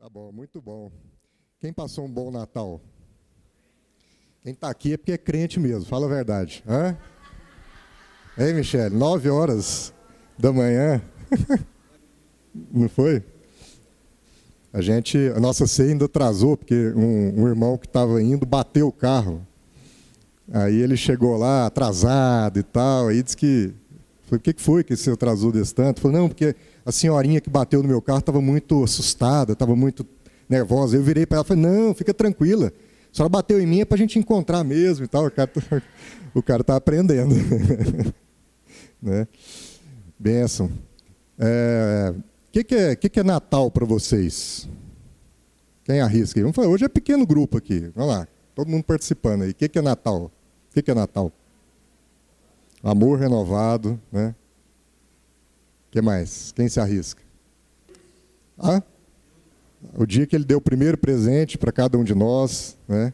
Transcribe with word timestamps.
Tá 0.00 0.08
bom, 0.08 0.32
muito 0.32 0.62
bom. 0.62 0.90
Quem 1.60 1.74
passou 1.74 2.06
um 2.06 2.10
bom 2.10 2.30
Natal? 2.30 2.80
Quem 4.42 4.54
está 4.54 4.70
aqui 4.70 4.94
é 4.94 4.96
porque 4.96 5.12
é 5.12 5.18
crente 5.18 5.60
mesmo, 5.60 5.84
fala 5.84 6.06
a 6.06 6.08
verdade. 6.08 6.64
Hã? 6.66 6.96
Ei, 8.38 8.54
Michele, 8.54 8.96
nove 8.96 9.28
horas 9.28 9.92
da 10.38 10.50
manhã. 10.54 11.02
Não 12.72 12.88
foi? 12.88 13.22
A 14.72 14.80
gente, 14.80 15.18
a 15.36 15.38
nossa 15.38 15.66
ceia 15.66 15.90
ainda 15.90 16.06
atrasou, 16.06 16.56
porque 16.56 16.94
um, 16.96 17.42
um 17.42 17.46
irmão 17.46 17.76
que 17.76 17.86
estava 17.86 18.22
indo 18.22 18.46
bateu 18.46 18.88
o 18.88 18.92
carro. 18.92 19.46
Aí 20.50 20.80
ele 20.80 20.96
chegou 20.96 21.36
lá 21.36 21.66
atrasado 21.66 22.58
e 22.58 22.62
tal, 22.62 23.08
aí 23.08 23.22
disse 23.22 23.36
que. 23.36 23.74
Falei, 24.30 24.38
o 24.38 24.54
que 24.54 24.62
foi 24.62 24.84
que 24.84 24.96
você 24.96 25.10
atrasou 25.10 25.50
desse 25.50 25.74
tanto? 25.74 26.00
Falei, 26.00 26.18
não, 26.18 26.28
porque 26.28 26.54
a 26.86 26.92
senhorinha 26.92 27.40
que 27.40 27.50
bateu 27.50 27.82
no 27.82 27.88
meu 27.88 28.00
carro 28.00 28.20
estava 28.20 28.40
muito 28.40 28.84
assustada, 28.84 29.54
estava 29.54 29.74
muito 29.74 30.06
nervosa. 30.48 30.96
Eu 30.96 31.02
virei 31.02 31.26
para 31.26 31.38
ela 31.38 31.44
e 31.44 31.48
falei, 31.48 31.62
não, 31.64 31.94
fica 31.94 32.14
tranquila. 32.14 32.72
A 33.12 33.16
senhora 33.16 33.28
bateu 33.28 33.60
em 33.60 33.66
mim 33.66 33.80
é 33.80 33.84
para 33.84 33.96
a 33.96 33.98
gente 33.98 34.20
encontrar 34.20 34.62
mesmo 34.62 35.04
e 35.04 35.08
tal. 35.08 35.26
O 36.32 36.42
cara 36.42 36.60
está 36.62 36.76
aprendendo. 36.76 37.34
né? 39.02 39.26
Benção. 40.16 40.66
O 40.66 40.70
é, 41.40 42.14
que, 42.52 42.62
que, 42.62 42.74
é, 42.76 42.94
que, 42.94 43.08
que 43.08 43.18
é 43.18 43.24
Natal 43.24 43.68
para 43.68 43.84
vocês? 43.84 44.68
Quem 45.82 46.00
arrisca? 46.00 46.40
Vamos 46.40 46.54
falar, 46.54 46.68
hoje 46.68 46.84
é 46.84 46.88
pequeno 46.88 47.26
grupo 47.26 47.58
aqui. 47.58 47.90
Vamos 47.96 48.14
lá, 48.14 48.28
todo 48.54 48.68
mundo 48.68 48.84
participando 48.84 49.42
aí. 49.42 49.50
O 49.50 49.54
que, 49.54 49.68
que 49.68 49.78
é 49.78 49.82
Natal? 49.82 50.30
O 50.70 50.74
que, 50.74 50.82
que 50.82 50.90
é 50.90 50.94
Natal? 50.94 51.32
Amor 52.82 53.18
renovado, 53.18 54.00
né? 54.10 54.34
O 55.88 55.90
que 55.90 56.00
mais? 56.00 56.52
Quem 56.52 56.68
se 56.68 56.80
arrisca? 56.80 57.22
Ah? 58.58 58.82
O 59.94 60.06
dia 60.06 60.26
que 60.26 60.34
ele 60.34 60.44
deu 60.44 60.58
o 60.58 60.62
primeiro 60.62 60.96
presente 60.96 61.58
para 61.58 61.72
cada 61.72 61.98
um 61.98 62.04
de 62.04 62.14
nós, 62.14 62.76
né? 62.88 63.12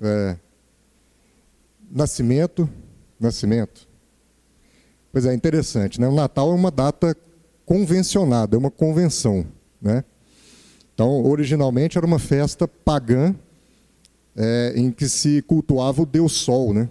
É. 0.00 0.36
Nascimento, 1.90 2.68
nascimento. 3.18 3.88
Pois 5.12 5.26
é, 5.26 5.32
interessante, 5.32 6.00
né? 6.00 6.08
O 6.08 6.14
Natal 6.14 6.50
é 6.50 6.54
uma 6.54 6.70
data 6.70 7.16
convencionada, 7.64 8.56
é 8.56 8.58
uma 8.58 8.70
convenção, 8.70 9.46
né? 9.80 10.04
Então, 10.92 11.24
originalmente 11.24 11.98
era 11.98 12.06
uma 12.06 12.18
festa 12.18 12.68
pagã 12.68 13.34
é, 14.36 14.74
em 14.76 14.90
que 14.90 15.08
se 15.08 15.42
cultuava 15.42 16.02
o 16.02 16.06
Deus 16.06 16.32
Sol, 16.32 16.74
né? 16.74 16.88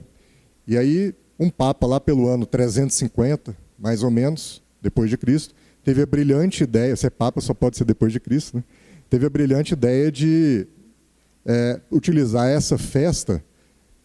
E 0.67 0.77
aí 0.77 1.13
um 1.39 1.49
papa 1.49 1.85
lá 1.87 1.99
pelo 1.99 2.27
ano 2.27 2.45
350, 2.45 3.55
mais 3.77 4.03
ou 4.03 4.11
menos, 4.11 4.61
depois 4.81 5.09
de 5.09 5.17
Cristo, 5.17 5.55
teve 5.83 6.01
a 6.01 6.05
brilhante 6.05 6.63
ideia, 6.63 6.95
ser 6.95 7.11
papa 7.11 7.41
só 7.41 7.53
pode 7.53 7.77
ser 7.77 7.85
depois 7.85 8.11
de 8.11 8.19
Cristo, 8.19 8.57
né? 8.57 8.63
teve 9.09 9.25
a 9.25 9.29
brilhante 9.29 9.73
ideia 9.73 10.11
de 10.11 10.67
é, 11.45 11.79
utilizar 11.91 12.47
essa 12.47 12.77
festa 12.77 13.43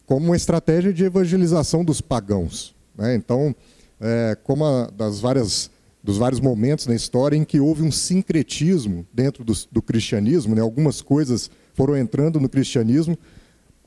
como 0.05 0.25
uma 0.25 0.35
estratégia 0.35 0.91
de 0.91 1.03
evangelização 1.03 1.85
dos 1.85 2.01
pagãos. 2.01 2.75
Né? 2.97 3.15
Então, 3.15 3.55
é, 4.01 4.37
como 4.43 4.65
a, 4.65 4.87
das 4.87 5.19
várias, 5.19 5.69
dos 6.03 6.17
vários 6.17 6.39
momentos 6.39 6.87
na 6.87 6.95
história 6.95 7.37
em 7.37 7.43
que 7.43 7.59
houve 7.59 7.83
um 7.83 7.91
sincretismo 7.91 9.05
dentro 9.13 9.43
do, 9.43 9.53
do 9.71 9.81
cristianismo, 9.81 10.55
né? 10.55 10.61
algumas 10.61 11.01
coisas 11.01 11.49
foram 11.73 11.95
entrando 11.95 12.39
no 12.39 12.49
cristianismo 12.49 13.17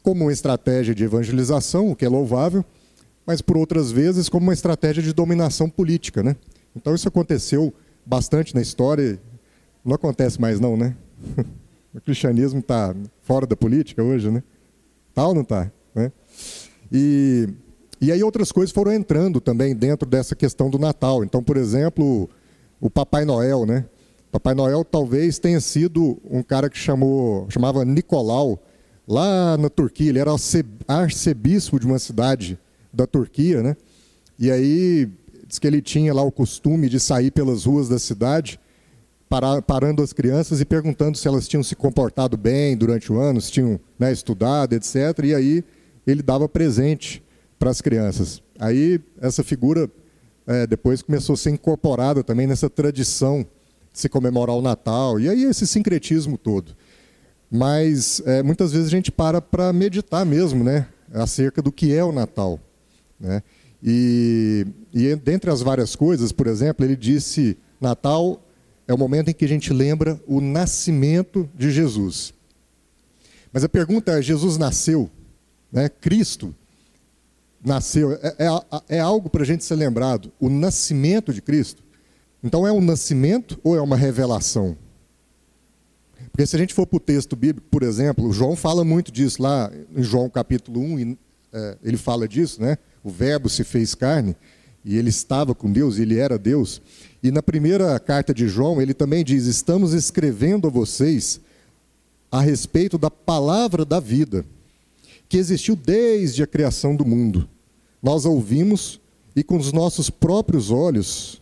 como 0.03 0.25
uma 0.25 0.33
estratégia 0.33 0.95
de 0.95 1.05
evangelização, 1.05 1.91
o 1.91 1.97
que 1.97 2.05
é 2.05 2.09
louvável, 2.09 2.65
mas 3.27 3.41
por 3.41 3.57
outras 3.57 3.91
vezes 3.91 4.29
como 4.29 4.47
uma 4.47 4.53
estratégia 4.53 5.03
de 5.03 5.13
dominação 5.13 5.69
política, 5.69 6.23
né? 6.23 6.37
Então 6.75 6.95
isso 6.95 7.09
aconteceu 7.09 7.73
bastante 8.05 8.55
na 8.55 8.61
história, 8.61 9.21
não 9.85 9.95
acontece 9.95 10.41
mais 10.41 10.61
não, 10.61 10.77
né? 10.77 10.97
O 11.95 12.01
cristianismo 12.01 12.61
está 12.61 12.97
fora 13.21 13.47
da 13.47 13.55
política 13.55 14.03
hoje, 14.03 14.31
né? 14.31 14.43
Tal 15.15 15.29
tá 15.29 15.35
não 15.35 15.43
está, 15.43 15.71
né? 15.95 16.11
E, 16.91 17.47
e 18.01 18.11
aí 18.11 18.23
outras 18.23 18.51
coisas 18.51 18.73
foram 18.73 18.95
entrando 18.95 19.43
também 19.43 19.77
dentro 19.77 20.09
dessa 20.09 20.35
questão 20.35 20.71
do 20.71 20.79
Natal. 20.79 21.23
Então, 21.23 21.43
por 21.43 21.59
exemplo, 21.59 22.31
o 22.81 22.89
Papai 22.89 23.27
Noel, 23.27 23.67
né? 23.67 23.85
Papai 24.31 24.55
Noel 24.55 24.83
talvez 24.83 25.39
tenha 25.39 25.61
sido 25.61 26.19
um 26.25 26.43
cara 26.43 26.71
que 26.71 26.79
chamou, 26.79 27.47
chamava 27.51 27.85
Nicolau, 27.85 28.59
lá 29.07 29.59
na 29.59 29.69
Turquia. 29.69 30.09
Ele 30.09 30.19
era 30.19 30.31
arcebispo 30.89 31.79
de 31.79 31.87
uma 31.87 31.99
cidade 31.99 32.59
da 32.93 33.07
Turquia, 33.07 33.63
né? 33.63 33.77
E 34.39 34.51
aí 34.51 35.09
diz 35.47 35.59
que 35.59 35.67
ele 35.67 35.81
tinha 35.83 36.13
lá 36.13 36.23
o 36.23 36.33
costume 36.33 36.89
de 36.89 36.99
sair 36.99 37.31
pelas 37.31 37.65
ruas 37.65 37.89
da 37.89 37.99
cidade, 37.99 38.59
parando 39.67 40.03
as 40.03 40.13
crianças 40.13 40.61
e 40.61 40.65
perguntando 40.65 41.17
se 41.17 41.27
elas 41.27 41.49
tinham 41.49 41.63
se 41.63 41.75
comportado 41.75 42.37
bem 42.37 42.77
durante 42.77 43.13
o 43.13 43.19
ano, 43.19 43.41
se 43.41 43.53
tinham 43.53 43.81
né, 43.99 44.13
estudado, 44.13 44.75
etc. 44.75 44.97
E 45.25 45.35
aí 45.35 45.65
ele 46.07 46.23
dava 46.23 46.49
presente 46.49 47.23
para 47.59 47.71
as 47.71 47.81
crianças. 47.81 48.43
Aí 48.59 49.01
essa 49.21 49.43
figura 49.43 49.91
é, 50.47 50.67
depois 50.67 51.03
começou 51.03 51.35
a 51.35 51.37
ser 51.37 51.51
incorporada 51.51 52.23
também 52.23 52.47
nessa 52.47 52.69
tradição 52.69 53.47
de 53.93 54.01
se 54.01 54.09
comemorar 54.09 54.57
o 54.57 54.63
Natal. 54.63 55.19
E 55.21 55.29
aí 55.29 55.45
esse 55.45 55.67
sincretismo 55.67 56.37
todo. 56.37 56.75
Mas 57.51 58.23
é, 58.25 58.43
muitas 58.43 58.73
vezes 58.73 58.89
a 58.89 58.91
gente 58.91 59.13
para 59.13 59.41
para 59.41 59.73
meditar 59.73 60.25
mesmo, 60.25 60.65
né, 60.65 60.87
acerca 61.13 61.61
do 61.61 61.71
que 61.71 61.95
é 61.95 62.03
o 62.03 62.11
Natal, 62.11 62.59
né? 63.23 63.43
E, 63.83 64.67
e 64.93 65.15
dentre 65.17 65.51
as 65.51 65.63
várias 65.63 65.97
coisas, 65.97 66.33
por 66.33 66.47
exemplo, 66.47 66.85
ele 66.85 66.97
disse: 66.97 67.57
Natal 67.81 68.45
é 68.87 68.93
o 68.93 68.99
momento 68.99 69.31
em 69.31 69.35
que 69.35 69.45
a 69.45 69.49
gente 69.49 69.73
lembra 69.73 70.21
o 70.27 70.41
nascimento 70.41 71.49
de 71.57 71.71
Jesus. 71.71 72.35
Mas 73.53 73.65
a 73.65 73.69
pergunta 73.69 74.19
é: 74.19 74.23
Jesus 74.23 74.59
nasceu? 74.59 75.11
Né? 75.71 75.89
Cristo 75.89 76.55
nasceu? 77.65 78.13
É, 78.15 78.37
é, 78.39 78.97
é 78.97 79.01
algo 79.01 79.31
para 79.31 79.43
a 79.43 79.47
gente 79.47 79.65
ser 79.65 79.77
lembrado, 79.77 80.33
o 80.39 80.49
nascimento 80.49 81.33
de 81.33 81.41
Cristo. 81.41 81.83
Então 82.43 82.67
é 82.67 82.73
um 82.73 82.81
nascimento 82.81 83.59
ou 83.63 83.77
é 83.77 83.81
uma 83.81 83.97
revelação? 83.97 84.77
Porque 86.31 86.47
se 86.47 86.57
a 86.57 86.59
gente 86.59 86.73
for 86.73 86.87
para 86.87 86.97
o 86.97 87.01
texto 87.01 87.37
bíblico, 87.37 87.69
por 87.71 87.83
exemplo, 87.83 88.33
João 88.33 88.57
fala 88.57 88.85
muito 88.85 89.13
disso 89.13 89.43
lá 89.43 89.71
em 89.95 90.03
João 90.03 90.31
capítulo 90.31 90.81
1, 90.81 91.17
é, 91.53 91.79
ele 91.83 91.97
fala 91.97 92.27
disso, 92.27 92.61
né? 92.61 92.79
O 93.03 93.11
Verbo 93.11 93.49
se 93.49 93.65
fez 93.65 93.95
carne, 93.95 94.37
e 94.85 94.97
ele 94.97 95.11
estava 95.11 95.55
com 95.55 95.73
Deus, 95.73 95.99
ele 95.99 96.19
era 96.19 96.39
Deus. 96.39 96.83
E 97.23 97.31
na 97.31 97.43
primeira 97.43 97.99
carta 98.01 98.35
de 98.35 98.49
João, 98.49 98.81
ele 98.81 98.95
também 98.95 99.25
diz: 99.25 99.47
Estamos 99.47 99.93
escrevendo 99.93 100.67
a 100.67 100.71
vocês 100.71 101.41
a 102.31 102.41
respeito 102.41 102.99
da 102.99 103.11
palavra 103.11 103.85
da 103.85 104.01
vida, 104.01 104.45
que 105.29 105.37
existiu 105.37 105.77
desde 105.77 106.43
a 106.43 106.47
criação 106.47 106.97
do 106.97 107.05
mundo. 107.05 107.49
Nós 108.03 108.27
a 108.27 108.29
ouvimos 108.29 109.01
e 109.37 109.45
com 109.45 109.57
os 109.57 109.73
nossos 109.73 110.11
próprios 110.11 110.71
olhos 110.71 111.41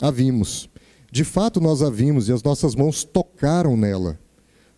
a 0.00 0.10
vimos. 0.10 0.68
De 1.12 1.24
fato, 1.24 1.60
nós 1.60 1.82
a 1.82 1.90
vimos 1.90 2.28
e 2.28 2.32
as 2.32 2.42
nossas 2.42 2.74
mãos 2.74 3.04
tocaram 3.04 3.76
nela. 3.76 4.18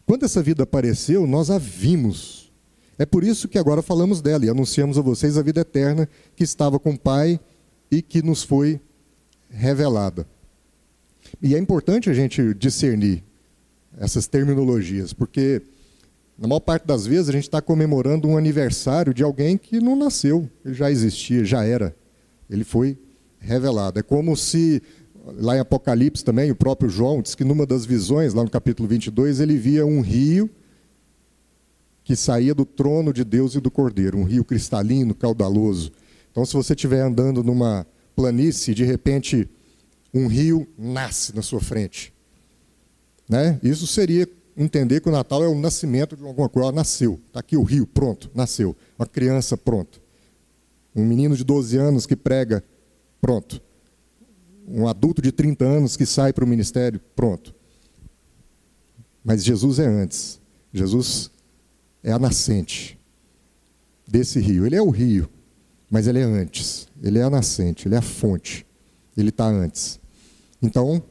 Quando 0.04 0.24
essa 0.24 0.42
vida 0.42 0.64
apareceu, 0.64 1.26
nós 1.26 1.50
a 1.50 1.58
vimos 1.58 2.41
é 2.98 3.06
por 3.06 3.24
isso 3.24 3.48
que 3.48 3.58
agora 3.58 3.82
falamos 3.82 4.20
dela 4.20 4.44
e 4.44 4.50
anunciamos 4.50 4.98
a 4.98 5.00
vocês 5.00 5.38
a 5.38 5.42
vida 5.42 5.60
eterna 5.60 6.08
que 6.36 6.44
estava 6.44 6.78
com 6.78 6.90
o 6.90 6.98
Pai 6.98 7.40
e 7.90 8.02
que 8.02 8.22
nos 8.22 8.42
foi 8.42 8.80
revelada. 9.50 10.26
E 11.40 11.54
é 11.54 11.58
importante 11.58 12.10
a 12.10 12.14
gente 12.14 12.54
discernir 12.54 13.22
essas 13.98 14.26
terminologias, 14.26 15.12
porque 15.12 15.62
na 16.38 16.48
maior 16.48 16.60
parte 16.60 16.86
das 16.86 17.06
vezes 17.06 17.28
a 17.28 17.32
gente 17.32 17.44
está 17.44 17.60
comemorando 17.60 18.28
um 18.28 18.36
aniversário 18.36 19.12
de 19.14 19.22
alguém 19.22 19.56
que 19.56 19.80
não 19.80 19.94
nasceu, 19.94 20.48
ele 20.64 20.74
já 20.74 20.90
existia, 20.90 21.44
já 21.44 21.64
era. 21.64 21.94
Ele 22.48 22.64
foi 22.64 22.98
revelado. 23.38 23.98
É 23.98 24.02
como 24.02 24.36
se, 24.36 24.82
lá 25.36 25.56
em 25.56 25.60
Apocalipse 25.60 26.24
também, 26.24 26.50
o 26.50 26.56
próprio 26.56 26.90
João 26.90 27.22
diz 27.22 27.34
que 27.34 27.44
numa 27.44 27.66
das 27.66 27.84
visões, 27.84 28.34
lá 28.34 28.42
no 28.42 28.50
capítulo 28.50 28.88
22, 28.88 29.40
ele 29.40 29.56
via 29.56 29.84
um 29.86 30.00
rio 30.00 30.50
que 32.04 32.16
saía 32.16 32.54
do 32.54 32.64
trono 32.64 33.12
de 33.12 33.24
Deus 33.24 33.54
e 33.54 33.60
do 33.60 33.70
Cordeiro, 33.70 34.18
um 34.18 34.24
rio 34.24 34.44
cristalino, 34.44 35.14
caudaloso. 35.14 35.92
Então, 36.30 36.44
se 36.44 36.54
você 36.54 36.72
estiver 36.72 37.00
andando 37.00 37.42
numa 37.44 37.86
planície, 38.16 38.74
de 38.74 38.84
repente 38.84 39.48
um 40.12 40.26
rio 40.26 40.66
nasce 40.76 41.34
na 41.34 41.42
sua 41.42 41.60
frente. 41.60 42.12
Né? 43.28 43.58
Isso 43.62 43.86
seria 43.86 44.28
entender 44.56 45.00
que 45.00 45.08
o 45.08 45.12
Natal 45.12 45.42
é 45.42 45.48
o 45.48 45.54
nascimento 45.54 46.16
de 46.16 46.24
alguma 46.24 46.48
coisa. 46.48 46.68
Ela 46.68 46.76
nasceu, 46.76 47.20
está 47.26 47.40
aqui 47.40 47.56
o 47.56 47.62
rio, 47.62 47.86
pronto, 47.86 48.30
nasceu. 48.34 48.76
Uma 48.98 49.06
criança, 49.06 49.56
pronto. 49.56 50.00
Um 50.94 51.04
menino 51.04 51.34
de 51.34 51.44
12 51.44 51.76
anos 51.78 52.04
que 52.04 52.16
prega, 52.16 52.62
pronto. 53.20 53.60
Um 54.68 54.86
adulto 54.86 55.22
de 55.22 55.32
30 55.32 55.64
anos 55.64 55.96
que 55.96 56.04
sai 56.04 56.32
para 56.32 56.44
o 56.44 56.48
ministério, 56.48 57.00
pronto. 57.16 57.54
Mas 59.24 59.42
Jesus 59.42 59.78
é 59.78 59.86
antes. 59.86 60.40
Jesus 60.72 61.30
é 62.02 62.12
a 62.12 62.18
nascente 62.18 62.98
desse 64.06 64.40
rio. 64.40 64.66
Ele 64.66 64.76
é 64.76 64.82
o 64.82 64.90
rio, 64.90 65.28
mas 65.90 66.06
ele 66.06 66.18
é 66.18 66.22
antes. 66.22 66.88
Ele 67.02 67.18
é 67.18 67.22
a 67.22 67.30
nascente, 67.30 67.86
ele 67.86 67.94
é 67.94 67.98
a 67.98 68.02
fonte. 68.02 68.66
Ele 69.16 69.28
está 69.28 69.46
antes. 69.46 70.00
Então, 70.60 71.02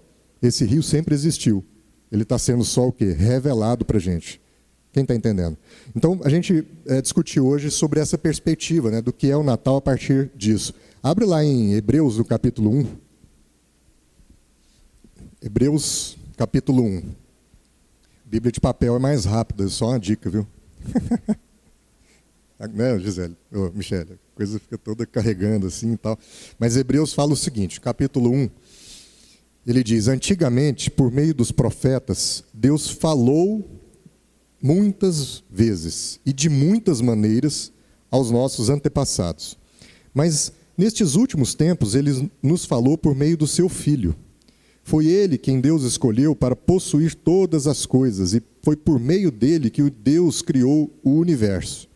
esse 0.42 0.66
rio 0.66 0.82
sempre 0.82 1.14
existiu. 1.14 1.64
Ele 2.12 2.24
está 2.24 2.38
sendo 2.38 2.64
só 2.64 2.88
o 2.88 2.92
quê? 2.92 3.12
Revelado 3.12 3.86
para 3.86 3.98
a 3.98 4.02
gente. 4.02 4.42
Quem 4.92 5.04
está 5.04 5.16
entendendo? 5.16 5.58
Então, 5.96 6.20
a 6.24 6.30
gente 6.30 6.68
é, 6.86 7.02
discutiu 7.02 7.48
hoje 7.48 7.72
sobre 7.72 8.00
essa 8.00 8.18
perspectiva 8.18 8.92
né, 8.92 9.02
do 9.02 9.14
que 9.14 9.30
é 9.30 9.38
o 9.38 9.44
Natal 9.44 9.78
a 9.78 9.82
partir 9.82 10.30
disso. 10.36 10.74
Abre 11.02 11.26
lá 11.26 11.44
em 11.44 11.74
Hebreus, 11.74 12.18
no 12.18 12.26
capítulo 12.26 12.70
1. 12.72 12.88
Hebreus, 15.42 16.18
capítulo 16.36 16.84
1. 16.84 17.04
Bíblia 18.26 18.52
de 18.52 18.60
papel 18.60 18.96
é 18.96 19.00
mais 19.00 19.24
rápida, 19.26 19.64
é 19.64 19.70
só 19.70 19.90
uma 19.90 20.00
dica, 20.00 20.30
viu? 20.30 20.46
né, 22.74 23.00
Gisele? 23.00 23.36
Oh, 23.52 23.70
Michele, 23.74 24.14
a 24.14 24.36
coisa 24.36 24.60
fica 24.60 24.78
toda 24.78 25.06
carregando 25.06 25.68
assim 25.68 25.94
e 25.94 25.98
tal. 25.98 26.18
Mas 26.60 26.78
Hebreus 26.78 27.14
fala 27.14 27.34
o 27.34 27.38
seguinte, 27.38 27.82
capítulo 27.82 28.32
1, 28.32 28.50
ele 29.66 29.84
diz: 29.84 30.08
Antigamente, 30.08 30.90
por 30.90 31.12
meio 31.12 31.34
dos 31.34 31.52
profetas, 31.52 32.44
Deus 32.54 32.90
falou 32.90 33.82
muitas 34.62 35.44
vezes 35.50 36.20
e 36.26 36.32
de 36.32 36.50
muitas 36.50 37.02
maneiras 37.02 37.72
aos 38.10 38.30
nossos 38.30 38.70
antepassados. 38.70 39.58
Mas 40.14 40.52
nestes 40.78 41.16
últimos 41.16 41.56
tempos 41.56 41.96
ele 41.96 42.30
nos 42.44 42.66
falou 42.66 42.98
por 42.98 43.16
meio 43.16 43.38
do 43.38 43.48
seu 43.48 43.70
filho. 43.70 44.16
Foi 44.84 45.06
ele 45.06 45.38
quem 45.38 45.62
Deus 45.62 45.84
escolheu 45.84 46.36
para 46.36 46.56
possuir 46.56 47.14
todas 47.16 47.68
as 47.68 47.86
coisas 47.86 48.34
e 48.34 48.42
foi 48.62 48.76
por 48.76 49.00
meio 49.00 49.32
dele 49.32 49.70
que 49.70 49.90
Deus 49.90 50.42
criou 50.42 50.92
o 51.04 51.12
universo. 51.12 51.88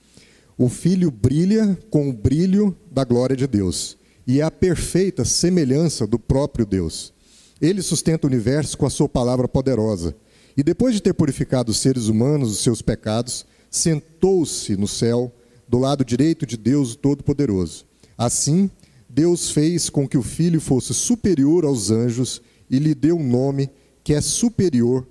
O 0.57 0.69
filho 0.69 1.11
brilha 1.11 1.77
com 1.89 2.09
o 2.09 2.13
brilho 2.13 2.75
da 2.91 3.03
glória 3.03 3.35
de 3.35 3.47
Deus 3.47 3.97
e 4.25 4.39
é 4.39 4.43
a 4.43 4.51
perfeita 4.51 5.25
semelhança 5.25 6.07
do 6.07 6.17
próprio 6.17 6.65
Deus. 6.65 7.13
Ele 7.61 7.81
sustenta 7.81 8.27
o 8.27 8.29
universo 8.29 8.77
com 8.77 8.85
a 8.85 8.89
sua 8.89 9.09
palavra 9.09 9.47
poderosa 9.47 10.15
e 10.55 10.63
depois 10.63 10.93
de 10.93 11.01
ter 11.01 11.13
purificado 11.13 11.71
os 11.71 11.77
seres 11.77 12.07
humanos 12.07 12.49
dos 12.49 12.59
seus 12.59 12.81
pecados, 12.81 13.45
sentou-se 13.69 14.77
no 14.77 14.88
céu, 14.88 15.31
do 15.67 15.77
lado 15.77 16.05
direito 16.05 16.45
de 16.45 16.55
Deus 16.55 16.95
Todo-Poderoso. 16.95 17.85
Assim, 18.17 18.69
Deus 19.09 19.49
fez 19.49 19.89
com 19.89 20.07
que 20.07 20.17
o 20.17 20.23
filho 20.23 20.61
fosse 20.61 20.93
superior 20.93 21.65
aos 21.65 21.91
anjos 21.91 22.41
e 22.69 22.79
lhe 22.79 22.95
deu 22.95 23.17
um 23.17 23.27
nome 23.27 23.69
que 24.03 24.13
é 24.13 24.21
superior 24.21 25.07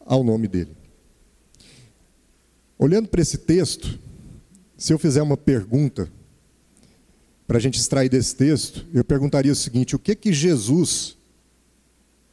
ao 0.00 0.22
nome 0.22 0.48
dele. 0.48 0.76
Olhando 2.78 3.08
para 3.08 3.22
esse 3.22 3.38
texto, 3.38 3.98
se 4.76 4.92
eu 4.92 4.98
fizer 4.98 5.22
uma 5.22 5.36
pergunta 5.36 6.10
para 7.46 7.58
a 7.58 7.60
gente 7.60 7.78
extrair 7.78 8.08
desse 8.08 8.34
texto, 8.34 8.86
eu 8.92 9.04
perguntaria 9.04 9.52
o 9.52 9.56
seguinte: 9.56 9.94
o 9.94 9.98
que 9.98 10.14
que 10.14 10.32
Jesus 10.32 11.16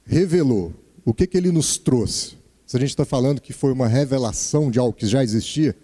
revelou? 0.05 0.73
O 1.05 1.13
que 1.13 1.27
que 1.27 1.37
ele 1.37 1.51
nos 1.51 1.77
trouxe? 1.77 2.39
se 2.69 2.77
a 2.77 2.79
gente 2.79 2.91
está 2.91 3.03
falando 3.03 3.41
que 3.41 3.51
foi 3.51 3.71
uma 3.73 3.87
revelação 3.87 4.69
de 4.69 4.77
algo 4.77 4.93
que 4.93 5.07
já 5.07 5.23
existia, 5.23 5.75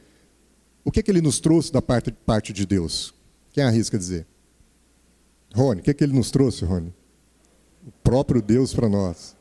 o 0.83 0.91
que, 0.91 1.01
que 1.01 1.09
ele 1.09 1.19
nos 1.19 1.39
trouxe 1.39 1.73
da 1.73 1.81
parte, 1.81 2.11
parte 2.11 2.53
de 2.53 2.63
Deus? 2.63 3.11
Quem 3.51 3.63
arrisca 3.63 3.97
dizer? 3.97 4.27
Rony, 5.51 5.81
o 5.81 5.83
que, 5.83 5.91
que 5.95 6.03
ele 6.03 6.13
nos 6.13 6.29
trouxe, 6.29 6.63
Rony? 6.63 6.93
Próprio 8.05 8.39
Deus 8.39 8.71
para 8.71 8.87
nós. 8.87 9.35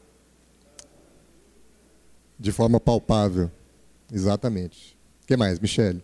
De 2.40 2.50
forma 2.50 2.80
palpável. 2.80 3.50
Exatamente. 4.10 4.96
O 5.22 5.26
que 5.26 5.36
mais, 5.36 5.60
Michele? 5.60 6.02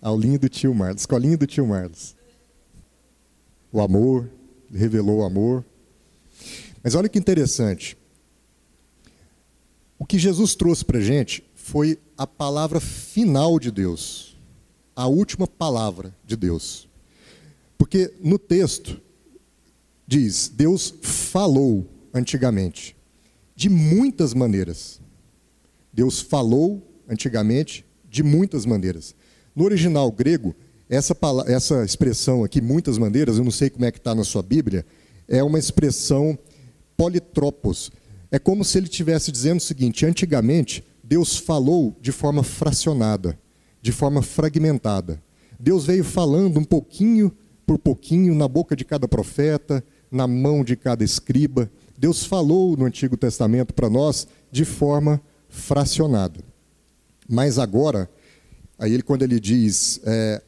Aulinho 0.00 0.38
do 0.38 0.48
tio 0.48 0.72
Marlos, 0.72 1.02
escolinha 1.02 1.36
do 1.36 1.44
tio 1.44 1.66
Marlos. 1.66 2.14
O 3.72 3.80
amor, 3.80 4.30
revelou 4.72 5.18
o 5.18 5.24
amor. 5.24 5.64
Mas 6.84 6.94
olha 6.94 7.08
que 7.08 7.18
interessante. 7.18 7.98
O 9.98 10.06
que 10.06 10.20
Jesus 10.20 10.54
trouxe 10.54 10.84
para 10.84 10.98
a 10.98 11.02
gente 11.02 11.42
foi 11.56 11.98
a 12.16 12.28
palavra 12.28 12.78
final 12.78 13.58
de 13.58 13.72
Deus, 13.72 14.36
a 14.94 15.08
última 15.08 15.48
palavra 15.48 16.14
de 16.24 16.36
Deus. 16.36 16.88
Porque 17.76 18.14
no 18.20 18.38
texto 18.38 19.02
diz: 20.12 20.52
Deus 20.54 20.94
falou 21.00 21.86
antigamente, 22.12 22.94
de 23.56 23.70
muitas 23.70 24.34
maneiras. 24.34 25.00
Deus 25.90 26.20
falou 26.20 26.86
antigamente 27.08 27.84
de 28.10 28.22
muitas 28.22 28.66
maneiras. 28.66 29.14
No 29.56 29.64
original 29.64 30.10
grego, 30.12 30.54
essa, 30.88 31.16
essa 31.46 31.82
expressão 31.82 32.44
aqui, 32.44 32.60
muitas 32.60 32.98
maneiras, 32.98 33.38
eu 33.38 33.44
não 33.44 33.50
sei 33.50 33.70
como 33.70 33.86
é 33.86 33.90
que 33.90 33.98
está 33.98 34.14
na 34.14 34.24
sua 34.24 34.42
Bíblia, 34.42 34.84
é 35.26 35.42
uma 35.42 35.58
expressão 35.58 36.38
politropos, 36.94 37.90
é 38.30 38.38
como 38.38 38.64
se 38.64 38.76
ele 38.76 38.86
estivesse 38.86 39.32
dizendo 39.32 39.60
o 39.60 39.62
seguinte: 39.62 40.04
antigamente, 40.04 40.84
Deus 41.02 41.38
falou 41.38 41.96
de 42.02 42.12
forma 42.12 42.42
fracionada, 42.42 43.38
de 43.80 43.92
forma 43.92 44.20
fragmentada. 44.20 45.22
Deus 45.58 45.86
veio 45.86 46.04
falando 46.04 46.58
um 46.58 46.64
pouquinho 46.64 47.32
por 47.66 47.78
pouquinho 47.78 48.34
na 48.34 48.48
boca 48.48 48.76
de 48.76 48.84
cada 48.84 49.08
profeta, 49.08 49.82
na 50.12 50.26
mão 50.26 50.62
de 50.62 50.76
cada 50.76 51.02
escriba. 51.02 51.70
Deus 51.96 52.24
falou 52.24 52.76
no 52.76 52.84
Antigo 52.84 53.16
Testamento 53.16 53.72
para 53.72 53.88
nós 53.88 54.28
de 54.50 54.64
forma 54.64 55.20
fracionada. 55.48 56.40
Mas 57.28 57.58
agora, 57.58 58.10
aí 58.78 58.92
ele, 58.92 59.02
quando 59.02 59.22
ele 59.22 59.40
diz 59.40 60.00
é, 60.04 60.42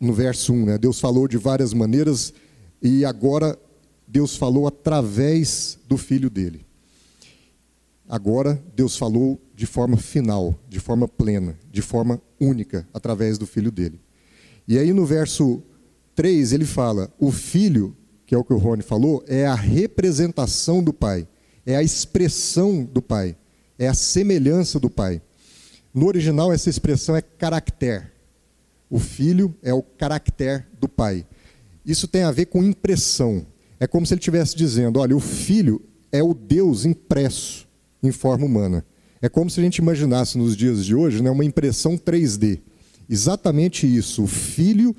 no 0.00 0.12
verso 0.12 0.52
1, 0.52 0.64
né, 0.64 0.78
Deus 0.78 0.98
falou 0.98 1.28
de 1.28 1.36
várias 1.36 1.74
maneiras 1.74 2.32
e 2.80 3.04
agora 3.04 3.58
Deus 4.08 4.36
falou 4.36 4.66
através 4.66 5.78
do 5.86 5.98
filho 5.98 6.30
dele. 6.30 6.64
Agora 8.08 8.62
Deus 8.74 8.96
falou 8.96 9.40
de 9.54 9.66
forma 9.66 9.96
final, 9.96 10.54
de 10.68 10.78
forma 10.78 11.08
plena, 11.08 11.58
de 11.72 11.82
forma 11.82 12.22
única, 12.40 12.86
através 12.94 13.36
do 13.36 13.46
filho 13.46 13.70
dele. 13.70 14.00
E 14.68 14.78
aí 14.78 14.92
no 14.92 15.04
verso 15.04 15.62
3 16.14 16.52
ele 16.52 16.64
fala: 16.64 17.12
o 17.18 17.32
filho, 17.32 17.96
que 18.26 18.34
é 18.34 18.38
o 18.38 18.44
que 18.44 18.52
o 18.52 18.58
Rony 18.58 18.82
falou, 18.82 19.24
é 19.26 19.46
a 19.46 19.54
representação 19.54 20.82
do 20.82 20.92
pai, 20.92 21.26
é 21.64 21.76
a 21.76 21.82
expressão 21.82 22.84
do 22.84 23.00
pai, 23.00 23.36
é 23.78 23.86
a 23.86 23.94
semelhança 23.94 24.80
do 24.80 24.90
pai. 24.90 25.22
No 25.94 26.06
original, 26.06 26.52
essa 26.52 26.68
expressão 26.68 27.16
é 27.16 27.22
caractere. 27.22 28.04
O 28.90 28.98
filho 28.98 29.54
é 29.62 29.72
o 29.72 29.82
caractere 29.82 30.64
do 30.78 30.88
pai. 30.88 31.26
Isso 31.84 32.06
tem 32.06 32.22
a 32.22 32.30
ver 32.30 32.46
com 32.46 32.62
impressão. 32.62 33.46
É 33.78 33.86
como 33.86 34.04
se 34.04 34.12
ele 34.12 34.20
estivesse 34.20 34.56
dizendo: 34.56 35.00
olha, 35.00 35.16
o 35.16 35.20
filho 35.20 35.80
é 36.12 36.22
o 36.22 36.34
Deus 36.34 36.84
impresso 36.84 37.66
em 38.02 38.12
forma 38.12 38.44
humana. 38.44 38.84
É 39.20 39.28
como 39.28 39.48
se 39.48 39.60
a 39.60 39.62
gente 39.62 39.78
imaginasse 39.78 40.36
nos 40.36 40.56
dias 40.56 40.84
de 40.84 40.94
hoje 40.94 41.22
né, 41.22 41.30
uma 41.30 41.44
impressão 41.44 41.96
3D. 41.96 42.60
Exatamente 43.08 43.86
isso. 43.86 44.24
O 44.24 44.26
Filho 44.26 44.94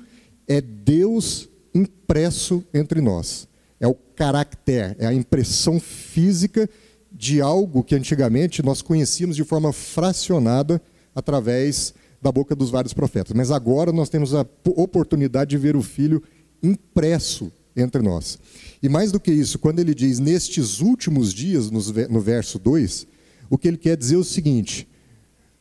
é 0.46 0.60
Deus 0.60 1.48
impresso 1.74 2.64
entre 2.72 3.00
nós. 3.00 3.48
É 3.80 3.86
o 3.86 3.94
caráter, 3.94 4.96
é 4.98 5.06
a 5.06 5.14
impressão 5.14 5.78
física 5.78 6.68
de 7.12 7.40
algo 7.40 7.82
que 7.82 7.94
antigamente 7.94 8.62
nós 8.62 8.82
conhecíamos 8.82 9.36
de 9.36 9.44
forma 9.44 9.72
fracionada 9.72 10.80
através 11.14 11.94
da 12.20 12.30
boca 12.32 12.54
dos 12.54 12.70
vários 12.70 12.92
profetas. 12.92 13.32
Mas 13.32 13.50
agora 13.50 13.92
nós 13.92 14.08
temos 14.08 14.34
a 14.34 14.46
oportunidade 14.64 15.50
de 15.50 15.56
ver 15.56 15.76
o 15.76 15.82
Filho 15.82 16.22
impresso 16.62 17.52
entre 17.76 18.02
nós. 18.02 18.38
E 18.82 18.88
mais 18.88 19.12
do 19.12 19.20
que 19.20 19.30
isso, 19.30 19.58
quando 19.58 19.78
ele 19.78 19.94
diz 19.94 20.18
nestes 20.18 20.80
últimos 20.80 21.32
dias, 21.32 21.70
no 21.70 22.20
verso 22.20 22.58
2, 22.58 23.06
o 23.48 23.56
que 23.56 23.68
ele 23.68 23.78
quer 23.78 23.96
dizer 23.96 24.16
é 24.16 24.18
o 24.18 24.24
seguinte: 24.24 24.88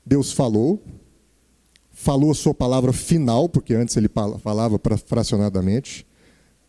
Deus 0.05 0.31
falou, 0.31 0.81
falou 2.07 2.31
a 2.31 2.35
sua 2.35 2.53
palavra 2.53 2.93
final, 2.93 3.49
porque 3.49 3.73
antes 3.73 3.97
ele 3.97 4.09
falava 4.41 4.79
fracionadamente, 5.05 6.07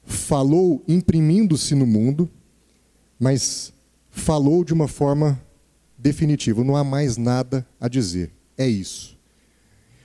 falou 0.03 0.83
imprimindo-se 0.89 1.77
no 1.77 1.87
mundo, 1.87 2.29
mas 3.21 3.73
falou 4.11 4.65
de 4.65 4.75
uma 4.75 4.89
forma 4.89 5.41
definitiva, 5.97 6.65
não 6.65 6.75
há 6.75 6.83
mais 6.83 7.17
nada 7.17 7.65
a 7.79 7.87
dizer. 7.87 8.33
É 8.57 8.67
isso. 8.67 9.17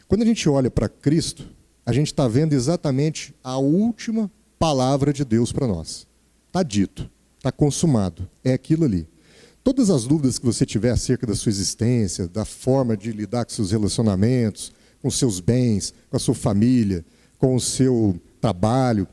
Quando 0.07 0.21
a 0.21 0.25
gente 0.25 0.47
olha 0.47 0.69
para 0.69 0.87
Cristo, 0.87 1.49
a 1.83 1.91
gente 1.91 2.11
está 2.11 2.27
vendo 2.27 2.53
exatamente 2.53 3.33
a 3.43 3.57
última 3.57 4.31
palavra 4.59 5.11
de 5.11 5.25
Deus 5.25 5.51
para 5.51 5.65
nós. 5.65 6.05
Está 6.45 6.61
dito, 6.61 7.09
está 7.39 7.51
consumado, 7.51 8.29
é 8.43 8.53
aquilo 8.53 8.85
ali. 8.85 9.07
Todas 9.63 9.89
as 9.89 10.03
dúvidas 10.03 10.37
que 10.37 10.45
você 10.45 10.63
tiver 10.63 10.91
acerca 10.91 11.25
da 11.25 11.33
sua 11.33 11.49
existência, 11.49 12.27
da 12.27 12.45
forma 12.45 12.95
de 12.95 13.11
lidar 13.11 13.45
com 13.45 13.51
seus 13.51 13.71
relacionamentos, 13.71 14.71
com 15.03 15.11
seus 15.11 15.41
bens, 15.41 15.93
com 16.09 16.15
a 16.15 16.19
sua 16.19 16.33
família, 16.33 17.03
com 17.37 17.55
o 17.55 17.59
seu 17.59 18.17
trabalho, 18.39 19.05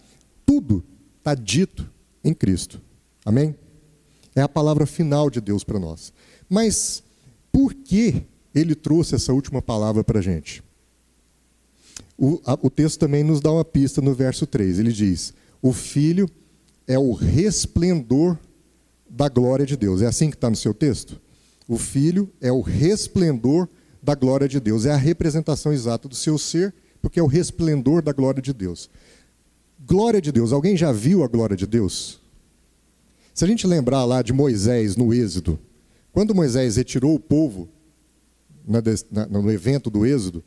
tudo 0.47 0.85
está 1.19 1.35
dito 1.35 1.91
em 2.23 2.33
Cristo. 2.33 2.81
Amém? 3.25 3.57
É 4.37 4.41
a 4.41 4.49
palavra 4.49 4.87
final 4.87 5.29
de 5.29 5.41
Deus 5.41 5.65
para 5.65 5.81
nós. 5.81 6.13
Mas 6.49 7.03
por 7.51 7.75
que 7.75 8.23
ele 8.55 8.77
trouxe 8.77 9.17
essa 9.17 9.33
última 9.33 9.61
palavra 9.61 10.05
para 10.05 10.21
a 10.21 10.23
gente? 10.23 10.63
O, 12.17 12.71
texto 12.71 13.01
também 13.01 13.25
nos 13.25 13.41
dá 13.41 13.51
uma 13.51 13.65
pista 13.65 14.01
no 14.01 14.15
verso 14.15 14.47
3. 14.47 14.79
Ele 14.79 14.93
diz: 14.93 15.35
o 15.61 15.73
Filho 15.73 16.29
é 16.87 16.99
o 16.99 17.13
resplendor 17.13 18.39
da 19.09 19.29
glória 19.29 19.67
de 19.67 19.77
Deus. 19.77 20.03
É 20.03 20.07
assim 20.07 20.31
que 20.31 20.37
está 20.37 20.49
no 20.49 20.57
seu 20.57 20.73
texto? 20.73 21.21
O 21.67 21.79
Filho 21.79 22.31
é 22.41 22.53
o 22.53 22.61
resplendor 22.61 23.69
da 24.03 24.15
glória 24.15 24.49
de 24.49 24.59
Deus, 24.59 24.87
é 24.87 24.93
a 24.93 24.97
representação 24.97 25.73
exata 25.73 26.09
do 26.09 26.15
seu 26.15 26.39
ser, 26.39 26.75
porque 27.03 27.21
é 27.21 27.23
o 27.23 27.27
resplendor 27.27 28.03
da 28.03 28.13
glória 28.13 28.43
de 28.43 28.53
Deus. 28.53 28.91
Glória 29.87 30.21
de 30.21 30.31
Deus, 30.31 30.53
alguém 30.53 30.77
já 30.77 30.93
viu 30.93 31.25
a 31.25 31.29
glória 31.29 31.57
de 31.57 31.67
Deus? 31.67 32.21
Se 33.35 33.45
a 33.45 33.49
gente 33.49 33.67
lembrar 33.67 34.05
lá 34.05 34.23
de 34.23 34.33
Moisés 34.33 34.97
no 34.97 35.15
Êxodo, 35.15 35.59
quando 36.13 36.35
Moisés 36.35 36.77
retirou 36.77 37.15
o 37.15 37.21
povo 37.21 37.69
no 39.31 39.51
evento 39.51 39.89
do 39.89 40.05
Êxodo, 40.05 40.45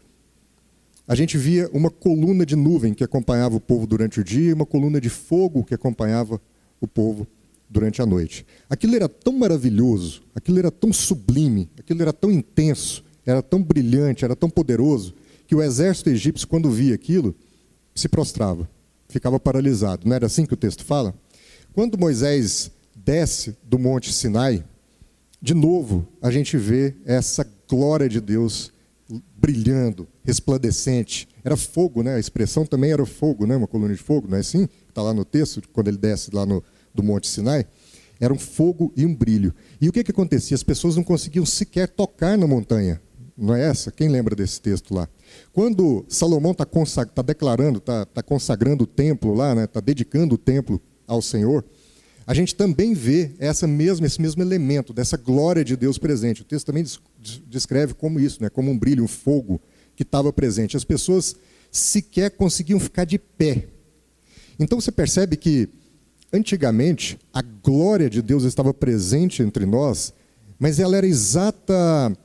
a 1.07 1.15
gente 1.15 1.37
via 1.37 1.69
uma 1.73 1.89
coluna 1.89 2.45
de 2.45 2.55
nuvem 2.55 2.93
que 2.93 3.03
acompanhava 3.03 3.55
o 3.55 3.59
povo 3.59 3.85
durante 3.85 4.19
o 4.19 4.23
dia 4.23 4.51
e 4.51 4.53
uma 4.53 4.65
coluna 4.65 5.01
de 5.01 5.09
fogo 5.09 5.63
que 5.63 5.73
acompanhava 5.73 6.39
o 6.79 6.87
povo 6.87 7.27
durante 7.69 8.01
a 8.01 8.05
noite. 8.05 8.45
Aquilo 8.69 8.95
era 8.95 9.09
tão 9.09 9.33
maravilhoso, 9.33 10.21
aquilo 10.35 10.59
era 10.59 10.71
tão 10.71 10.93
sublime, 10.93 11.69
aquilo 11.77 12.01
era 12.01 12.13
tão 12.13 12.31
intenso, 12.31 13.03
era 13.25 13.41
tão 13.41 13.61
brilhante, 13.61 14.25
era 14.25 14.35
tão 14.35 14.49
poderoso, 14.49 15.13
que 15.47 15.55
o 15.55 15.61
exército 15.61 16.09
egípcio, 16.09 16.47
quando 16.47 16.69
via 16.69 16.95
aquilo, 16.95 17.35
se 17.93 18.09
prostrava, 18.09 18.69
ficava 19.07 19.39
paralisado. 19.39 20.07
Não 20.07 20.15
era 20.15 20.25
assim 20.25 20.45
que 20.45 20.53
o 20.53 20.57
texto 20.57 20.83
fala? 20.83 21.13
Quando 21.73 21.97
Moisés 21.97 22.71
desce 22.95 23.55
do 23.63 23.77
Monte 23.77 24.11
Sinai, 24.11 24.63
de 25.41 25.53
novo 25.53 26.07
a 26.21 26.31
gente 26.31 26.57
vê 26.57 26.95
essa 27.05 27.47
glória 27.67 28.07
de 28.07 28.21
Deus 28.21 28.71
brilhando, 29.35 30.07
resplandecente. 30.23 31.27
Era 31.43 31.57
fogo, 31.57 32.01
né? 32.01 32.15
A 32.15 32.19
expressão 32.19 32.65
também 32.65 32.91
era 32.91 33.05
fogo, 33.05 33.45
né? 33.45 33.55
Uma 33.55 33.67
coluna 33.67 33.93
de 33.93 33.99
fogo, 33.99 34.27
não 34.29 34.37
é 34.37 34.39
assim? 34.39 34.67
Está 34.87 35.01
lá 35.01 35.13
no 35.13 35.25
texto, 35.25 35.61
quando 35.73 35.89
ele 35.89 35.97
desce 35.97 36.33
lá 36.33 36.45
no, 36.45 36.63
do 36.93 37.03
Monte 37.03 37.27
Sinai. 37.27 37.65
Era 38.19 38.33
um 38.33 38.39
fogo 38.39 38.93
e 38.95 39.05
um 39.05 39.13
brilho. 39.13 39.53
E 39.81 39.89
o 39.89 39.91
que, 39.91 40.03
que 40.03 40.11
acontecia? 40.11 40.55
As 40.55 40.63
pessoas 40.63 40.95
não 40.95 41.03
conseguiam 41.03 41.45
sequer 41.45 41.89
tocar 41.89 42.37
na 42.37 42.47
montanha. 42.47 43.01
Não 43.37 43.55
é 43.55 43.67
essa? 43.67 43.91
Quem 43.91 44.09
lembra 44.09 44.35
desse 44.35 44.61
texto 44.61 44.93
lá? 44.93 45.09
Quando 45.51 46.05
Salomão 46.07 46.51
está 46.51 46.65
tá 47.05 47.21
declarando, 47.21 47.79
está 47.79 48.05
tá 48.05 48.21
consagrando 48.21 48.83
o 48.83 48.87
templo 48.87 49.33
lá, 49.33 49.49
está 49.49 49.61
né? 49.61 49.67
Tá 49.67 49.79
dedicando 49.79 50.35
o 50.35 50.37
templo 50.37 50.79
ao 51.07 51.21
Senhor, 51.21 51.65
a 52.25 52.33
gente 52.33 52.55
também 52.55 52.93
vê 52.93 53.31
essa 53.37 53.67
mesma, 53.67 54.07
esse 54.07 54.21
mesmo 54.21 54.41
elemento 54.41 54.93
dessa 54.93 55.17
glória 55.17 55.63
de 55.63 55.75
Deus 55.75 55.97
presente. 55.97 56.41
O 56.41 56.45
texto 56.45 56.67
também 56.67 56.85
descreve 57.47 57.93
como 57.93 58.19
isso, 58.19 58.41
né? 58.41 58.49
como 58.49 58.71
um 58.71 58.77
brilho, 58.77 59.03
um 59.03 59.07
fogo 59.07 59.61
que 59.95 60.03
estava 60.03 60.31
presente. 60.31 60.77
As 60.77 60.85
pessoas 60.85 61.35
sequer 61.71 62.31
conseguiam 62.31 62.79
ficar 62.79 63.03
de 63.03 63.19
pé. 63.19 63.67
Então 64.57 64.79
você 64.79 64.91
percebe 64.91 65.35
que, 65.35 65.67
antigamente, 66.31 67.19
a 67.33 67.41
glória 67.41 68.09
de 68.09 68.21
Deus 68.21 68.43
estava 68.43 68.73
presente 68.73 69.43
entre 69.43 69.65
nós, 69.65 70.13
mas 70.57 70.79
ela 70.79 70.95
era 70.95 71.05
exata 71.05 72.15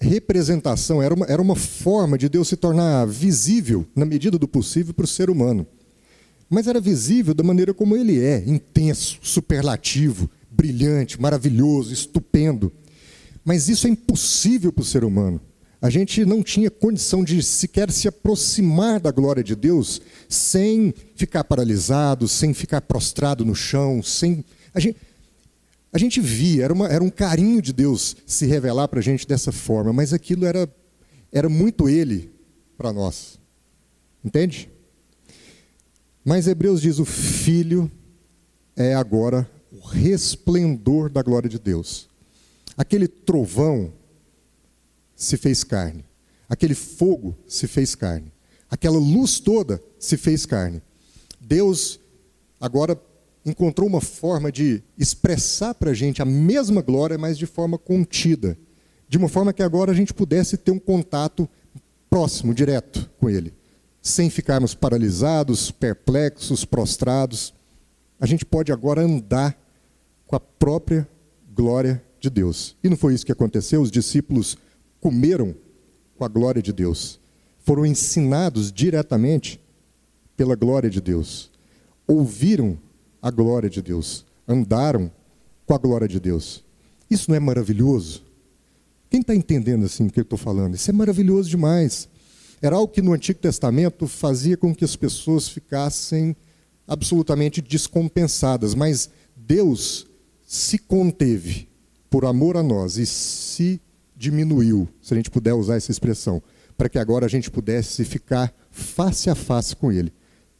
representação, 0.00 1.02
era 1.02 1.14
uma, 1.14 1.26
era 1.26 1.42
uma 1.42 1.56
forma 1.56 2.16
de 2.16 2.28
Deus 2.28 2.48
se 2.48 2.56
tornar 2.56 3.06
visível, 3.06 3.86
na 3.94 4.04
medida 4.04 4.38
do 4.38 4.46
possível, 4.46 4.94
para 4.94 5.04
o 5.04 5.08
ser 5.08 5.30
humano 5.30 5.66
mas 6.48 6.66
era 6.66 6.80
visível 6.80 7.34
da 7.34 7.44
maneira 7.44 7.74
como 7.74 7.96
ele 7.96 8.18
é, 8.18 8.42
intenso, 8.46 9.18
superlativo, 9.22 10.30
brilhante, 10.50 11.20
maravilhoso, 11.20 11.92
estupendo. 11.92 12.72
Mas 13.44 13.68
isso 13.68 13.86
é 13.86 13.90
impossível 13.90 14.72
para 14.72 14.82
o 14.82 14.86
ser 14.86 15.04
humano. 15.04 15.40
A 15.80 15.90
gente 15.90 16.24
não 16.24 16.42
tinha 16.42 16.70
condição 16.70 17.22
de 17.22 17.40
sequer 17.42 17.92
se 17.92 18.08
aproximar 18.08 18.98
da 18.98 19.12
glória 19.12 19.44
de 19.44 19.54
Deus 19.54 20.00
sem 20.28 20.92
ficar 21.14 21.44
paralisado, 21.44 22.26
sem 22.26 22.52
ficar 22.52 22.80
prostrado 22.80 23.44
no 23.44 23.54
chão, 23.54 24.02
sem. 24.02 24.44
A 24.74 24.80
gente, 24.80 24.96
a 25.92 25.98
gente 25.98 26.20
via, 26.20 26.64
era, 26.64 26.72
uma, 26.72 26.86
era 26.88 27.02
um 27.02 27.10
carinho 27.10 27.62
de 27.62 27.72
Deus 27.72 28.16
se 28.26 28.46
revelar 28.46 28.88
para 28.88 29.00
a 29.00 29.02
gente 29.02 29.26
dessa 29.26 29.50
forma, 29.50 29.92
mas 29.92 30.12
aquilo 30.12 30.44
era, 30.44 30.68
era 31.32 31.48
muito 31.48 31.88
Ele 31.88 32.30
para 32.76 32.92
nós. 32.92 33.38
Entende? 34.22 34.70
Mas 36.24 36.46
Hebreus 36.46 36.82
diz: 36.82 36.98
o 36.98 37.04
Filho 37.04 37.90
é 38.76 38.94
agora 38.94 39.50
o 39.72 39.80
resplendor 39.86 41.08
da 41.08 41.22
glória 41.22 41.48
de 41.48 41.58
Deus. 41.58 42.08
Aquele 42.76 43.08
trovão 43.08 43.92
se 45.16 45.36
fez 45.36 45.64
carne, 45.64 46.04
aquele 46.48 46.74
fogo 46.74 47.36
se 47.46 47.66
fez 47.66 47.94
carne, 47.94 48.30
aquela 48.70 48.98
luz 48.98 49.40
toda 49.40 49.82
se 49.98 50.16
fez 50.16 50.44
carne. 50.44 50.82
Deus 51.40 51.98
agora 52.60 53.00
encontrou 53.48 53.88
uma 53.88 54.00
forma 54.00 54.52
de 54.52 54.82
expressar 54.96 55.74
para 55.74 55.90
a 55.90 55.94
gente 55.94 56.22
a 56.22 56.24
mesma 56.24 56.82
glória, 56.82 57.18
mas 57.18 57.38
de 57.38 57.46
forma 57.46 57.78
contida, 57.78 58.56
de 59.08 59.16
uma 59.16 59.28
forma 59.28 59.52
que 59.52 59.62
agora 59.62 59.92
a 59.92 59.94
gente 59.94 60.14
pudesse 60.14 60.56
ter 60.56 60.70
um 60.70 60.78
contato 60.78 61.48
próximo, 62.10 62.54
direto 62.54 63.10
com 63.18 63.28
Ele 63.28 63.52
sem 64.08 64.30
ficarmos 64.30 64.74
paralisados, 64.74 65.70
perplexos, 65.70 66.64
prostrados. 66.64 67.52
A 68.20 68.26
gente 68.26 68.44
pode 68.44 68.72
agora 68.72 69.02
andar 69.02 69.56
com 70.26 70.36
a 70.36 70.40
própria 70.40 71.08
glória 71.54 72.02
de 72.20 72.30
Deus. 72.30 72.76
E 72.82 72.88
não 72.88 72.96
foi 72.96 73.14
isso 73.14 73.26
que 73.26 73.32
aconteceu? 73.32 73.82
Os 73.82 73.90
discípulos 73.90 74.56
comeram 75.00 75.54
com 76.16 76.24
a 76.24 76.28
glória 76.28 76.62
de 76.62 76.72
Deus. 76.72 77.20
Foram 77.60 77.84
ensinados 77.84 78.72
diretamente 78.72 79.60
pela 80.36 80.54
glória 80.54 80.88
de 80.88 81.00
Deus. 81.00 81.50
Ouviram 82.06 82.78
a 83.28 83.30
glória 83.30 83.70
de 83.70 83.80
Deus. 83.80 84.24
Andaram 84.46 85.10
com 85.66 85.74
a 85.74 85.78
glória 85.78 86.08
de 86.08 86.18
Deus. 86.18 86.64
Isso 87.10 87.30
não 87.30 87.36
é 87.36 87.40
maravilhoso? 87.40 88.22
Quem 89.10 89.20
está 89.20 89.34
entendendo 89.34 89.84
assim 89.86 90.06
o 90.06 90.10
que 90.10 90.20
eu 90.20 90.22
estou 90.22 90.38
falando? 90.38 90.74
Isso 90.74 90.90
é 90.90 90.92
maravilhoso 90.92 91.48
demais. 91.48 92.08
Era 92.60 92.76
algo 92.76 92.92
que 92.92 93.00
no 93.00 93.12
Antigo 93.12 93.38
Testamento 93.38 94.06
fazia 94.06 94.56
com 94.56 94.74
que 94.74 94.84
as 94.84 94.96
pessoas 94.96 95.48
ficassem 95.48 96.34
absolutamente 96.86 97.60
descompensadas, 97.60 98.74
mas 98.74 99.10
Deus 99.36 100.06
se 100.46 100.78
conteve 100.78 101.68
por 102.10 102.24
amor 102.24 102.56
a 102.56 102.62
nós 102.62 102.96
e 102.96 103.06
se 103.06 103.80
diminuiu, 104.16 104.88
se 105.00 105.12
a 105.12 105.16
gente 105.16 105.30
puder 105.30 105.52
usar 105.52 105.76
essa 105.76 105.90
expressão, 105.90 106.42
para 106.76 106.88
que 106.88 106.98
agora 106.98 107.26
a 107.26 107.28
gente 107.28 107.50
pudesse 107.50 108.04
ficar 108.04 108.52
face 108.70 109.28
a 109.28 109.34
face 109.34 109.76
com 109.76 109.92
Ele. 109.92 110.12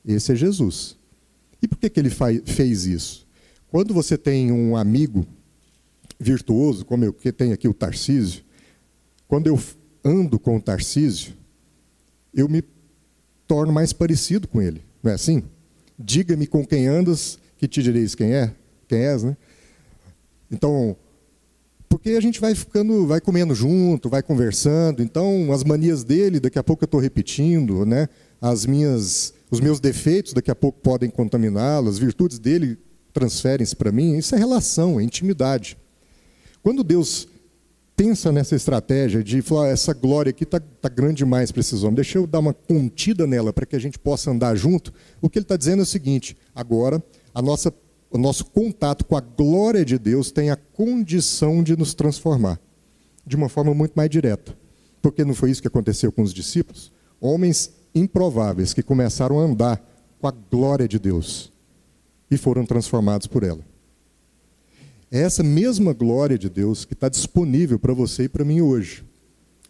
Esse 0.04 0.32
é 0.32 0.36
Jesus. 0.36 0.97
E 1.62 1.68
por 1.68 1.78
que, 1.78 1.90
que 1.90 2.00
ele 2.00 2.10
fez 2.10 2.84
isso? 2.86 3.26
Quando 3.68 3.92
você 3.92 4.16
tem 4.16 4.50
um 4.52 4.76
amigo 4.76 5.26
virtuoso, 6.18 6.84
como 6.84 7.04
eu 7.04 7.12
que 7.12 7.32
tenho 7.32 7.52
aqui 7.52 7.68
o 7.68 7.74
Tarcísio, 7.74 8.42
quando 9.26 9.46
eu 9.46 9.60
ando 10.04 10.38
com 10.38 10.56
o 10.56 10.60
Tarcísio, 10.60 11.34
eu 12.32 12.48
me 12.48 12.62
torno 13.46 13.72
mais 13.72 13.92
parecido 13.92 14.46
com 14.48 14.60
ele. 14.60 14.82
Não 15.02 15.10
é 15.10 15.14
assim? 15.14 15.42
Diga-me 15.98 16.46
com 16.46 16.64
quem 16.64 16.86
andas, 16.86 17.38
que 17.56 17.66
te 17.66 17.82
direis 17.82 18.14
quem 18.14 18.32
é, 18.32 18.54
quem 18.86 18.98
és, 18.98 19.24
né? 19.24 19.36
Então, 20.50 20.96
porque 21.88 22.10
a 22.10 22.20
gente 22.20 22.40
vai 22.40 22.54
ficando, 22.54 23.06
vai 23.06 23.20
comendo 23.20 23.54
junto, 23.54 24.08
vai 24.08 24.22
conversando, 24.22 25.02
então 25.02 25.52
as 25.52 25.64
manias 25.64 26.04
dele, 26.04 26.38
daqui 26.38 26.58
a 26.58 26.62
pouco 26.62 26.84
eu 26.84 26.86
estou 26.86 27.00
repetindo, 27.00 27.84
né? 27.84 28.08
As 28.40 28.66
minhas, 28.66 29.34
os 29.50 29.60
meus 29.60 29.80
defeitos, 29.80 30.32
daqui 30.32 30.50
a 30.50 30.54
pouco 30.54 30.80
podem 30.80 31.08
contaminá-lo, 31.08 31.88
as 31.88 31.98
virtudes 31.98 32.38
dele 32.38 32.78
transferem-se 33.12 33.74
para 33.74 33.90
mim. 33.90 34.16
Isso 34.16 34.34
é 34.34 34.38
relação, 34.38 35.00
é 35.00 35.02
intimidade. 35.02 35.76
Quando 36.62 36.84
Deus 36.84 37.28
pensa 37.96 38.30
nessa 38.30 38.54
estratégia 38.54 39.24
de 39.24 39.42
falar, 39.42 39.68
essa 39.68 39.92
glória 39.92 40.30
aqui 40.30 40.44
está 40.44 40.60
tá 40.60 40.88
grande 40.88 41.16
demais 41.16 41.50
para 41.50 41.60
esses 41.60 41.82
homens, 41.82 41.96
deixa 41.96 42.18
eu 42.18 42.26
dar 42.26 42.38
uma 42.38 42.54
contida 42.54 43.26
nela 43.26 43.52
para 43.52 43.66
que 43.66 43.74
a 43.74 43.78
gente 43.78 43.98
possa 43.98 44.30
andar 44.30 44.54
junto. 44.54 44.92
O 45.20 45.28
que 45.28 45.38
ele 45.38 45.44
está 45.44 45.56
dizendo 45.56 45.80
é 45.80 45.82
o 45.82 45.86
seguinte: 45.86 46.36
agora, 46.54 47.02
a 47.34 47.42
nossa, 47.42 47.74
o 48.10 48.18
nosso 48.18 48.44
contato 48.44 49.04
com 49.04 49.16
a 49.16 49.20
glória 49.20 49.84
de 49.84 49.98
Deus 49.98 50.30
tem 50.30 50.50
a 50.50 50.56
condição 50.56 51.62
de 51.62 51.76
nos 51.76 51.94
transformar 51.94 52.60
de 53.26 53.36
uma 53.36 53.48
forma 53.48 53.74
muito 53.74 53.94
mais 53.94 54.08
direta. 54.08 54.56
Porque 55.02 55.24
não 55.24 55.34
foi 55.34 55.50
isso 55.50 55.60
que 55.60 55.68
aconteceu 55.68 56.10
com 56.10 56.22
os 56.22 56.32
discípulos? 56.32 56.90
Homens 57.20 57.72
improváveis 57.98 58.72
que 58.72 58.82
começaram 58.82 59.38
a 59.38 59.42
andar 59.42 59.82
com 60.18 60.26
a 60.26 60.30
glória 60.30 60.88
de 60.88 60.98
Deus 60.98 61.52
e 62.30 62.36
foram 62.36 62.64
transformados 62.64 63.26
por 63.26 63.42
ela. 63.42 63.64
É 65.10 65.20
essa 65.20 65.42
mesma 65.42 65.92
glória 65.92 66.38
de 66.38 66.48
Deus 66.48 66.84
que 66.84 66.92
está 66.92 67.08
disponível 67.08 67.78
para 67.78 67.94
você 67.94 68.24
e 68.24 68.28
para 68.28 68.44
mim 68.44 68.60
hoje. 68.60 69.04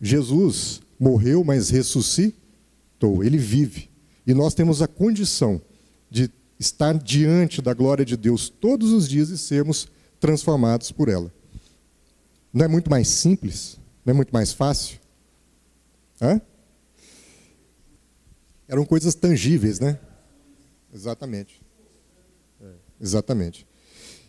Jesus 0.01 0.81
morreu, 0.99 1.45
mas 1.45 1.71
ressuscitou, 1.71 3.23
ele 3.23 3.39
vive. 3.39 3.89
E 4.27 4.35
nós 4.35 4.55
temos 4.55 4.83
a 4.83 4.89
condição 4.89 5.61
de 6.11 6.31
estar 6.59 6.99
diante 6.99 7.63
da 7.63 7.73
glória 7.73 8.05
de 8.05 8.17
Deus 8.17 8.49
todos 8.49 8.93
os 8.93 9.09
dias 9.09 9.31
e 9.31 9.39
sermos 9.39 9.87
transformados 10.19 10.91
por 10.91 11.09
ela. 11.09 11.33
Não 12.53 12.65
é 12.65 12.69
muito 12.69 12.91
mais 12.91 13.09
simples? 13.09 13.79
Não 14.05 14.13
é 14.13 14.15
muito 14.15 14.31
mais 14.33 14.53
fácil? 14.53 14.99
Hã? 16.21 16.41
Eram 18.69 18.85
coisas 18.85 19.15
tangíveis, 19.15 19.81
né? 19.81 19.99
Exatamente. 20.93 21.61
É, 22.61 22.67
exatamente. 23.01 23.67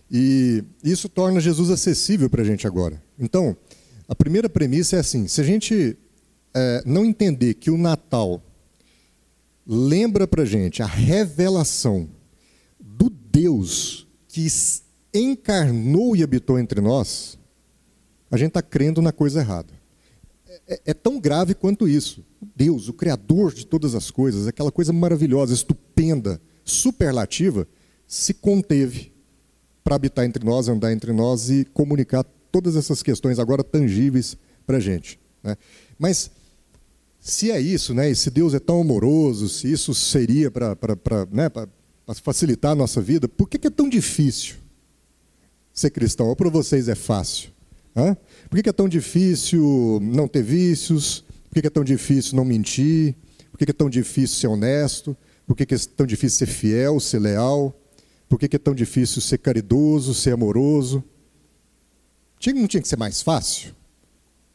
E 0.10 0.64
isso 0.84 1.08
torna 1.10 1.40
Jesus 1.40 1.70
acessível 1.70 2.30
para 2.30 2.42
a 2.42 2.46
gente 2.46 2.66
agora. 2.66 3.02
Então, 3.20 3.56
a 4.08 4.16
primeira 4.16 4.50
premissa 4.50 4.96
é 4.96 5.00
assim: 5.00 5.28
se 5.28 5.42
a 5.42 5.44
gente 5.44 5.98
é, 6.54 6.84
não 6.86 7.06
entender 7.06 7.54
que 7.56 7.70
o 7.70 7.78
Natal 7.78 8.42
lembra 9.66 10.28
para 10.28 10.44
a 10.44 10.46
gente 10.46 10.82
a 10.82 10.88
revelação 10.88 12.10
do 12.80 13.10
Deus 13.10 14.08
que 14.28 14.48
encarnou 15.14 16.16
e 16.16 16.24
habitou 16.24 16.58
entre 16.58 16.82
nós, 16.82 17.38
a 18.32 18.38
gente 18.38 18.50
está 18.50 18.62
crendo 18.62 19.02
na 19.02 19.12
coisa 19.12 19.42
errada. 19.42 19.74
É, 20.48 20.62
é, 20.68 20.82
é, 20.86 20.94
tão 20.94 21.20
grave 21.20 21.54
quanto 21.54 21.88
isso. 21.88 22.26
Deus, 22.56 22.88
o 22.88 22.94
Criador 22.94 23.54
de 23.54 23.66
todas 23.66 23.96
as 23.96 24.10
coisas, 24.10 24.48
aquela 24.48 24.72
coisa 24.72 24.94
maravilhosa, 24.94 25.54
estupenda, 25.54 26.42
superlativa, 26.64 27.68
se 28.08 28.34
conteve 28.34 29.12
para 29.84 29.96
habitar 29.96 30.26
entre 30.26 30.44
nós, 30.46 30.68
andar 30.68 30.92
entre 30.92 31.12
nós 31.12 31.50
e 31.50 31.66
comunicar 31.66 32.24
todas 32.52 32.76
essas 32.76 33.04
questões 33.04 33.40
agora 33.40 33.64
tangíveis 33.64 34.38
para 34.66 34.78
a 34.78 34.80
gente. 34.80 35.20
Né? 35.44 35.58
Mas 35.98 36.32
se 37.20 37.52
é 37.52 37.60
isso, 37.60 37.94
né, 37.94 38.10
e 38.10 38.16
se 38.16 38.30
Deus 38.30 38.54
é 38.54 38.60
tão 38.60 38.82
amoroso, 38.82 39.50
se 39.50 39.72
isso 39.72 39.94
seria 39.94 40.50
para 40.50 40.76
né, 41.32 41.50
facilitar 42.24 42.72
a 42.72 42.76
nossa 42.76 43.02
vida, 43.02 43.28
por 43.28 43.50
que, 43.50 43.60
que 43.60 43.68
é 43.68 43.72
tão 43.72 43.90
difícil 43.90 44.56
ser 45.74 45.90
cristão? 45.90 46.28
Ou 46.28 46.36
para 46.36 46.50
vocês 46.50 46.88
é 46.88 46.96
fácil? 46.96 47.50
Hã? 47.96 48.16
Por 48.50 48.56
que, 48.56 48.64
que 48.64 48.70
é 48.70 48.74
tão 48.74 48.88
difícil 48.88 50.00
não 50.02 50.28
ter 50.28 50.44
vícios? 50.44 51.24
Por 51.50 51.62
que, 51.62 51.68
é 51.68 51.70
tão 51.70 51.84
difícil 51.84 52.36
não 52.36 52.46
mentir? 52.46 53.16
Por 53.52 53.58
que, 53.58 53.70
é 53.70 53.74
tão 53.74 53.90
difícil 53.90 54.38
ser 54.38 54.48
honesto? 54.48 55.18
Por 55.48 55.56
que, 55.56 55.64
é 55.74 55.78
tão 55.96 56.06
difícil 56.06 56.40
ser 56.40 56.48
fiel, 56.48 57.00
ser 57.00 57.20
leal? 57.20 57.76
Por 58.28 58.38
que, 58.38 58.56
é 58.56 58.60
tão 58.60 58.76
difícil 58.76 59.22
ser 59.22 59.40
caridoso, 59.40 60.14
ser 60.14 60.34
amoroso? 60.34 61.04
Não 62.46 62.68
tinha 62.68 62.82
que 62.82 62.88
ser 62.88 62.98
mais 62.98 63.22
fácil? 63.22 63.74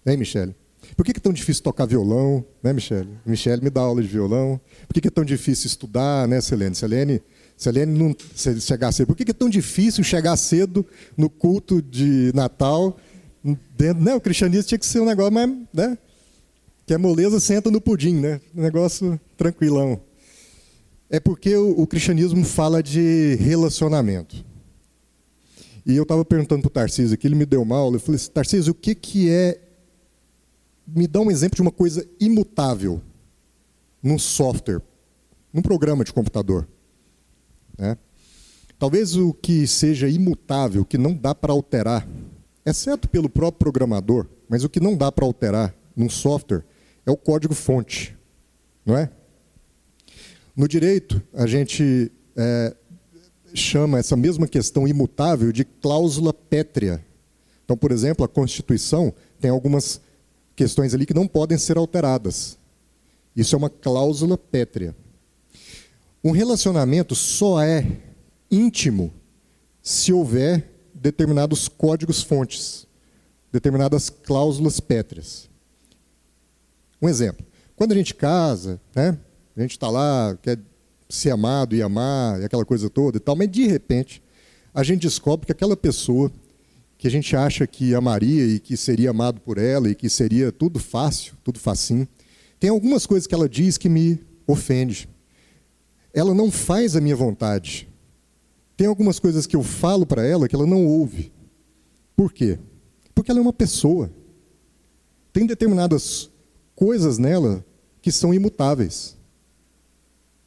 Hein, 0.06 0.16
Michele? 0.16 0.54
Por 0.96 1.04
que 1.04 1.12
é 1.12 1.14
tão 1.14 1.32
difícil 1.32 1.62
tocar 1.62 1.86
violão, 1.86 2.44
né, 2.62 2.72
Michele? 2.72 3.08
Michele 3.24 3.62
me 3.62 3.70
dá 3.70 3.80
aula 3.80 4.02
de 4.02 4.08
violão. 4.08 4.60
Por 4.86 5.00
que 5.00 5.08
é 5.08 5.10
tão 5.10 5.24
difícil 5.24 5.66
estudar, 5.66 6.28
né, 6.28 6.40
Selene? 6.40 6.74
Selene, 6.74 7.22
Selene 7.56 7.98
não 7.98 8.14
chegar 8.60 8.92
cedo. 8.92 9.06
Por 9.06 9.16
que 9.16 9.30
é 9.30 9.34
tão 9.34 9.48
difícil 9.48 10.04
chegar 10.04 10.36
cedo 10.36 10.86
no 11.16 11.28
culto 11.28 11.80
de 11.82 12.30
Natal? 12.34 12.98
Dentro, 13.76 14.02
né, 14.02 14.14
o 14.14 14.20
cristianismo 14.20 14.68
tinha 14.68 14.78
que 14.78 14.86
ser 14.86 15.00
um 15.00 15.04
negócio 15.04 15.32
mais, 15.32 15.50
né? 15.72 15.98
Que 16.86 16.94
a 16.94 16.98
moleza 16.98 17.40
senta 17.40 17.70
no 17.70 17.80
pudim, 17.80 18.14
né? 18.16 18.40
Negócio 18.52 19.18
tranquilão. 19.36 20.00
É 21.08 21.18
porque 21.18 21.56
o, 21.56 21.80
o 21.80 21.86
cristianismo 21.86 22.44
fala 22.44 22.82
de 22.82 23.36
relacionamento. 23.36 24.44
E 25.86 25.96
eu 25.96 26.02
estava 26.02 26.24
perguntando 26.24 26.62
para 26.62 26.68
o 26.68 26.72
Tarcísio 26.72 27.14
aqui, 27.14 27.26
ele 27.26 27.34
me 27.34 27.46
deu 27.46 27.64
mal. 27.64 27.92
Eu 27.92 28.00
falei 28.00 28.16
assim, 28.16 28.30
Tarcísio, 28.30 28.72
o 28.72 28.74
que, 28.74 28.94
que 28.94 29.30
é. 29.30 29.60
Me 30.86 31.06
dá 31.06 31.20
um 31.20 31.30
exemplo 31.30 31.56
de 31.56 31.62
uma 31.62 31.70
coisa 31.70 32.06
imutável 32.20 33.00
num 34.02 34.18
software, 34.18 34.82
num 35.50 35.62
programa 35.62 36.04
de 36.04 36.12
computador. 36.12 36.68
Né? 37.78 37.96
Talvez 38.78 39.16
o 39.16 39.32
que 39.32 39.66
seja 39.66 40.08
imutável, 40.08 40.84
que 40.84 40.98
não 40.98 41.14
dá 41.14 41.34
para 41.34 41.52
alterar, 41.52 42.06
exceto 42.66 43.08
pelo 43.08 43.30
próprio 43.30 43.58
programador, 43.58 44.26
mas 44.46 44.62
o 44.62 44.68
que 44.68 44.78
não 44.78 44.94
dá 44.94 45.10
para 45.10 45.24
alterar 45.24 45.74
num 45.96 46.10
software 46.10 46.64
é 47.06 47.10
o 47.10 47.16
código-fonte, 47.16 48.16
não 48.84 48.96
é? 48.96 49.10
No 50.56 50.68
direito, 50.68 51.20
a 51.32 51.46
gente 51.46 52.10
é, 52.36 52.74
chama 53.54 53.98
essa 53.98 54.16
mesma 54.16 54.46
questão 54.46 54.86
imutável 54.86 55.52
de 55.52 55.64
cláusula 55.64 56.32
pétrea. 56.32 57.04
Então, 57.64 57.76
por 57.76 57.90
exemplo, 57.90 58.24
a 58.24 58.28
Constituição 58.28 59.12
tem 59.40 59.50
algumas 59.50 60.00
questões 60.54 60.94
ali 60.94 61.06
que 61.06 61.14
não 61.14 61.26
podem 61.26 61.58
ser 61.58 61.76
alteradas. 61.76 62.56
Isso 63.34 63.54
é 63.54 63.58
uma 63.58 63.70
cláusula 63.70 64.38
pétrea. 64.38 64.94
Um 66.22 66.30
relacionamento 66.30 67.14
só 67.14 67.60
é 67.60 67.84
íntimo 68.50 69.12
se 69.82 70.12
houver 70.12 70.70
determinados 70.94 71.68
códigos-fontes, 71.68 72.86
determinadas 73.52 74.08
cláusulas 74.08 74.80
pétreas. 74.80 75.50
Um 77.04 77.08
exemplo: 77.08 77.44
quando 77.76 77.92
a 77.92 77.94
gente 77.94 78.14
casa, 78.14 78.80
né, 78.96 79.18
a 79.54 79.60
gente 79.60 79.72
está 79.72 79.90
lá, 79.90 80.38
quer 80.40 80.58
ser 81.06 81.30
amado 81.30 81.76
e 81.76 81.82
amar, 81.82 82.40
e 82.40 82.46
aquela 82.46 82.64
coisa 82.64 82.88
toda 82.88 83.18
e 83.18 83.20
tal, 83.20 83.36
mas 83.36 83.50
de 83.50 83.66
repente 83.66 84.22
a 84.72 84.82
gente 84.82 85.02
descobre 85.02 85.44
que 85.44 85.52
aquela 85.52 85.76
pessoa 85.76 86.32
que 86.96 87.06
a 87.06 87.10
gente 87.10 87.36
acha 87.36 87.66
que 87.66 87.94
amaria 87.94 88.46
e 88.46 88.58
que 88.58 88.74
seria 88.74 89.10
amado 89.10 89.38
por 89.38 89.58
ela 89.58 89.90
e 89.90 89.94
que 89.94 90.08
seria 90.08 90.50
tudo 90.50 90.78
fácil, 90.78 91.34
tudo 91.44 91.58
facinho, 91.58 92.08
tem 92.58 92.70
algumas 92.70 93.04
coisas 93.04 93.26
que 93.26 93.34
ela 93.34 93.48
diz 93.48 93.76
que 93.76 93.90
me 93.90 94.18
ofende. 94.46 95.06
Ela 96.14 96.32
não 96.32 96.50
faz 96.50 96.96
a 96.96 97.02
minha 97.02 97.14
vontade. 97.14 97.86
Tem 98.78 98.86
algumas 98.86 99.18
coisas 99.18 99.46
que 99.46 99.54
eu 99.54 99.62
falo 99.62 100.06
para 100.06 100.24
ela 100.24 100.48
que 100.48 100.56
ela 100.56 100.66
não 100.66 100.86
ouve. 100.86 101.30
Por 102.16 102.32
quê? 102.32 102.58
Porque 103.14 103.30
ela 103.30 103.40
é 103.40 103.42
uma 103.42 103.52
pessoa. 103.52 104.10
Tem 105.32 105.44
determinadas 105.44 106.30
coisas 106.74 107.18
nela 107.18 107.64
que 108.00 108.12
são 108.12 108.34
imutáveis. 108.34 109.16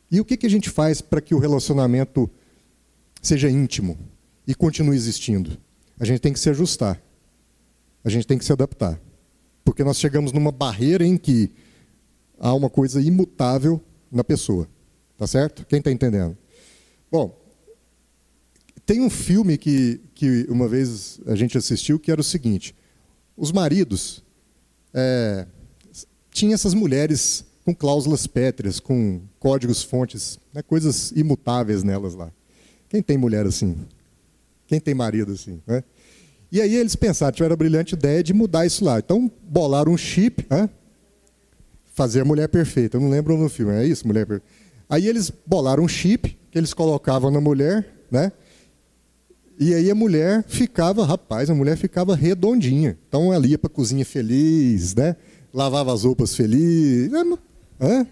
E 0.10 0.22
o 0.22 0.26
que, 0.26 0.38
que 0.38 0.46
a 0.46 0.50
gente 0.50 0.70
faz 0.70 1.02
para 1.02 1.22
que 1.22 1.36
o 1.36 1.40
relacionamento 1.40 2.30
seja 3.22 3.50
íntimo 3.50 3.98
e 4.46 4.56
continue 4.56 4.96
existindo? 4.96 5.58
A 6.00 6.06
gente 6.06 6.20
tem 6.20 6.32
que 6.32 6.40
se 6.40 6.50
ajustar. 6.50 7.02
A 8.04 8.10
gente 8.10 8.26
tem 8.26 8.38
que 8.38 8.46
se 8.46 8.54
adaptar. 8.54 9.00
Porque 9.66 9.84
nós 9.84 10.00
chegamos 10.00 10.32
numa 10.32 10.52
barreira 10.52 11.06
em 11.06 11.18
que 11.18 11.52
há 12.40 12.54
uma 12.54 12.70
coisa 12.70 13.02
imutável 13.02 13.82
na 14.12 14.24
pessoa. 14.24 14.68
Tá 15.18 15.28
certo? 15.28 15.66
Quem 15.66 15.80
está 15.80 15.92
entendendo? 15.92 16.38
Bom, 17.12 17.36
tem 18.86 19.02
um 19.02 19.10
filme 19.10 19.58
que, 19.58 20.00
que 20.14 20.46
uma 20.48 20.68
vez 20.68 21.20
a 21.26 21.36
gente 21.36 21.58
assistiu 21.58 22.00
que 22.00 22.12
era 22.12 22.22
o 22.22 22.24
seguinte: 22.24 22.74
os 23.36 23.52
maridos 23.52 24.24
é, 24.94 25.48
tinham 26.38 26.54
essas 26.54 26.74
mulheres 26.74 27.44
com 27.66 27.74
cláusulas 27.74 28.28
pétreas, 28.28 28.80
com 28.80 29.22
códigos 29.40 29.82
fontes, 29.82 30.40
né, 30.54 30.62
coisas 30.62 31.12
imutáveis 31.12 31.84
nelas 31.84 32.14
lá. 32.14 32.32
Quem 32.88 33.02
tem 33.02 33.18
mulher 33.18 33.46
assim? 33.46 33.76
Quem 34.68 34.80
tem 34.80 34.94
marido 34.94 35.32
assim? 35.34 35.60
Né? 35.66 35.84
E 36.52 36.62
aí 36.62 36.76
eles 36.76 36.96
pensaram, 36.96 37.34
tiveram 37.34 37.54
a 37.54 37.58
brilhante 37.58 37.96
ideia 37.96 38.24
de 38.24 38.34
mudar 38.34 38.66
isso 38.66 38.86
lá. 38.86 39.00
Então 39.00 39.30
bolaram 39.50 39.92
um 39.92 39.98
chip, 39.98 40.46
né? 40.50 40.70
fazer 41.94 42.22
a 42.22 42.26
mulher 42.26 42.48
perfeita. 42.48 42.98
Eu 42.98 43.02
não 43.02 43.10
lembro 43.10 43.36
no 43.36 43.50
filme, 43.50 43.74
é 43.74 43.86
isso? 43.86 44.06
Mulher 44.08 44.26
perfeita. 44.28 44.48
Aí 44.88 45.08
eles 45.08 45.32
bolaram 45.46 45.84
um 45.84 45.88
chip 45.88 46.38
que 46.52 46.58
eles 46.58 46.74
colocavam 46.74 47.32
na 47.32 47.42
mulher, 47.42 47.86
né? 48.12 48.32
E 49.60 49.74
aí 49.74 49.90
a 49.90 49.96
mulher 49.96 50.46
ficava, 50.48 51.04
rapaz, 51.04 51.50
a 51.50 51.56
mulher 51.56 51.76
ficava 51.76 52.16
redondinha. 52.16 52.96
Então 53.10 53.34
ela 53.34 53.48
ia 53.48 53.58
para 53.58 53.68
a 53.68 53.74
cozinha 53.74 54.06
feliz, 54.06 54.94
né? 54.94 55.16
Lavava 55.58 55.92
as 55.92 56.04
roupas 56.04 56.36
feliz. 56.36 57.10
Hã? 57.82 58.06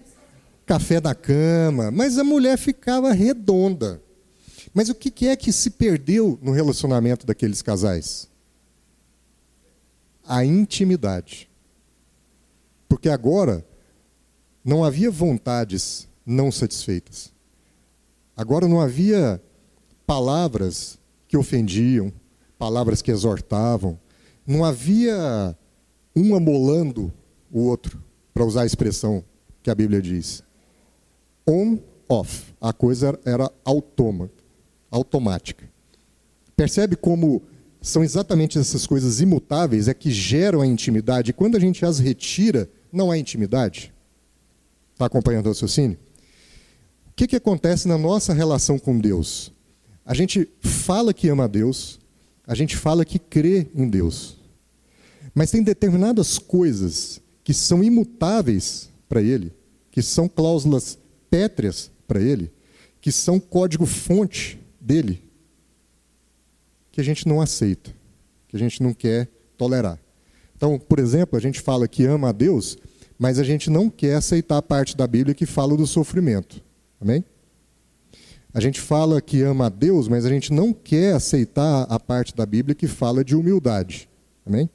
Café 0.65 0.99
da 0.99 1.13
cama. 1.13 1.91
Mas 1.91 2.17
a 2.17 2.23
mulher 2.23 2.57
ficava 2.57 3.13
redonda. 3.13 4.01
Mas 4.73 4.89
o 4.89 4.95
que 4.95 5.27
é 5.27 5.35
que 5.35 5.51
se 5.51 5.69
perdeu 5.69 6.39
no 6.41 6.51
relacionamento 6.51 7.23
daqueles 7.23 7.61
casais? 7.61 8.27
A 10.27 10.43
intimidade. 10.43 11.47
Porque 12.89 13.09
agora 13.09 13.63
não 14.63 14.83
havia 14.83 15.11
vontades 15.11 16.07
não 16.25 16.51
satisfeitas. 16.51 17.31
Agora 18.35 18.67
não 18.67 18.81
havia 18.81 19.39
palavras 20.07 20.97
que 21.27 21.37
ofendiam, 21.37 22.11
palavras 22.57 23.03
que 23.03 23.11
exortavam. 23.11 23.99
Não 24.47 24.65
havia 24.65 25.55
um 26.15 26.33
amolando 26.33 27.13
o 27.55 27.61
outro, 27.61 28.03
para 28.33 28.43
usar 28.43 28.63
a 28.63 28.65
expressão 28.65 29.23
que 29.63 29.69
a 29.71 29.75
Bíblia 29.75 30.01
diz. 30.01 30.43
On, 31.47 31.77
off. 32.09 32.53
A 32.59 32.73
coisa 32.73 33.17
era 33.23 33.49
automática. 34.91 35.63
Percebe 36.53 36.97
como 36.97 37.41
são 37.81 38.03
exatamente 38.03 38.59
essas 38.59 38.85
coisas 38.85 39.21
imutáveis 39.21 39.87
é 39.87 39.93
que 39.93 40.11
geram 40.11 40.59
a 40.59 40.67
intimidade. 40.67 41.31
E 41.31 41.33
quando 41.33 41.55
a 41.55 41.59
gente 41.59 41.85
as 41.85 41.97
retira, 41.97 42.69
não 42.91 43.09
há 43.09 43.17
intimidade. 43.17 43.93
Está 44.91 45.05
acompanhando 45.05 45.45
o 45.45 45.49
raciocínio? 45.49 45.97
O 47.07 47.13
que, 47.15 47.25
que 47.25 47.37
acontece 47.37 47.87
na 47.87 47.97
nossa 47.97 48.33
relação 48.33 48.77
com 48.77 48.99
Deus? 48.99 49.49
A 50.05 50.13
gente 50.13 50.49
fala 50.59 51.13
que 51.13 51.29
ama 51.29 51.45
a 51.45 51.47
Deus, 51.47 52.01
a 52.45 52.53
gente 52.53 52.75
fala 52.75 53.05
que 53.05 53.17
crê 53.17 53.67
em 53.73 53.87
Deus. 53.87 54.37
Mas 55.33 55.51
tem 55.51 55.63
determinadas 55.63 56.37
coisas 56.37 57.21
que 57.45 57.53
são 57.53 57.83
imutáveis 57.83 58.89
para 59.07 59.21
ele, 59.21 59.53
que 59.91 60.01
são 60.01 60.27
cláusulas 60.27 60.97
pétreas 61.29 61.91
para 62.07 62.19
ele, 62.19 62.51
que 62.99 63.11
são 63.11 63.39
código-fonte 63.39 64.59
dele, 64.81 65.21
que 66.91 66.99
a 66.99 67.03
gente 67.03 67.27
não 67.27 67.39
aceita, 67.39 67.93
que 68.47 68.55
a 68.55 68.59
gente 68.59 68.81
não 68.81 68.95
quer 68.95 69.29
tolerar. 69.55 69.99
Então, 70.57 70.79
por 70.79 70.97
exemplo, 70.97 71.37
a 71.37 71.41
gente 71.41 71.61
fala 71.61 71.87
que 71.87 72.03
ama 72.03 72.29
a 72.29 72.31
Deus, 72.31 72.79
mas 73.19 73.37
a 73.37 73.43
gente 73.43 73.69
não 73.69 73.91
quer 73.91 74.15
aceitar 74.15 74.57
a 74.57 74.61
parte 74.61 74.97
da 74.97 75.05
Bíblia 75.05 75.35
que 75.35 75.45
fala 75.45 75.77
do 75.77 75.85
sofrimento. 75.85 76.63
Amém? 76.99 77.23
A 78.51 78.59
gente 78.59 78.81
fala 78.81 79.21
que 79.21 79.43
ama 79.43 79.67
a 79.67 79.69
Deus, 79.69 80.07
mas 80.07 80.25
a 80.25 80.29
gente 80.29 80.51
não 80.51 80.73
quer 80.73 81.13
aceitar 81.13 81.83
a 81.83 81.99
parte 81.99 82.35
da 82.35 82.45
Bíblia 82.45 82.73
que 82.73 82.87
fala 82.87 83.23
de 83.23 83.35
humildade. 83.35 84.09
Amém? 84.43 84.67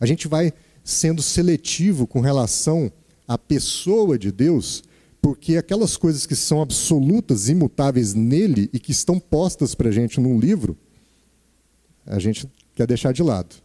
A 0.00 0.06
gente 0.06 0.26
vai 0.26 0.54
sendo 0.84 1.22
seletivo 1.22 2.06
com 2.06 2.20
relação 2.20 2.92
à 3.26 3.38
pessoa 3.38 4.18
de 4.18 4.30
Deus, 4.30 4.84
porque 5.22 5.56
aquelas 5.56 5.96
coisas 5.96 6.26
que 6.26 6.36
são 6.36 6.60
absolutas, 6.60 7.48
imutáveis 7.48 8.12
nele 8.12 8.68
e 8.72 8.78
que 8.78 8.92
estão 8.92 9.18
postas 9.18 9.74
para 9.74 9.88
a 9.88 9.92
gente 9.92 10.20
num 10.20 10.38
livro, 10.38 10.76
a 12.06 12.18
gente 12.18 12.46
quer 12.74 12.86
deixar 12.86 13.12
de 13.12 13.22
lado. 13.22 13.56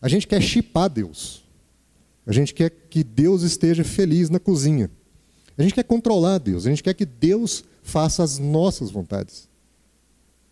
A 0.00 0.08
gente 0.08 0.26
quer 0.26 0.40
chipar 0.40 0.88
Deus. 0.88 1.44
A 2.26 2.32
gente 2.32 2.54
quer 2.54 2.70
que 2.70 3.04
Deus 3.04 3.42
esteja 3.42 3.84
feliz 3.84 4.30
na 4.30 4.38
cozinha. 4.38 4.90
A 5.56 5.62
gente 5.62 5.74
quer 5.74 5.84
controlar 5.84 6.38
Deus. 6.38 6.66
A 6.66 6.70
gente 6.70 6.82
quer 6.82 6.94
que 6.94 7.04
Deus 7.04 7.62
faça 7.82 8.22
as 8.22 8.38
nossas 8.38 8.90
vontades. 8.90 9.46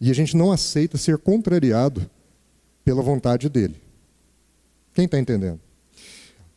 E 0.01 0.11
a 0.11 0.15
gente 0.15 0.37
não 0.37 0.53
aceita 0.53 0.99
ser 0.99 1.17
contrariado 1.19 2.09
pela 2.85 3.03
vontade 3.03 3.49
dele. 3.49 3.82
Quem 4.94 5.07
está 5.07 5.18
entendendo? 5.18 5.61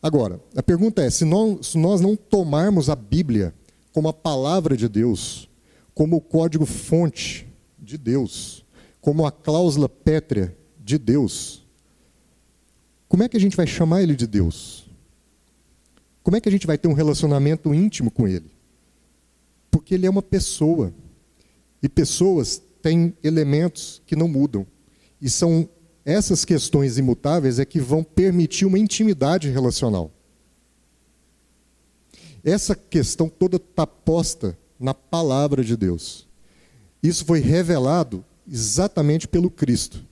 Agora, 0.01 0.39
a 0.55 0.61
pergunta 0.61 1.01
é: 1.03 1.09
se 1.09 1.25
nós, 1.25 1.67
se 1.67 1.77
nós 1.77 2.01
não 2.01 2.15
tomarmos 2.15 2.89
a 2.89 2.95
Bíblia 2.95 3.53
como 3.93 4.07
a 4.07 4.13
palavra 4.13 4.75
de 4.75 4.87
Deus, 4.87 5.49
como 5.93 6.17
o 6.17 6.21
código-fonte 6.21 7.47
de 7.79 7.97
Deus, 7.97 8.65
como 9.01 9.25
a 9.25 9.31
cláusula 9.31 9.87
pétrea 9.87 10.55
de 10.79 10.97
Deus, 10.97 11.65
como 13.07 13.23
é 13.23 13.29
que 13.29 13.37
a 13.37 13.39
gente 13.39 13.55
vai 13.55 13.65
chamar 13.65 14.03
ele 14.03 14.15
de 14.15 14.27
Deus? 14.27 14.85
Como 16.21 16.35
é 16.35 16.41
que 16.41 16.49
a 16.49 16.51
gente 16.51 16.67
vai 16.67 16.77
ter 16.77 16.87
um 16.87 16.93
relacionamento 16.93 17.73
íntimo 17.73 18.09
com 18.09 18.27
ele? 18.27 18.51
Porque 19.69 19.93
ele 19.93 20.07
é 20.07 20.09
uma 20.09 20.23
pessoa. 20.23 20.93
E 21.81 21.87
pessoas 21.87 22.61
têm 22.81 23.15
elementos 23.23 24.01
que 24.07 24.15
não 24.15 24.27
mudam. 24.27 24.65
E 25.21 25.29
são 25.29 25.69
essas 26.05 26.45
questões 26.45 26.99
imutáveis 26.99 27.57
é 27.57 27.65
que 27.65 27.79
vão 27.79 28.03
permitir 28.03 28.65
uma 28.65 28.77
intimidade 28.77 29.49
relacional. 29.49 30.11
Essa 32.43 32.75
questão 32.75 33.27
toda 33.27 33.55
está 33.55 33.87
posta 33.87 34.55
na 34.79 34.93
palavra 34.93 35.63
de 35.63 35.75
Deus. 35.75 36.27
Isso 37.01 37.25
foi 37.25 37.39
revelado 37.39 38.23
exatamente 38.47 39.27
pelo 39.27 39.49
Cristo. 39.49 40.05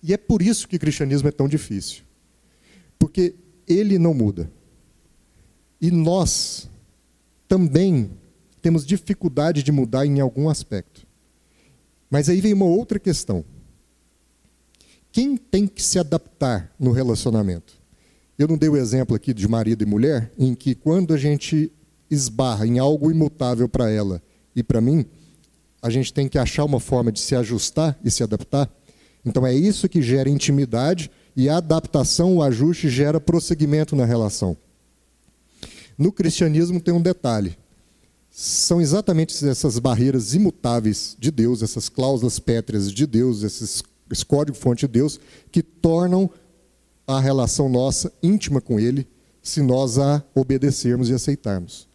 E 0.00 0.12
é 0.12 0.16
por 0.16 0.42
isso 0.42 0.68
que 0.68 0.76
o 0.76 0.80
cristianismo 0.80 1.28
é 1.28 1.32
tão 1.32 1.48
difícil. 1.48 2.04
Porque 2.96 3.34
ele 3.66 3.98
não 3.98 4.14
muda. 4.14 4.48
E 5.80 5.90
nós 5.90 6.68
também 7.48 8.12
temos 8.60 8.86
dificuldade 8.86 9.64
de 9.64 9.72
mudar 9.72 10.06
em 10.06 10.20
algum 10.20 10.48
aspecto. 10.48 11.04
Mas 12.08 12.28
aí 12.28 12.40
vem 12.40 12.52
uma 12.52 12.66
outra 12.66 13.00
questão. 13.00 13.44
Quem 15.12 15.36
tem 15.36 15.66
que 15.66 15.82
se 15.82 15.98
adaptar 15.98 16.72
no 16.78 16.90
relacionamento? 16.90 17.74
Eu 18.38 18.48
não 18.48 18.56
dei 18.56 18.70
o 18.70 18.76
exemplo 18.76 19.14
aqui 19.14 19.34
de 19.34 19.46
marido 19.46 19.82
e 19.82 19.86
mulher, 19.86 20.32
em 20.38 20.54
que 20.54 20.74
quando 20.74 21.12
a 21.12 21.18
gente 21.18 21.70
esbarra 22.10 22.66
em 22.66 22.78
algo 22.78 23.10
imutável 23.10 23.68
para 23.68 23.90
ela 23.90 24.22
e 24.56 24.62
para 24.62 24.80
mim, 24.80 25.04
a 25.82 25.90
gente 25.90 26.12
tem 26.14 26.26
que 26.26 26.38
achar 26.38 26.64
uma 26.64 26.80
forma 26.80 27.12
de 27.12 27.20
se 27.20 27.34
ajustar 27.34 27.98
e 28.02 28.10
se 28.10 28.22
adaptar. 28.22 28.70
Então 29.24 29.46
é 29.46 29.54
isso 29.54 29.88
que 29.88 30.00
gera 30.00 30.30
intimidade 30.30 31.10
e 31.36 31.48
a 31.48 31.58
adaptação, 31.58 32.36
o 32.36 32.42
ajuste 32.42 32.88
gera 32.88 33.20
prosseguimento 33.20 33.94
na 33.94 34.06
relação. 34.06 34.56
No 35.96 36.10
cristianismo 36.10 36.80
tem 36.80 36.94
um 36.94 37.02
detalhe 37.02 37.56
são 38.34 38.80
exatamente 38.80 39.46
essas 39.46 39.78
barreiras 39.78 40.32
imutáveis 40.32 41.14
de 41.18 41.30
Deus, 41.30 41.62
essas 41.62 41.90
cláusulas 41.90 42.38
pétreas 42.38 42.90
de 42.90 43.06
Deus, 43.06 43.42
esses, 43.42 43.82
esse 44.10 44.24
código-fonte 44.24 44.86
de 44.86 44.92
Deus, 44.92 45.18
que 45.50 45.62
tornam 45.62 46.30
a 47.06 47.20
relação 47.20 47.68
nossa 47.68 48.12
íntima 48.22 48.60
com 48.60 48.78
Ele, 48.78 49.06
se 49.42 49.60
nós 49.60 49.98
a 49.98 50.22
obedecermos 50.34 51.08
e 51.08 51.14
aceitarmos. 51.14 51.88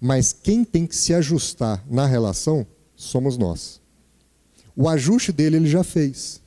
Mas 0.00 0.32
quem 0.32 0.64
tem 0.64 0.86
que 0.86 0.96
se 0.96 1.14
ajustar 1.14 1.84
na 1.88 2.06
relação 2.06 2.66
somos 2.96 3.36
nós. 3.36 3.80
O 4.74 4.88
ajuste 4.88 5.30
dele 5.30 5.56
ele 5.56 5.68
já 5.68 5.84
fez. 5.84 6.40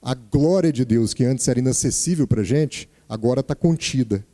A 0.00 0.14
glória 0.14 0.72
de 0.72 0.84
Deus, 0.84 1.14
que 1.14 1.24
antes 1.24 1.46
era 1.46 1.58
inacessível 1.58 2.26
para 2.26 2.40
a 2.40 2.44
gente, 2.44 2.88
agora 3.08 3.40
está 3.40 3.54
contida. 3.54 4.24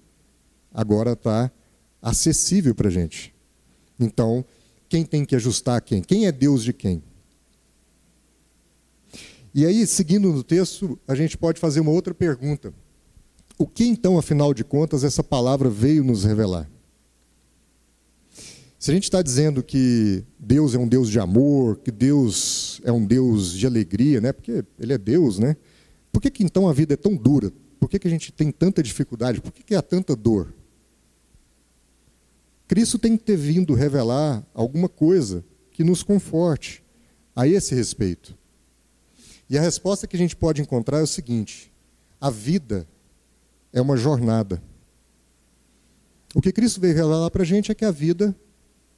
Agora 0.72 1.12
está 1.12 1.50
acessível 2.00 2.74
para 2.74 2.88
a 2.88 2.90
gente. 2.90 3.34
Então, 3.98 4.44
quem 4.88 5.04
tem 5.04 5.24
que 5.24 5.36
ajustar 5.36 5.82
quem? 5.82 6.00
Quem 6.00 6.26
é 6.26 6.32
Deus 6.32 6.62
de 6.62 6.72
quem? 6.72 7.02
E 9.54 9.64
aí, 9.66 9.86
seguindo 9.86 10.32
no 10.32 10.42
texto, 10.42 10.98
a 11.06 11.14
gente 11.14 11.36
pode 11.36 11.58
fazer 11.58 11.80
uma 11.80 11.90
outra 11.90 12.14
pergunta. 12.14 12.72
O 13.58 13.66
que 13.66 13.84
então, 13.84 14.18
afinal 14.18 14.54
de 14.54 14.62
contas, 14.62 15.02
essa 15.02 15.22
palavra 15.24 15.68
veio 15.68 16.04
nos 16.04 16.24
revelar? 16.24 16.70
Se 18.78 18.92
a 18.92 18.94
gente 18.94 19.04
está 19.04 19.20
dizendo 19.20 19.60
que 19.60 20.24
Deus 20.38 20.74
é 20.74 20.78
um 20.78 20.86
Deus 20.86 21.10
de 21.10 21.18
amor, 21.18 21.78
que 21.78 21.90
Deus 21.90 22.80
é 22.84 22.92
um 22.92 23.04
Deus 23.04 23.52
de 23.52 23.66
alegria, 23.66 24.20
né? 24.20 24.32
porque 24.32 24.64
Ele 24.78 24.92
é 24.92 24.98
Deus, 24.98 25.40
né? 25.40 25.56
por 26.12 26.22
que, 26.22 26.30
que 26.30 26.44
então 26.44 26.68
a 26.68 26.72
vida 26.72 26.94
é 26.94 26.96
tão 26.96 27.16
dura? 27.16 27.52
Por 27.80 27.88
que, 27.88 27.98
que 27.98 28.06
a 28.06 28.10
gente 28.10 28.30
tem 28.30 28.52
tanta 28.52 28.80
dificuldade? 28.80 29.40
Por 29.40 29.50
que, 29.50 29.64
que 29.64 29.74
há 29.74 29.82
tanta 29.82 30.14
dor? 30.14 30.54
Cristo 32.68 32.98
tem 32.98 33.16
que 33.16 33.24
ter 33.24 33.36
vindo 33.36 33.74
revelar 33.74 34.46
alguma 34.54 34.88
coisa 34.88 35.44
que 35.72 35.82
nos 35.82 36.04
conforte 36.04 36.84
a 37.34 37.48
esse 37.48 37.74
respeito. 37.74 38.37
E 39.48 39.56
a 39.56 39.60
resposta 39.60 40.06
que 40.06 40.16
a 40.16 40.18
gente 40.18 40.36
pode 40.36 40.60
encontrar 40.60 40.98
é 40.98 41.02
o 41.02 41.06
seguinte: 41.06 41.72
a 42.20 42.30
vida 42.30 42.86
é 43.72 43.80
uma 43.80 43.96
jornada. 43.96 44.62
O 46.34 46.40
que 46.40 46.52
Cristo 46.52 46.80
veio 46.80 46.94
revelar 46.94 47.30
para 47.30 47.42
a 47.42 47.46
gente 47.46 47.72
é 47.72 47.74
que 47.74 47.84
a 47.84 47.90
vida 47.90 48.36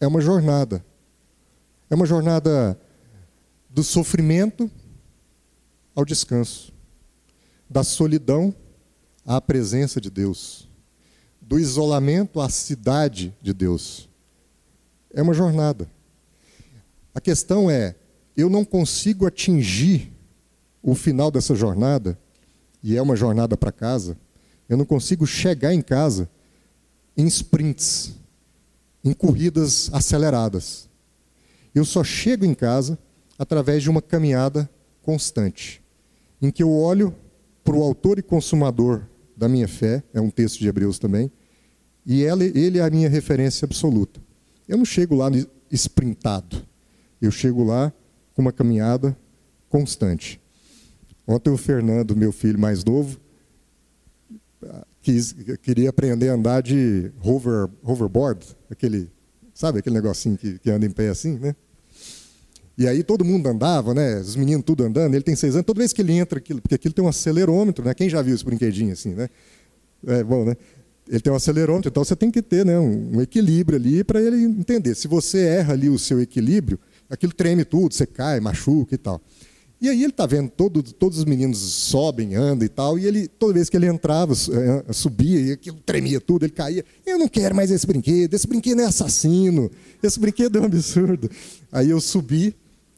é 0.01 0.07
uma 0.07 0.21
jornada. 0.21 0.85
É 1.89 1.95
uma 1.95 2.07
jornada 2.07 2.79
do 3.69 3.83
sofrimento 3.83 4.71
ao 5.95 6.05
descanso, 6.05 6.73
da 7.69 7.85
solidão 7.85 8.55
à 9.25 9.41
presença 9.41 10.01
de 10.01 10.11
Deus 10.11 10.71
do 11.51 11.59
isolamento 11.59 12.41
à 12.41 12.49
cidade 12.49 13.37
de 13.43 13.53
Deus. 13.53 14.09
É 15.13 15.21
uma 15.21 15.35
jornada. 15.35 15.91
A 17.13 17.21
questão 17.21 17.69
é: 17.69 17.97
eu 18.37 18.49
não 18.49 18.65
consigo 18.65 19.27
atingir 19.27 20.13
o 20.83 20.95
final 20.95 21.31
dessa 21.31 21.55
jornada, 21.55 22.19
e 22.83 22.97
é 22.97 23.03
uma 23.03 23.17
jornada 23.17 23.57
para 23.57 23.71
casa, 23.71 24.17
eu 24.69 24.77
não 24.77 24.85
consigo 24.85 25.27
chegar 25.27 25.75
em 25.75 25.83
casa 25.83 26.29
em 27.17 27.27
sprints, 27.27 28.15
em 29.05 29.13
corridas 29.13 29.91
aceleradas. 29.93 30.89
Eu 31.75 31.85
só 31.85 32.03
chego 32.03 32.45
em 32.45 32.55
casa 32.55 32.99
através 33.39 33.83
de 33.83 33.91
uma 33.91 34.01
caminhada 34.01 34.69
constante, 35.03 35.83
em 36.41 36.51
que 36.51 36.63
eu 36.63 36.71
olho 36.71 37.15
para 37.63 37.77
o 37.77 37.83
autor 37.83 38.19
e 38.19 38.23
consumador 38.23 39.03
da 39.37 39.49
minha 39.49 39.69
fé, 39.69 40.03
é 40.13 40.21
um 40.21 40.31
texto 40.31 40.59
de 40.59 40.69
Hebreus 40.69 40.99
também, 40.99 41.31
e 42.07 42.23
ele 42.23 42.79
é 42.79 42.83
a 42.83 42.91
minha 42.91 43.09
referência 43.09 43.67
absoluta. 43.67 44.21
Eu 44.67 44.79
não 44.79 44.85
chego 44.85 45.15
lá 45.15 45.29
sprintado. 45.71 46.67
Eu 47.21 47.31
chego 47.31 47.63
lá 47.63 47.93
com 48.35 48.43
uma 48.43 48.53
caminhada 48.53 49.17
constante. 49.69 50.41
Ontem 51.31 51.51
o 51.51 51.57
Fernando, 51.57 52.17
meu 52.17 52.33
filho 52.33 52.59
mais 52.59 52.85
novo, 52.85 53.21
quis, 55.01 55.33
queria 55.63 55.91
aprender 55.91 56.29
a 56.29 56.35
andar 56.35 56.61
de 56.61 57.13
hover, 57.23 57.69
hoverboard, 57.85 58.45
aquele, 58.69 59.09
sabe 59.55 59.79
aquele 59.79 59.95
negocinho 59.95 60.37
que, 60.37 60.59
que 60.59 60.69
anda 60.71 60.85
em 60.85 60.91
pé 60.91 61.09
assim, 61.09 61.39
né? 61.39 61.55
E 62.77 62.89
aí 62.89 63.05
todo 63.05 63.25
mundo 63.25 63.47
andava, 63.49 63.95
né? 63.95 64.19
Os 64.19 64.35
meninos 64.35 64.65
tudo 64.65 64.83
andando. 64.85 65.15
Ele 65.15 65.23
tem 65.23 65.37
seis 65.37 65.55
anos. 65.55 65.67
Toda 65.67 65.79
vez 65.79 65.93
que 65.93 66.01
ele 66.01 66.15
entra, 66.15 66.39
aquilo, 66.39 66.63
porque 66.63 66.75
aquilo 66.75 66.95
tem 66.95 67.05
um 67.05 67.09
acelerômetro, 67.09 67.85
né? 67.85 67.93
Quem 67.93 68.09
já 68.09 68.23
viu 68.23 68.35
esse 68.35 68.45
brinquedinho 68.45 68.93
assim, 68.93 69.15
né? 69.15 69.29
É 70.07 70.25
bom, 70.25 70.47
né? 70.47 70.57
ele 71.11 71.21
tem 71.21 71.33
um 71.33 71.37
acelerômetro, 71.37 71.91
então 71.91 72.05
você 72.05 72.15
tem 72.15 72.31
que 72.31 72.41
ter 72.41 72.65
né, 72.65 72.79
um, 72.79 73.21
equilíbrio 73.21 73.77
ali 73.77 74.05
para 74.05 74.23
ele 74.23 74.43
entender. 74.45 74.95
Se 74.95 75.09
você 75.09 75.41
erra 75.41 75.75
ali 75.75 75.89
o 75.89 75.99
seu 75.99 76.21
equilíbrio, 76.21 76.79
aquilo 77.09 77.33
treme 77.33 77.65
tudo, 77.65 77.93
você 77.93 78.07
cai, 78.07 78.39
machuca 78.39 78.95
e 78.95 78.99
tal. 78.99 79.21
E 79.81 79.89
aí 79.89 80.03
ele 80.03 80.11
está 80.11 80.27
vendo 80.27 80.51
todo, 80.51 80.83
todos 80.83 81.19
os 81.19 81.25
meninos 81.25 81.59
sobem, 81.59 82.35
andam 82.35 82.67
e 82.67 82.69
tal, 82.69 82.99
e 82.99 83.07
ele 83.07 83.27
toda 83.27 83.55
vez 83.55 83.71
que 83.71 83.77
ele 83.77 83.87
entrava, 83.87 84.35
eh, 84.35 84.93
subia 84.93 85.41
e 85.41 85.53
aquilo 85.53 85.79
tremia 85.87 86.21
tudo, 86.21 86.45
ele 86.45 86.53
caía. 86.53 86.85
Eu 87.07 87.19
não 87.19 87.27
quero 87.27 87.55
mais 87.57 87.71
esse 87.71 87.87
brinquedo, 87.87 88.35
esse 88.35 88.47
brinquedo 88.47 88.81
é 88.81 88.85
assassino, 88.85 89.71
esse 90.03 90.21
brinquedo 90.21 90.59
é 90.59 90.61
um 90.61 90.65
absurdo. 90.65 91.31
Aí 91.73 91.89
eu 91.89 91.99
subi, 91.99 92.55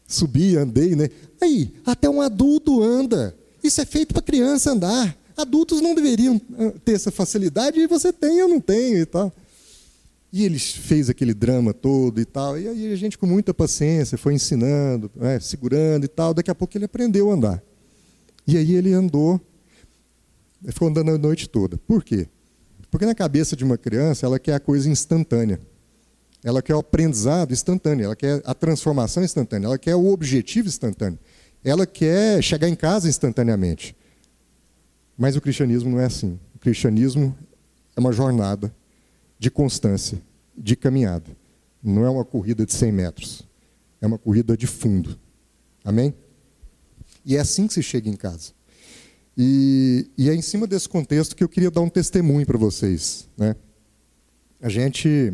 subi, 0.09 0.57
andei, 0.57 0.97
né? 0.97 1.09
Aí, 1.41 1.73
até 1.87 2.11
um 2.11 2.21
adulto 2.21 2.83
anda. 2.83 3.33
Isso 3.63 3.81
é 3.81 3.85
feito 3.85 4.13
para 4.13 4.23
criança 4.23 4.73
andar. 4.73 5.17
Adultos 5.37 5.81
não 5.81 5.95
deveriam 5.95 6.41
ah, 6.59 6.73
ter 6.85 6.95
essa 6.95 7.13
facilidade 7.13 7.79
e 7.79 7.87
você 7.87 8.13
tem, 8.13 8.39
eu 8.39 8.49
não 8.49 8.61
tenho 8.61 8.99
e 8.99 9.07
tal. 9.07 9.33
E 10.33 10.45
ele 10.45 10.59
fez 10.59 11.11
aquele 11.11 11.35
drama 11.35 11.75
todo 11.75 12.19
e 12.19 12.25
tal. 12.25 12.59
E 12.59 12.67
aí 12.67 12.93
a 12.93 12.97
gente, 12.97 13.19
com 13.19 13.27
muita 13.27 13.53
paciência, 13.53 14.17
foi 14.17 14.33
ensinando, 14.33 15.11
né, 15.15 15.39
segurando 15.39 16.05
e 16.05 16.09
tal. 16.09 16.33
Daqui 16.33 16.51
a 16.51 16.55
pouco 16.55 16.77
ele 16.77 16.87
aprendeu 16.87 17.31
a 17.31 17.35
andar. 17.35 17.63
E 18.47 18.57
aí 18.57 18.75
ele 18.75 18.95
andou, 18.95 19.39
ficou 20.69 20.89
andando 20.89 21.11
a 21.11 21.19
noite 21.19 21.49
toda. 21.49 21.77
Por 21.77 22.03
quê? 22.03 22.27
Porque 22.91 23.05
na 23.05 23.15
cabeça 23.15 23.55
de 23.55 23.63
uma 23.63 23.77
criança, 23.77 24.25
ela 24.25 24.39
quer 24.39 24.55
a 24.55 24.61
coisa 24.61 24.89
instantânea. 24.89 25.61
Ela 26.43 26.61
quer 26.63 26.75
o 26.75 26.79
aprendizado 26.79 27.53
instantâneo, 27.53 28.05
ela 28.05 28.17
quer 28.17 28.43
a 28.45 28.55
transformação 28.55 29.23
instantânea, 29.23 29.67
ela 29.67 29.79
quer 29.79 29.95
o 29.95 30.07
objetivo 30.07 30.67
instantâneo. 30.67 31.19
Ela 31.63 31.87
quer 31.87 32.43
chegar 32.43 32.69
em 32.69 32.75
casa 32.75 33.09
instantaneamente. 33.09 33.95
Mas 35.17 35.37
o 35.37 35.41
cristianismo 35.41 35.91
não 35.91 36.01
é 36.01 36.07
assim. 36.07 36.39
O 36.55 36.59
cristianismo 36.59 37.37
é 37.95 38.01
uma 38.01 38.13
jornada 38.13 38.75
de 39.43 39.51
constância, 39.51 40.23
de 40.57 40.77
caminhada. 40.77 41.37
Não 41.83 42.05
é 42.05 42.09
uma 42.09 42.25
corrida 42.25 42.65
de 42.65 42.73
100 42.73 42.93
metros. 42.93 43.43
É 44.01 44.07
uma 44.07 44.17
corrida 44.17 44.57
de 44.57 44.69
fundo. 44.69 45.19
Amém? 45.85 46.15
E 47.27 47.37
é 47.37 47.41
assim 47.41 47.67
que 47.67 47.75
se 47.75 47.83
chega 47.83 48.09
em 48.09 48.15
casa. 48.15 48.53
E, 49.37 50.09
e 50.17 50.31
é 50.31 50.35
em 50.35 50.41
cima 50.41 50.65
desse 50.65 50.89
contexto 50.89 51.35
que 51.35 51.43
eu 51.43 51.49
queria 51.49 51.73
dar 51.73 51.81
um 51.81 51.89
testemunho 51.89 52.47
para 52.47 52.57
vocês. 52.57 53.29
Né? 53.37 53.57
A 54.61 54.69
gente. 54.69 55.33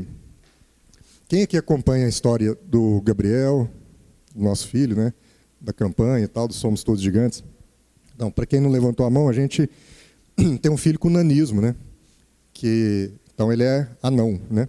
Quem 1.29 1.43
aqui 1.43 1.59
acompanha 1.59 2.07
a 2.07 2.09
história 2.09 2.55
do 2.65 3.03
Gabriel, 3.03 3.69
nosso 4.35 4.69
filho, 4.69 4.97
né? 4.97 5.13
da 5.61 5.75
campanha 5.75 6.25
e 6.25 6.29
tal, 6.29 6.49
do 6.49 6.55
Somos 6.55 6.83
Todos 6.83 7.03
Gigantes? 7.03 7.45
Não, 8.17 8.31
para 8.31 8.47
quem 8.47 8.59
não 8.59 8.71
levantou 8.71 9.05
a 9.05 9.11
mão, 9.11 9.29
a 9.29 9.35
gente 9.35 9.69
tem 10.63 10.73
um 10.73 10.79
filho 10.79 10.99
com 10.99 11.11
nanismo, 11.11 11.61
né? 11.61 11.77
Que, 12.55 13.13
então 13.39 13.53
ele 13.53 13.63
é 13.63 13.87
anão, 14.03 14.41
né? 14.51 14.69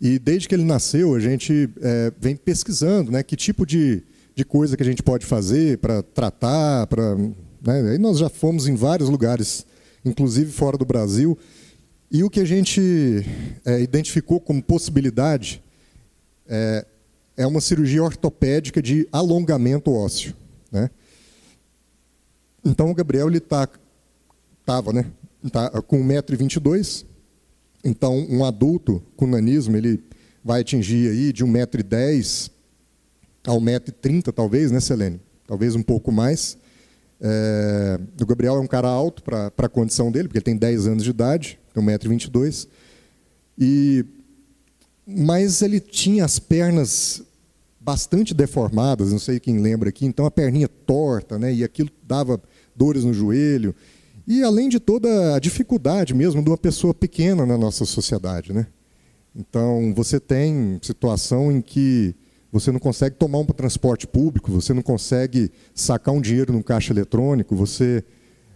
E 0.00 0.16
desde 0.16 0.46
que 0.46 0.54
ele 0.54 0.62
nasceu, 0.62 1.12
a 1.12 1.18
gente 1.18 1.68
é, 1.80 2.12
vem 2.16 2.36
pesquisando 2.36 3.10
né, 3.10 3.24
que 3.24 3.34
tipo 3.34 3.66
de, 3.66 4.04
de 4.32 4.44
coisa 4.44 4.76
que 4.76 4.82
a 4.84 4.86
gente 4.86 5.02
pode 5.02 5.26
fazer 5.26 5.78
para 5.78 6.04
tratar, 6.04 6.86
para 6.86 7.16
né? 7.16 7.90
Aí 7.90 7.98
nós 7.98 8.18
já 8.18 8.28
fomos 8.28 8.68
em 8.68 8.76
vários 8.76 9.08
lugares, 9.08 9.66
inclusive 10.04 10.52
fora 10.52 10.78
do 10.78 10.84
Brasil, 10.84 11.36
e 12.12 12.22
o 12.22 12.30
que 12.30 12.38
a 12.38 12.44
gente 12.44 13.26
é, 13.64 13.80
identificou 13.80 14.38
como 14.38 14.62
possibilidade 14.62 15.60
é, 16.46 16.86
é, 17.36 17.44
uma 17.44 17.60
cirurgia 17.60 18.04
ortopédica 18.04 18.80
de 18.80 19.08
alongamento 19.10 19.92
ósseo. 19.92 20.32
Né? 20.70 20.88
Então 22.64 22.88
o 22.88 22.94
Gabriel 22.94 23.26
ele 23.26 23.40
tá, 23.40 23.68
tava, 24.64 24.92
né, 24.92 25.06
tá 25.50 25.70
com 25.82 25.98
1,22m. 26.06 27.10
Então 27.84 28.26
um 28.28 28.44
adulto 28.44 29.02
com 29.16 29.26
nanismo 29.26 29.76
ele 29.76 30.02
vai 30.44 30.60
atingir 30.60 31.10
aí 31.10 31.32
de 31.32 31.44
1,10m 31.44 32.50
a 33.44 33.50
1,30m 33.50 34.32
talvez, 34.32 34.70
né, 34.70 34.80
Selene? 34.80 35.20
Talvez 35.46 35.74
um 35.74 35.82
pouco 35.82 36.12
mais. 36.12 36.56
É, 37.20 38.00
o 38.20 38.26
Gabriel 38.26 38.56
é 38.56 38.60
um 38.60 38.66
cara 38.66 38.88
alto 38.88 39.22
para 39.22 39.52
a 39.56 39.68
condição 39.68 40.10
dele, 40.10 40.28
porque 40.28 40.38
ele 40.38 40.44
tem 40.44 40.56
10 40.56 40.86
anos 40.86 41.04
de 41.04 41.10
idade, 41.10 41.58
tem 41.72 41.82
1,22m. 41.82 42.68
E, 43.58 44.04
mas 45.06 45.62
ele 45.62 45.78
tinha 45.78 46.24
as 46.24 46.38
pernas 46.38 47.22
bastante 47.80 48.32
deformadas, 48.32 49.10
não 49.10 49.18
sei 49.18 49.40
quem 49.40 49.58
lembra 49.58 49.88
aqui, 49.88 50.06
então 50.06 50.24
a 50.24 50.30
perninha 50.30 50.68
torta, 50.68 51.38
né, 51.38 51.52
e 51.52 51.64
aquilo 51.64 51.90
dava 52.06 52.40
dores 52.74 53.04
no 53.04 53.12
joelho. 53.12 53.74
E 54.26 54.42
além 54.42 54.68
de 54.68 54.78
toda 54.78 55.34
a 55.34 55.38
dificuldade 55.38 56.14
mesmo 56.14 56.42
de 56.42 56.48
uma 56.48 56.58
pessoa 56.58 56.94
pequena 56.94 57.44
na 57.44 57.58
nossa 57.58 57.84
sociedade. 57.84 58.52
Né? 58.52 58.66
Então, 59.34 59.92
você 59.94 60.20
tem 60.20 60.78
situação 60.82 61.50
em 61.50 61.60
que 61.60 62.14
você 62.52 62.70
não 62.70 62.78
consegue 62.78 63.16
tomar 63.16 63.38
um 63.38 63.46
transporte 63.46 64.06
público, 64.06 64.52
você 64.52 64.74
não 64.74 64.82
consegue 64.82 65.50
sacar 65.74 66.14
um 66.14 66.20
dinheiro 66.20 66.52
no 66.52 66.62
caixa 66.62 66.92
eletrônico, 66.92 67.56
você, 67.56 68.04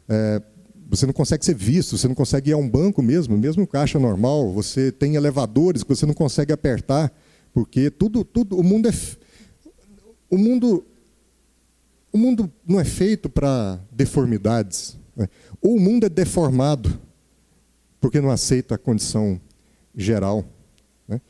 é, 0.06 0.42
você 0.86 1.06
não 1.06 1.14
consegue 1.14 1.42
ser 1.42 1.54
visto, 1.54 1.96
você 1.96 2.06
não 2.06 2.14
consegue 2.14 2.50
ir 2.50 2.52
a 2.52 2.58
um 2.58 2.68
banco 2.68 3.02
mesmo, 3.02 3.38
mesmo 3.38 3.66
caixa 3.66 3.98
normal, 3.98 4.52
você 4.52 4.92
tem 4.92 5.14
elevadores 5.14 5.82
que 5.82 5.88
você 5.88 6.04
não 6.04 6.12
consegue 6.12 6.52
apertar, 6.52 7.10
porque 7.54 7.90
tudo, 7.90 8.22
tudo, 8.22 8.58
o 8.58 8.62
mundo 8.62 8.86
é, 8.86 8.92
o 10.28 10.36
mundo, 10.36 10.84
o 12.12 12.18
mundo 12.18 12.52
não 12.68 12.78
é 12.78 12.84
feito 12.84 13.30
para 13.30 13.80
deformidades? 13.90 14.98
Ou 15.62 15.76
o 15.76 15.80
mundo 15.80 16.06
é 16.06 16.08
deformado 16.08 17.00
porque 18.00 18.20
não 18.20 18.30
aceita 18.30 18.74
a 18.74 18.78
condição 18.78 19.40
geral. 19.94 20.44
Né? 21.08 21.20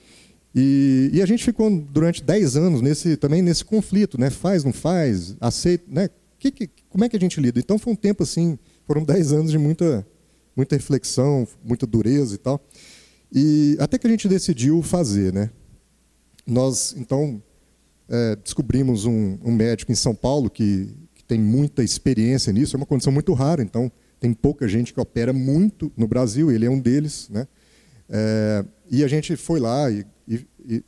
E, 0.55 1.11
e, 1.13 1.23
a 1.23 1.27
gente 1.27 1.45
ficou 1.45 1.71
durante 1.71 2.23
10 2.23 2.57
anos 2.57 2.81
nesse, 2.81 3.17
também 3.17 3.43
nesse 3.43 3.65
conflito, 3.65 4.19
né? 4.19 4.31
Faz, 4.31 4.65
não 4.65 4.73
faz, 4.73 5.37
aceita, 5.39 5.85
né? 5.87 6.09
Que, 6.39 6.51
que, 6.51 6.71
como 6.89 7.05
é 7.05 7.09
que 7.09 7.17
a 7.17 7.21
gente 7.21 7.39
lida? 7.41 7.59
Então 7.59 7.79
foi 7.79 7.93
um 7.93 7.97
tempo 7.97 8.23
assim, 8.23 8.59
foram 8.87 9.05
10 9.05 9.33
anos 9.33 9.51
de 9.51 9.59
muita, 9.59 10.07
muita 10.57 10.75
reflexão, 10.75 11.47
muita 11.63 11.87
dureza 11.87 12.35
e 12.35 12.39
tal. 12.39 12.61
E 13.33 13.77
até 13.79 13.99
que 13.99 14.07
a 14.07 14.11
gente 14.11 14.29
decidiu 14.29 14.83
fazer, 14.83 15.33
né? 15.33 15.51
Nós, 16.47 16.95
então, 16.97 17.43
é, 18.09 18.37
descobrimos 18.37 19.05
um, 19.05 19.39
um, 19.45 19.53
médico 19.53 19.93
em 19.93 19.97
São 19.97 20.15
Paulo 20.15 20.49
que, 20.49 20.89
tem 21.27 21.39
muita 21.39 21.83
experiência 21.83 22.53
nisso, 22.53 22.77
é 22.77 22.79
uma 22.79 22.87
condição 22.87 23.13
muito 23.13 23.33
rara, 23.33 23.63
então 23.63 23.91
tem 24.19 24.33
pouca 24.33 24.67
gente 24.67 24.95
que 24.95 25.01
opera 25.01 25.33
muito 25.33 25.93
no 25.97 26.07
Brasil, 26.07 26.51
ele 26.51 26.67
é 26.67 26.71
um 26.71 26.79
deles, 26.79 27.29
né? 27.31 27.47
É, 28.09 28.65
e 28.91 29.03
a 29.03 29.09
gente 29.09 29.37
foi 29.37 29.59
lá 29.59 29.91
e 29.91 30.07
e, 30.29 30.85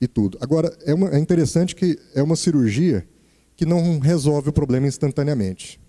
e, 0.00 0.08
tudo. 0.08 0.36
Agora, 0.40 0.76
é, 0.84 0.92
uma, 0.92 1.10
é 1.10 1.18
interessante 1.18 1.74
que 1.74 1.98
é 2.14 2.22
uma 2.22 2.36
cirurgia 2.36 3.06
que 3.56 3.64
não 3.64 3.98
resolve 3.98 4.48
o 4.48 4.52
problema 4.52 4.86
instantaneamente. 4.86 5.80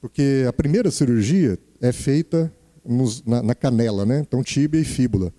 Porque 0.00 0.44
a 0.46 0.52
primeira 0.52 0.90
cirurgia 0.90 1.58
é 1.80 1.92
feita 1.92 2.52
nos, 2.84 3.22
na, 3.24 3.42
na, 3.42 3.54
canela, 3.54 4.04
né? 4.04 4.20
então 4.20 4.42
tíbia 4.42 4.80
e 4.80 4.84
fíbula. 4.84 5.32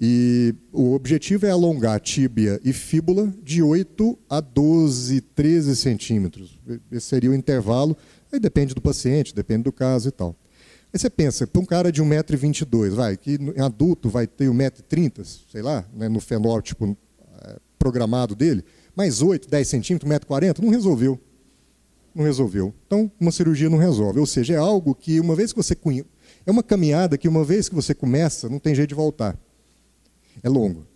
E 0.00 0.54
o 0.72 0.94
objetivo 0.94 1.44
é 1.44 1.50
alongar 1.50 1.98
tíbia 1.98 2.60
e 2.64 2.72
fíbula 2.72 3.34
de 3.42 3.60
8 3.60 4.16
a 4.30 4.40
12, 4.40 5.20
13 5.20 5.74
centímetros. 5.74 6.56
Esse 6.92 7.06
seria 7.06 7.30
o 7.30 7.34
intervalo. 7.34 7.96
Aí 8.32 8.38
depende 8.38 8.74
do 8.74 8.80
paciente, 8.80 9.34
depende 9.34 9.64
do 9.64 9.72
caso 9.72 10.08
e 10.08 10.12
tal. 10.12 10.36
Aí 10.92 10.98
você 11.00 11.10
pensa, 11.10 11.48
para 11.48 11.60
um 11.60 11.64
cara 11.64 11.90
de 11.90 12.00
1,22m, 12.00 12.90
vai, 12.90 13.16
que 13.16 13.34
em 13.34 13.60
adulto 13.60 14.08
vai 14.08 14.28
ter 14.28 14.48
1,30m, 14.48 15.26
sei 15.50 15.62
lá, 15.62 15.84
né, 15.92 16.08
no 16.08 16.20
fenótipo 16.20 16.96
é, 17.42 17.56
programado 17.76 18.36
dele, 18.36 18.64
mais 18.94 19.20
8, 19.20 19.50
10 19.50 19.68
centímetros, 19.68 20.10
1,40m, 20.10 20.60
não 20.60 20.70
resolveu. 20.70 21.20
Não 22.14 22.24
resolveu. 22.24 22.72
Então, 22.86 23.10
uma 23.18 23.32
cirurgia 23.32 23.68
não 23.68 23.78
resolve. 23.78 24.20
Ou 24.20 24.26
seja, 24.26 24.54
é 24.54 24.56
algo 24.56 24.94
que, 24.94 25.18
uma 25.18 25.34
vez 25.34 25.52
que 25.52 25.56
você. 25.56 25.76
É 26.46 26.50
uma 26.50 26.62
caminhada 26.62 27.18
que, 27.18 27.28
uma 27.28 27.44
vez 27.44 27.68
que 27.68 27.74
você 27.74 27.94
começa, 27.94 28.48
não 28.48 28.58
tem 28.58 28.74
jeito 28.74 28.88
de 28.88 28.94
voltar. 28.94 29.38
É 30.42 30.48
longo. 30.48 30.86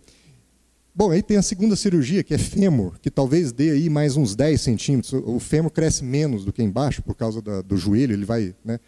Bom, 0.95 1.09
aí 1.09 1.23
tem 1.23 1.37
a 1.37 1.41
segunda 1.41 1.75
cirurgia, 1.75 2.23
que 2.23 2.35
é 2.35 2.37
fêmur, 2.37 2.99
que 3.01 3.09
talvez 3.09 3.51
dê 3.51 3.71
aí 3.71 3.89
mais 3.89 4.15
uns 4.15 4.35
10 4.35 4.61
centímetros. 4.61 5.13
O 5.13 5.39
fêmur 5.39 5.71
cresce 5.71 6.03
menos 6.03 6.45
do 6.45 6.53
que 6.53 6.61
embaixo, 6.61 7.01
por 7.01 7.15
causa 7.15 7.41
da, 7.41 7.63
do 7.63 7.75
joelho, 7.75 8.13
ele 8.13 8.25
vai. 8.25 8.53
Né, 8.63 8.79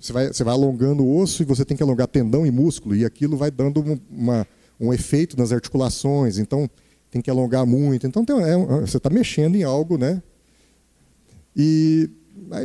você 0.00 0.12
vai, 0.12 0.28
você 0.28 0.42
vai 0.42 0.54
alongando 0.54 1.04
o 1.04 1.18
osso 1.18 1.42
e 1.42 1.44
você 1.44 1.64
tem 1.64 1.76
que 1.76 1.82
alongar 1.82 2.06
tendão 2.06 2.46
e 2.46 2.50
músculo, 2.50 2.96
e 2.96 3.04
aquilo 3.04 3.36
vai 3.36 3.50
dando 3.50 4.00
uma, 4.10 4.46
um 4.78 4.92
efeito 4.92 5.36
nas 5.36 5.52
articulações, 5.52 6.38
então 6.38 6.68
tem 7.10 7.20
que 7.20 7.30
alongar 7.30 7.66
muito. 7.66 8.06
Então 8.06 8.24
tem, 8.24 8.36
é, 8.40 8.56
você 8.80 8.96
está 8.96 9.10
mexendo 9.10 9.56
em 9.56 9.62
algo, 9.62 9.98
né? 9.98 10.22
E 11.54 12.08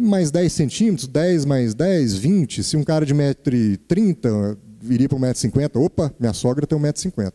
mais 0.02 0.32
10 0.32 0.54
centímetros, 0.54 1.08
10 1.08 1.44
mais 1.44 1.74
10, 1.74 2.16
20. 2.16 2.64
Se 2.64 2.78
um 2.78 2.84
cara 2.84 3.06
de 3.06 3.14
1,30m 3.14 4.58
viria 4.86 5.10
para 5.10 5.18
1,50m, 5.18 5.84
opa, 5.84 6.14
minha 6.20 6.34
sogra 6.34 6.66
tem 6.66 6.78
1,50m. 6.78 7.34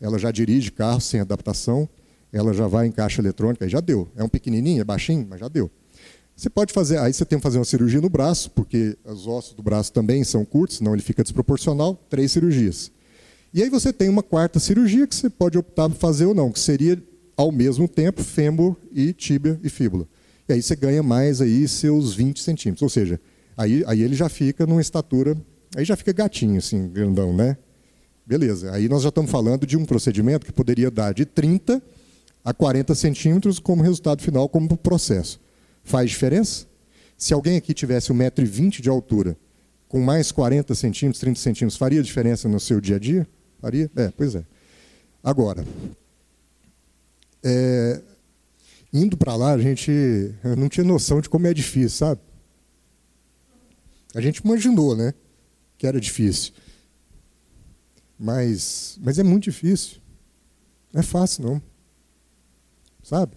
Ela 0.00 0.18
já 0.18 0.30
dirige 0.30 0.70
carro 0.72 1.00
sem 1.00 1.20
adaptação, 1.20 1.88
ela 2.32 2.52
já 2.52 2.66
vai 2.66 2.86
em 2.86 2.92
caixa 2.92 3.20
eletrônica, 3.20 3.64
aí 3.64 3.70
já 3.70 3.80
deu. 3.80 4.08
É 4.16 4.24
um 4.24 4.28
pequenininho, 4.28 4.80
é 4.80 4.84
baixinho, 4.84 5.26
mas 5.28 5.40
já 5.40 5.48
deu. 5.48 5.70
Você 6.34 6.50
pode 6.50 6.72
fazer, 6.72 6.98
aí 6.98 7.12
você 7.12 7.24
tem 7.24 7.38
que 7.38 7.42
fazer 7.42 7.58
uma 7.58 7.64
cirurgia 7.64 8.00
no 8.00 8.08
braço, 8.08 8.50
porque 8.50 8.96
os 9.04 9.26
ossos 9.26 9.54
do 9.54 9.62
braço 9.62 9.92
também 9.92 10.24
são 10.24 10.44
curtos, 10.44 10.78
senão 10.78 10.94
ele 10.94 11.02
fica 11.02 11.22
desproporcional, 11.22 11.94
três 12.08 12.32
cirurgias. 12.32 12.90
E 13.54 13.62
aí 13.62 13.68
você 13.68 13.92
tem 13.92 14.08
uma 14.08 14.22
quarta 14.22 14.58
cirurgia 14.58 15.06
que 15.06 15.14
você 15.14 15.28
pode 15.28 15.58
optar 15.58 15.88
por 15.88 15.96
fazer 15.96 16.24
ou 16.24 16.34
não, 16.34 16.50
que 16.50 16.58
seria 16.58 17.00
ao 17.36 17.52
mesmo 17.52 17.86
tempo 17.86 18.22
fêmur 18.22 18.76
e 18.90 19.12
tíbia 19.12 19.60
e 19.62 19.68
fíbula. 19.68 20.08
E 20.48 20.54
aí 20.54 20.62
você 20.62 20.74
ganha 20.74 21.02
mais 21.02 21.40
aí 21.40 21.68
seus 21.68 22.14
20 22.14 22.40
centímetros. 22.40 22.82
Ou 22.82 22.88
seja, 22.88 23.20
aí, 23.56 23.84
aí 23.86 24.02
ele 24.02 24.14
já 24.14 24.28
fica 24.28 24.66
numa 24.66 24.80
estatura, 24.80 25.36
aí 25.76 25.84
já 25.84 25.96
fica 25.96 26.12
gatinho, 26.12 26.58
assim, 26.58 26.88
grandão, 26.88 27.34
né? 27.34 27.56
Beleza. 28.26 28.72
Aí 28.72 28.88
nós 28.88 29.02
já 29.02 29.08
estamos 29.08 29.30
falando 29.30 29.66
de 29.66 29.76
um 29.76 29.84
procedimento 29.84 30.46
que 30.46 30.52
poderia 30.52 30.90
dar 30.90 31.12
de 31.12 31.24
30 31.24 31.82
a 32.44 32.52
40 32.52 32.94
centímetros 32.94 33.58
como 33.58 33.82
resultado 33.82 34.22
final, 34.22 34.48
como 34.48 34.76
processo. 34.76 35.40
Faz 35.84 36.10
diferença? 36.10 36.66
Se 37.16 37.32
alguém 37.32 37.56
aqui 37.56 37.74
tivesse 37.74 38.12
1,20m 38.12 38.80
de 38.80 38.88
altura, 38.88 39.36
com 39.88 40.00
mais 40.00 40.32
40 40.32 40.74
centímetros, 40.74 41.20
30 41.20 41.38
centímetros, 41.38 41.76
faria 41.76 42.02
diferença 42.02 42.48
no 42.48 42.58
seu 42.58 42.80
dia 42.80 42.96
a 42.96 42.98
dia? 42.98 43.26
Faria? 43.60 43.90
É, 43.94 44.10
pois 44.16 44.34
é. 44.34 44.44
Agora, 45.22 45.64
é, 47.44 48.00
indo 48.92 49.16
para 49.16 49.36
lá, 49.36 49.52
a 49.52 49.58
gente 49.58 49.90
não 50.56 50.68
tinha 50.68 50.84
noção 50.84 51.20
de 51.20 51.28
como 51.28 51.46
é 51.46 51.54
difícil, 51.54 51.90
sabe? 51.90 52.20
A 54.14 54.20
gente 54.20 54.38
imaginou, 54.38 54.96
né? 54.96 55.14
Que 55.82 55.86
era 55.88 56.00
difícil. 56.00 56.52
Mas, 58.16 58.96
mas 59.02 59.18
é 59.18 59.24
muito 59.24 59.42
difícil. 59.42 59.96
Não 60.92 61.00
é 61.00 61.02
fácil, 61.02 61.44
não. 61.44 61.62
Sabe? 63.02 63.32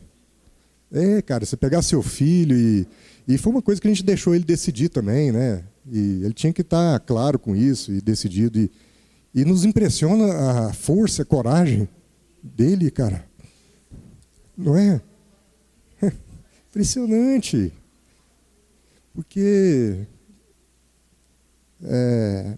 É, 0.91 1.23
cara, 1.23 1.43
você 1.43 1.57
pegar 1.57 1.81
seu 1.81 2.03
filho 2.03 2.55
e. 2.55 2.87
E 3.27 3.39
foi 3.39 3.51
uma 3.51 3.63
coisa 3.63 3.81
que 3.81 3.87
a 3.87 3.89
gente 3.89 4.03
deixou 4.03 4.35
ele 4.35 4.43
decidir 4.43 4.89
também, 4.89 5.31
né? 5.31 5.63
E 5.91 6.21
ele 6.23 6.35
tinha 6.35 6.53
que 6.53 6.61
estar 6.61 6.99
claro 6.99 7.39
com 7.39 7.55
isso 7.55 7.91
e 7.91 7.99
decidido. 7.99 8.59
E, 8.59 8.71
e 9.33 9.43
nos 9.43 9.65
impressiona 9.65 10.67
a 10.67 10.71
força, 10.71 11.23
a 11.23 11.25
coragem 11.25 11.89
dele, 12.43 12.91
cara. 12.91 13.27
Não 14.55 14.77
é? 14.77 15.01
Impressionante. 16.69 17.73
Porque 19.15 20.05
é, 21.87 22.57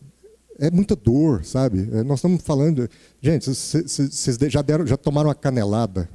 é 0.59 0.71
muita 0.71 0.95
dor, 0.95 1.43
sabe? 1.45 1.87
É, 1.91 2.03
nós 2.03 2.19
estamos 2.19 2.41
falando. 2.41 2.89
Gente, 3.21 3.49
vocês 3.49 4.37
já, 4.49 4.61
deram, 4.61 4.85
já 4.85 4.97
tomaram 4.97 5.29
uma 5.29 5.35
canelada? 5.35 6.09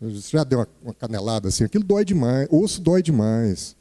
Você 0.00 0.36
já 0.36 0.44
deu 0.44 0.58
uma, 0.58 0.68
uma 0.82 0.94
canelada 0.94 1.48
assim? 1.48 1.64
Aquilo 1.64 1.84
dói 1.84 2.04
demais, 2.04 2.48
osso 2.50 2.80
dói 2.80 3.02
demais. 3.02 3.74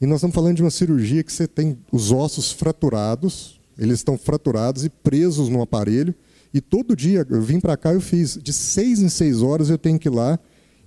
E 0.00 0.06
nós 0.06 0.18
estamos 0.18 0.34
falando 0.34 0.56
de 0.56 0.62
uma 0.62 0.70
cirurgia 0.70 1.24
que 1.24 1.32
você 1.32 1.48
tem 1.48 1.78
os 1.90 2.12
ossos 2.12 2.52
fraturados, 2.52 3.58
eles 3.78 3.98
estão 3.98 4.16
fraturados 4.16 4.84
e 4.84 4.90
presos 4.90 5.48
no 5.48 5.62
aparelho. 5.62 6.14
E 6.52 6.60
todo 6.60 6.94
dia, 6.94 7.26
eu 7.28 7.42
vim 7.42 7.58
para 7.58 7.76
cá, 7.76 7.92
eu 7.92 8.00
fiz 8.00 8.38
de 8.40 8.52
seis 8.52 9.00
em 9.00 9.08
seis 9.08 9.42
horas, 9.42 9.68
eu 9.68 9.78
tenho 9.78 9.98
que 9.98 10.08
ir 10.08 10.12
lá 10.12 10.38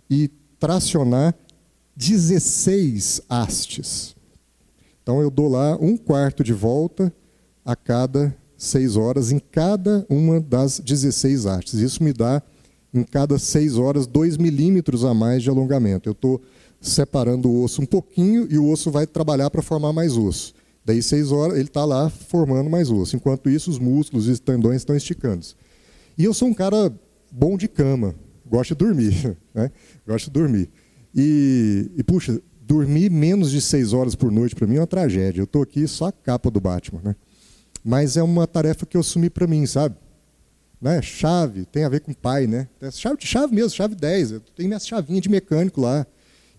e 0.10 0.30
tracionar 0.60 1.36
16 1.96 3.22
hastes. 3.30 4.16
Então 5.10 5.24
eu 5.24 5.32
dou 5.32 5.50
lá 5.50 5.76
um 5.82 5.98
quarto 5.98 6.43
de 6.43 6.54
volta 6.54 7.12
a 7.65 7.76
cada 7.76 8.38
seis 8.56 8.95
horas 8.95 9.32
em 9.32 9.39
cada 9.39 10.06
uma 10.08 10.39
das 10.39 10.80
16 10.80 11.48
hastes. 11.48 11.80
Isso 11.80 12.04
me 12.04 12.13
dá, 12.13 12.43
em 12.93 13.02
cada 13.02 13.39
seis 13.39 13.76
horas, 13.76 14.06
2 14.06 14.38
milímetros 14.38 15.04
a 15.04 15.12
mais 15.12 15.41
de 15.41 15.50
alongamento. 15.50 16.08
Eu 16.08 16.12
estou 16.12 16.39
separando 16.80 17.50
o 17.50 17.63
osso 17.63 17.82
um 17.82 17.88
pouquinho 17.88 18.48
e 18.52 18.60
o 18.60 18.69
osso 18.69 18.91
vai 18.91 19.08
trabalhar 19.08 19.50
para 19.50 19.63
formar 19.63 19.91
mais 19.91 20.15
osso. 20.15 20.54
Daí, 20.86 21.02
seis 21.02 21.32
horas, 21.32 21.58
ele 21.58 21.69
está 21.69 21.84
lá 21.84 22.08
formando 22.12 22.69
mais 22.69 22.91
osso. 22.91 23.15
Enquanto 23.15 23.50
isso, 23.50 23.72
os 23.72 23.80
músculos 23.80 24.28
e 24.28 24.32
os 24.32 24.39
tendões 24.39 24.76
estão 24.76 24.95
esticando. 24.95 25.43
E 26.15 26.24
eu 26.24 26.36
sou 26.36 26.50
um 26.50 26.54
cara 26.54 26.93
bom 27.32 27.58
de 27.58 27.67
cama, 27.67 28.13
gosto 28.48 28.76
de 28.76 28.86
dormir. 28.86 29.36
Né? 29.56 29.72
Gosto 30.08 30.26
de 30.26 30.34
dormir. 30.34 30.69
E, 31.15 31.89
e, 31.98 32.04
puxa, 32.04 32.39
dormir 32.70 33.10
menos 33.10 33.50
de 33.50 33.60
seis 33.60 33.94
horas 33.94 34.14
por 34.14 34.32
noite 34.32 34.56
para 34.56 34.68
mim 34.68 34.76
é 34.76 34.80
uma 34.80 34.86
tragédia. 34.86 35.42
Eu 35.42 35.46
estou 35.46 35.64
aqui 35.64 35.88
só 35.88 36.06
a 36.06 36.12
capa 36.12 36.52
do 36.52 36.62
Batman. 36.62 37.02
Né? 37.04 37.16
Mas 37.84 38.16
é 38.16 38.22
uma 38.22 38.46
tarefa 38.46 38.86
que 38.86 38.96
eu 38.96 39.02
assumi 39.02 39.28
para 39.28 39.48
mim, 39.48 39.66
sabe? 39.66 39.96
Né? 40.80 41.02
Chave, 41.02 41.66
tem 41.66 41.84
a 41.84 41.90
ver 41.90 42.02
com 42.02 42.14
pai, 42.14 42.46
né? 42.46 42.68
Chave, 42.92 43.18
chave 43.22 43.56
mesmo, 43.56 43.72
chave 43.72 43.96
10. 43.96 44.32
Eu 44.34 44.40
tenho 44.56 44.70
minha 44.70 44.80
chavinha 44.80 45.20
de 45.20 45.28
mecânico 45.28 45.82
lá. 45.82 46.06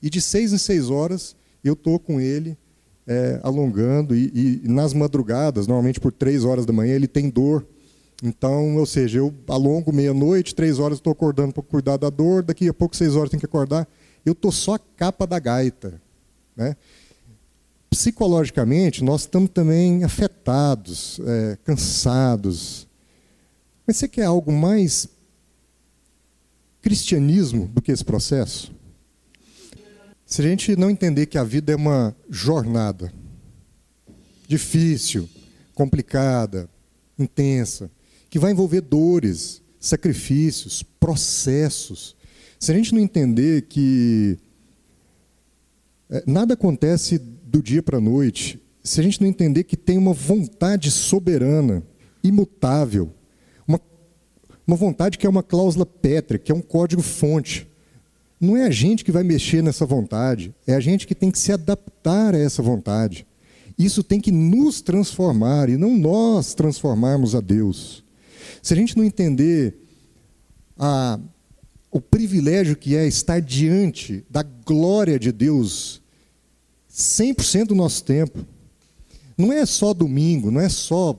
E 0.02 0.10
de 0.10 0.20
seis 0.20 0.52
em 0.52 0.58
seis 0.58 0.90
horas 0.90 1.36
eu 1.62 1.74
estou 1.74 1.96
com 2.00 2.20
ele 2.20 2.58
é, 3.06 3.38
alongando. 3.44 4.16
E, 4.16 4.62
e, 4.64 4.68
nas 4.68 4.92
madrugadas, 4.92 5.68
normalmente 5.68 6.00
por 6.00 6.10
três 6.10 6.44
horas 6.44 6.66
da 6.66 6.72
manhã, 6.72 6.92
ele 6.92 7.06
tem 7.06 7.30
dor. 7.30 7.64
Então, 8.20 8.76
ou 8.76 8.84
seja, 8.84 9.20
eu 9.20 9.32
alongo 9.48 9.92
meia-noite, 9.92 10.56
três 10.56 10.80
horas 10.80 10.98
estou 10.98 11.12
acordando 11.12 11.54
para 11.54 11.62
cuidar 11.62 11.96
da 11.96 12.10
dor, 12.10 12.42
daqui 12.42 12.68
a 12.68 12.74
pouco, 12.74 12.96
seis 12.96 13.14
horas, 13.14 13.30
tenho 13.30 13.40
que 13.40 13.46
acordar. 13.46 13.86
Eu 14.24 14.32
estou 14.32 14.52
só 14.52 14.74
a 14.74 14.78
capa 14.78 15.26
da 15.26 15.38
gaita. 15.38 16.00
Né? 16.56 16.76
Psicologicamente, 17.88 19.02
nós 19.02 19.22
estamos 19.22 19.50
também 19.50 20.04
afetados, 20.04 21.20
é, 21.26 21.58
cansados. 21.64 22.86
Mas 23.86 23.96
você 23.96 24.08
quer 24.08 24.24
algo 24.24 24.52
mais 24.52 25.08
cristianismo 26.80 27.68
do 27.68 27.82
que 27.82 27.92
esse 27.92 28.04
processo? 28.04 28.72
Se 30.24 30.40
a 30.40 30.44
gente 30.44 30.76
não 30.76 30.90
entender 30.90 31.26
que 31.26 31.36
a 31.36 31.42
vida 31.42 31.72
é 31.72 31.76
uma 31.76 32.14
jornada 32.28 33.12
difícil, 34.46 35.28
complicada, 35.74 36.68
intensa, 37.18 37.90
que 38.28 38.38
vai 38.38 38.52
envolver 38.52 38.80
dores, 38.80 39.62
sacrifícios, 39.78 40.82
processos. 40.82 42.16
Se 42.60 42.70
a 42.70 42.74
gente 42.74 42.92
não 42.92 43.00
entender 43.00 43.62
que 43.62 44.36
é, 46.10 46.22
nada 46.26 46.52
acontece 46.52 47.18
do 47.18 47.62
dia 47.62 47.82
para 47.82 47.96
a 47.96 48.00
noite, 48.02 48.60
se 48.84 49.00
a 49.00 49.02
gente 49.02 49.18
não 49.18 49.26
entender 49.26 49.64
que 49.64 49.78
tem 49.78 49.96
uma 49.96 50.12
vontade 50.12 50.90
soberana, 50.90 51.82
imutável, 52.22 53.14
uma, 53.66 53.80
uma 54.66 54.76
vontade 54.76 55.16
que 55.16 55.26
é 55.26 55.30
uma 55.30 55.42
cláusula 55.42 55.86
pétrea, 55.86 56.38
que 56.38 56.52
é 56.52 56.54
um 56.54 56.60
código-fonte, 56.60 57.66
não 58.38 58.54
é 58.58 58.66
a 58.66 58.70
gente 58.70 59.06
que 59.06 59.12
vai 59.12 59.22
mexer 59.22 59.62
nessa 59.62 59.86
vontade, 59.86 60.54
é 60.66 60.74
a 60.74 60.80
gente 60.80 61.06
que 61.06 61.14
tem 61.14 61.30
que 61.30 61.38
se 61.38 61.52
adaptar 61.52 62.34
a 62.34 62.38
essa 62.38 62.62
vontade. 62.62 63.26
Isso 63.78 64.02
tem 64.02 64.20
que 64.20 64.30
nos 64.30 64.82
transformar 64.82 65.70
e 65.70 65.78
não 65.78 65.96
nós 65.96 66.52
transformarmos 66.52 67.34
a 67.34 67.40
Deus. 67.40 68.04
Se 68.62 68.74
a 68.74 68.76
gente 68.76 68.98
não 68.98 69.04
entender 69.04 69.78
a, 70.78 71.18
o 71.90 72.00
privilégio 72.00 72.76
que 72.76 72.94
é 72.94 73.06
estar 73.06 73.40
diante 73.40 74.24
da 74.30 74.42
glória 74.42 75.18
de 75.18 75.32
Deus 75.32 76.00
100% 76.92 77.66
do 77.66 77.74
nosso 77.74 78.04
tempo, 78.04 78.46
não 79.36 79.52
é 79.52 79.64
só 79.64 79.92
domingo, 79.92 80.50
não 80.50 80.60
é 80.60 80.68
só 80.68 81.18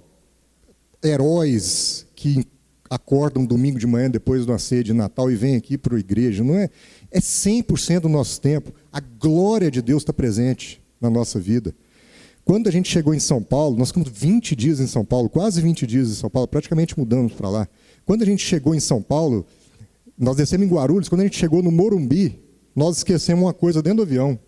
heróis 1.03 2.05
que 2.15 2.45
acordam 2.89 3.45
domingo 3.45 3.79
de 3.79 3.87
manhã 3.87 4.09
depois 4.09 4.45
de 4.45 4.51
uma 4.51 4.59
ceia 4.59 4.83
de 4.83 4.93
Natal 4.93 5.31
e 5.31 5.35
vêm 5.35 5.55
aqui 5.55 5.77
para 5.77 5.95
a 5.95 5.99
igreja, 5.99 6.43
não 6.43 6.55
é? 6.55 6.69
É 7.09 7.19
100% 7.19 8.01
do 8.01 8.09
nosso 8.09 8.39
tempo. 8.39 8.73
A 8.91 8.99
glória 8.99 9.71
de 9.71 9.81
Deus 9.81 10.03
está 10.03 10.13
presente 10.13 10.81
na 10.99 11.09
nossa 11.09 11.39
vida. 11.39 11.73
Quando 12.43 12.67
a 12.67 12.71
gente 12.71 12.89
chegou 12.89 13.13
em 13.13 13.19
São 13.19 13.41
Paulo, 13.41 13.77
nós 13.77 13.89
ficamos 13.89 14.09
20 14.09 14.55
dias 14.55 14.79
em 14.79 14.87
São 14.87 15.05
Paulo, 15.05 15.29
quase 15.29 15.61
20 15.61 15.87
dias 15.87 16.09
em 16.09 16.15
São 16.15 16.29
Paulo, 16.29 16.47
praticamente 16.47 16.97
mudamos 16.97 17.33
para 17.33 17.49
lá. 17.49 17.67
Quando 18.05 18.23
a 18.23 18.25
gente 18.25 18.43
chegou 18.45 18.75
em 18.75 18.79
São 18.79 19.01
Paulo, 19.01 19.45
nós 20.21 20.37
descemos 20.37 20.67
em 20.67 20.69
Guarulhos, 20.69 21.09
quando 21.09 21.21
a 21.21 21.23
gente 21.23 21.37
chegou 21.37 21.63
no 21.63 21.71
Morumbi, 21.71 22.39
nós 22.75 22.97
esquecemos 22.97 23.43
uma 23.43 23.53
coisa 23.53 23.81
dentro 23.81 23.97
do 23.97 24.03
avião. 24.03 24.39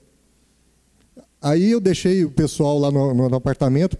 Aí 1.42 1.72
eu 1.72 1.82
deixei 1.82 2.24
o 2.24 2.30
pessoal 2.32 2.78
lá 2.78 2.92
no, 2.92 3.14
no, 3.14 3.28
no 3.28 3.36
apartamento 3.36 3.98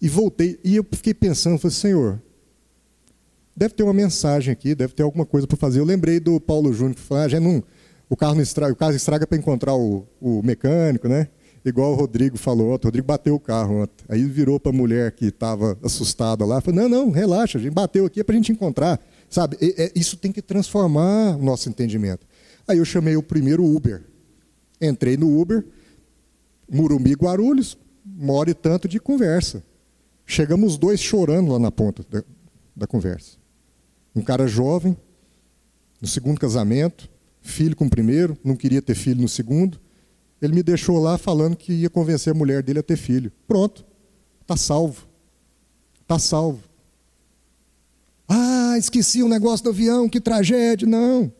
e 0.00 0.08
voltei. 0.08 0.58
E 0.62 0.76
eu 0.76 0.86
fiquei 0.92 1.12
pensando, 1.12 1.58
falei, 1.58 1.76
Senhor, 1.76 2.22
deve 3.56 3.74
ter 3.74 3.82
uma 3.82 3.92
mensagem 3.92 4.52
aqui, 4.52 4.74
deve 4.74 4.94
ter 4.94 5.02
alguma 5.02 5.26
coisa 5.26 5.48
para 5.48 5.56
fazer. 5.56 5.80
Eu 5.80 5.84
lembrei 5.84 6.20
do 6.20 6.40
Paulo 6.40 6.72
Júnior 6.72 6.94
que 6.94 7.00
falou, 7.00 7.24
ah, 7.24 7.28
já 7.28 7.40
não, 7.40 7.62
o 8.08 8.16
carro 8.16 8.36
não 8.36 8.42
estraga, 8.42 8.72
o 8.72 8.76
carro 8.76 8.94
estraga 8.94 9.26
para 9.26 9.36
encontrar 9.36 9.74
o, 9.74 10.06
o 10.20 10.42
mecânico, 10.44 11.08
né? 11.08 11.28
igual 11.64 11.92
o 11.92 11.94
Rodrigo 11.94 12.38
falou 12.38 12.72
ontem, 12.72 12.86
o 12.86 12.88
Rodrigo 12.88 13.06
bateu 13.06 13.34
o 13.34 13.40
carro 13.40 13.82
ontem. 13.82 14.04
Aí 14.08 14.24
virou 14.24 14.58
para 14.58 14.70
a 14.70 14.74
mulher 14.74 15.12
que 15.12 15.26
estava 15.26 15.76
assustada 15.82 16.44
lá, 16.44 16.60
falou, 16.60 16.82
não, 16.82 16.88
não, 16.88 17.10
relaxa, 17.10 17.58
a 17.58 17.60
gente 17.60 17.72
bateu 17.72 18.06
aqui 18.06 18.20
é 18.20 18.24
para 18.24 18.34
a 18.34 18.36
gente 18.36 18.52
encontrar. 18.52 18.98
Sabe, 19.30 19.56
é, 19.60 19.92
isso 19.94 20.16
tem 20.16 20.32
que 20.32 20.40
transformar 20.40 21.36
o 21.36 21.42
nosso 21.42 21.68
entendimento. 21.68 22.26
Aí 22.66 22.78
eu 22.78 22.84
chamei 22.84 23.16
o 23.16 23.22
primeiro 23.22 23.64
Uber. 23.64 24.02
Entrei 24.80 25.16
no 25.16 25.40
Uber, 25.40 25.64
Murumbi, 26.70 27.14
Guarulhos, 27.14 27.76
uma 28.04 28.32
hora 28.34 28.50
e 28.50 28.54
tanto 28.54 28.88
de 28.88 28.98
conversa. 29.00 29.62
Chegamos 30.26 30.72
os 30.72 30.78
dois 30.78 31.00
chorando 31.00 31.52
lá 31.52 31.58
na 31.58 31.70
ponta 31.70 32.04
da, 32.08 32.22
da 32.76 32.86
conversa. 32.86 33.36
Um 34.14 34.22
cara 34.22 34.46
jovem, 34.46 34.96
no 36.00 36.06
segundo 36.06 36.38
casamento, 36.38 37.08
filho 37.40 37.74
com 37.74 37.86
o 37.86 37.90
primeiro, 37.90 38.36
não 38.44 38.54
queria 38.54 38.82
ter 38.82 38.94
filho 38.94 39.20
no 39.20 39.28
segundo, 39.28 39.80
ele 40.40 40.54
me 40.54 40.62
deixou 40.62 41.00
lá 41.00 41.18
falando 41.18 41.56
que 41.56 41.72
ia 41.72 41.90
convencer 41.90 42.32
a 42.32 42.36
mulher 42.36 42.62
dele 42.62 42.78
a 42.78 42.82
ter 42.82 42.96
filho. 42.96 43.32
Pronto, 43.46 43.84
está 44.42 44.56
salvo. 44.56 45.08
Está 46.02 46.18
salvo. 46.18 46.62
Ah, 48.28 48.57
esqueci 48.84 49.22
o 49.22 49.26
um 49.26 49.28
negócio 49.28 49.64
do 49.64 49.70
avião, 49.70 50.08
que 50.08 50.20
tragédia. 50.20 50.86
Não. 50.86 51.32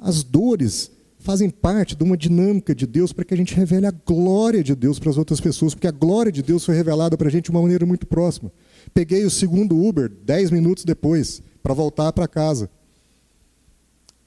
As 0.00 0.22
dores 0.22 0.90
fazem 1.18 1.48
parte 1.48 1.96
de 1.96 2.04
uma 2.04 2.16
dinâmica 2.16 2.74
de 2.74 2.86
Deus 2.86 3.12
para 3.12 3.24
que 3.24 3.32
a 3.32 3.36
gente 3.36 3.54
revele 3.54 3.86
a 3.86 3.90
glória 3.90 4.62
de 4.62 4.74
Deus 4.74 4.98
para 4.98 5.08
as 5.08 5.16
outras 5.16 5.40
pessoas, 5.40 5.74
porque 5.74 5.86
a 5.86 5.90
glória 5.90 6.30
de 6.30 6.42
Deus 6.42 6.64
foi 6.66 6.74
revelada 6.74 7.16
para 7.16 7.28
a 7.28 7.30
gente 7.30 7.44
de 7.46 7.50
uma 7.50 7.62
maneira 7.62 7.86
muito 7.86 8.06
próxima. 8.06 8.52
Peguei 8.92 9.24
o 9.24 9.30
segundo 9.30 9.82
Uber 9.82 10.10
dez 10.24 10.50
minutos 10.50 10.84
depois 10.84 11.42
para 11.62 11.72
voltar 11.72 12.12
para 12.12 12.28
casa. 12.28 12.68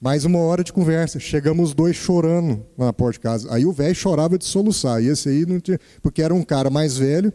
Mais 0.00 0.24
uma 0.24 0.38
hora 0.38 0.62
de 0.62 0.72
conversa. 0.72 1.18
Chegamos 1.20 1.70
os 1.70 1.74
dois 1.74 1.94
chorando 1.96 2.64
na 2.76 2.92
porta 2.92 3.14
de 3.14 3.20
casa. 3.20 3.52
Aí 3.52 3.66
o 3.66 3.72
velho 3.72 3.94
chorava 3.94 4.38
de 4.38 4.44
soluçar. 4.44 5.02
E 5.02 5.08
esse 5.08 5.28
aí 5.28 5.44
não 5.44 5.58
tinha. 5.58 5.78
Porque 6.00 6.22
era 6.22 6.32
um 6.32 6.42
cara 6.42 6.70
mais 6.70 6.96
velho 6.96 7.32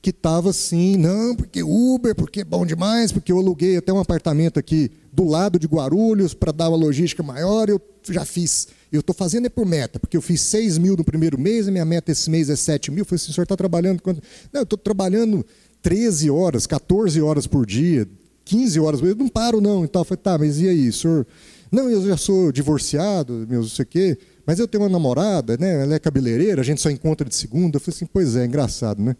que 0.00 0.10
estava 0.10 0.50
assim, 0.50 0.96
não, 0.96 1.34
porque 1.34 1.62
Uber, 1.62 2.14
porque 2.14 2.40
é 2.40 2.44
bom 2.44 2.66
demais, 2.66 3.12
porque 3.12 3.30
eu 3.30 3.38
aluguei 3.38 3.76
até 3.76 3.92
um 3.92 3.98
apartamento 3.98 4.58
aqui 4.58 4.90
do 5.12 5.24
lado 5.24 5.58
de 5.58 5.66
Guarulhos 5.66 6.34
para 6.34 6.52
dar 6.52 6.68
uma 6.68 6.76
logística 6.76 7.22
maior, 7.22 7.68
eu 7.68 7.80
já 8.08 8.24
fiz. 8.24 8.68
Eu 8.90 9.00
estou 9.00 9.14
fazendo 9.14 9.46
é 9.46 9.48
por 9.48 9.64
meta, 9.64 9.98
porque 9.98 10.16
eu 10.16 10.22
fiz 10.22 10.40
6 10.42 10.78
mil 10.78 10.96
no 10.96 11.04
primeiro 11.04 11.38
mês, 11.38 11.68
a 11.68 11.70
minha 11.70 11.84
meta 11.84 12.10
esse 12.10 12.28
mês 12.30 12.50
é 12.50 12.56
7 12.56 12.90
mil. 12.90 13.02
Eu 13.02 13.04
falei 13.04 13.16
assim, 13.16 13.30
o 13.30 13.34
senhor 13.34 13.44
está 13.44 13.56
trabalhando 13.56 14.02
quanto? 14.02 14.22
Não, 14.52 14.60
eu 14.60 14.64
estou 14.64 14.78
trabalhando 14.78 15.44
13 15.82 16.30
horas, 16.30 16.66
14 16.66 17.20
horas 17.20 17.46
por 17.46 17.64
dia, 17.66 18.08
15 18.44 18.80
horas, 18.80 19.00
eu 19.00 19.14
não 19.14 19.28
paro 19.28 19.60
não. 19.60 19.84
Então, 19.84 20.00
eu 20.02 20.04
falei, 20.04 20.20
tá, 20.22 20.38
mas 20.38 20.60
e 20.60 20.68
aí, 20.68 20.92
senhor? 20.92 21.26
Não, 21.70 21.88
eu 21.88 22.06
já 22.06 22.16
sou 22.16 22.52
divorciado, 22.52 23.46
meu, 23.48 23.62
não 23.62 23.68
sei 23.68 23.84
o 23.84 23.86
quê, 23.86 24.18
mas 24.44 24.58
eu 24.58 24.68
tenho 24.68 24.82
uma 24.82 24.90
namorada, 24.90 25.56
né? 25.56 25.82
Ela 25.82 25.94
é 25.94 25.98
cabeleireira, 25.98 26.60
a 26.60 26.64
gente 26.64 26.80
só 26.80 26.90
encontra 26.90 27.26
de 27.26 27.34
segunda. 27.34 27.76
Eu 27.76 27.80
falei 27.80 27.96
assim, 27.96 28.06
pois 28.06 28.36
é, 28.36 28.44
engraçado, 28.44 29.02
né? 29.02 29.16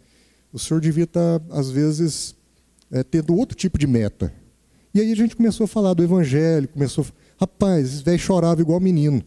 O 0.53 0.59
senhor 0.59 0.79
devia 0.79 1.05
estar, 1.05 1.41
às 1.49 1.69
vezes, 1.71 2.35
é, 2.91 3.03
tendo 3.03 3.35
outro 3.35 3.57
tipo 3.57 3.77
de 3.77 3.87
meta. 3.87 4.31
E 4.93 5.01
aí 5.01 5.11
a 5.11 5.15
gente 5.15 5.35
começou 5.35 5.63
a 5.63 5.67
falar 5.67 5.95
do 5.95 6.03
evangelho, 6.03 6.67
começou. 6.67 7.03
Rapaz, 7.41 7.95
esse 7.95 8.03
velho 8.03 8.19
chorava 8.19 8.61
igual 8.61 8.79
menino. 8.79 9.23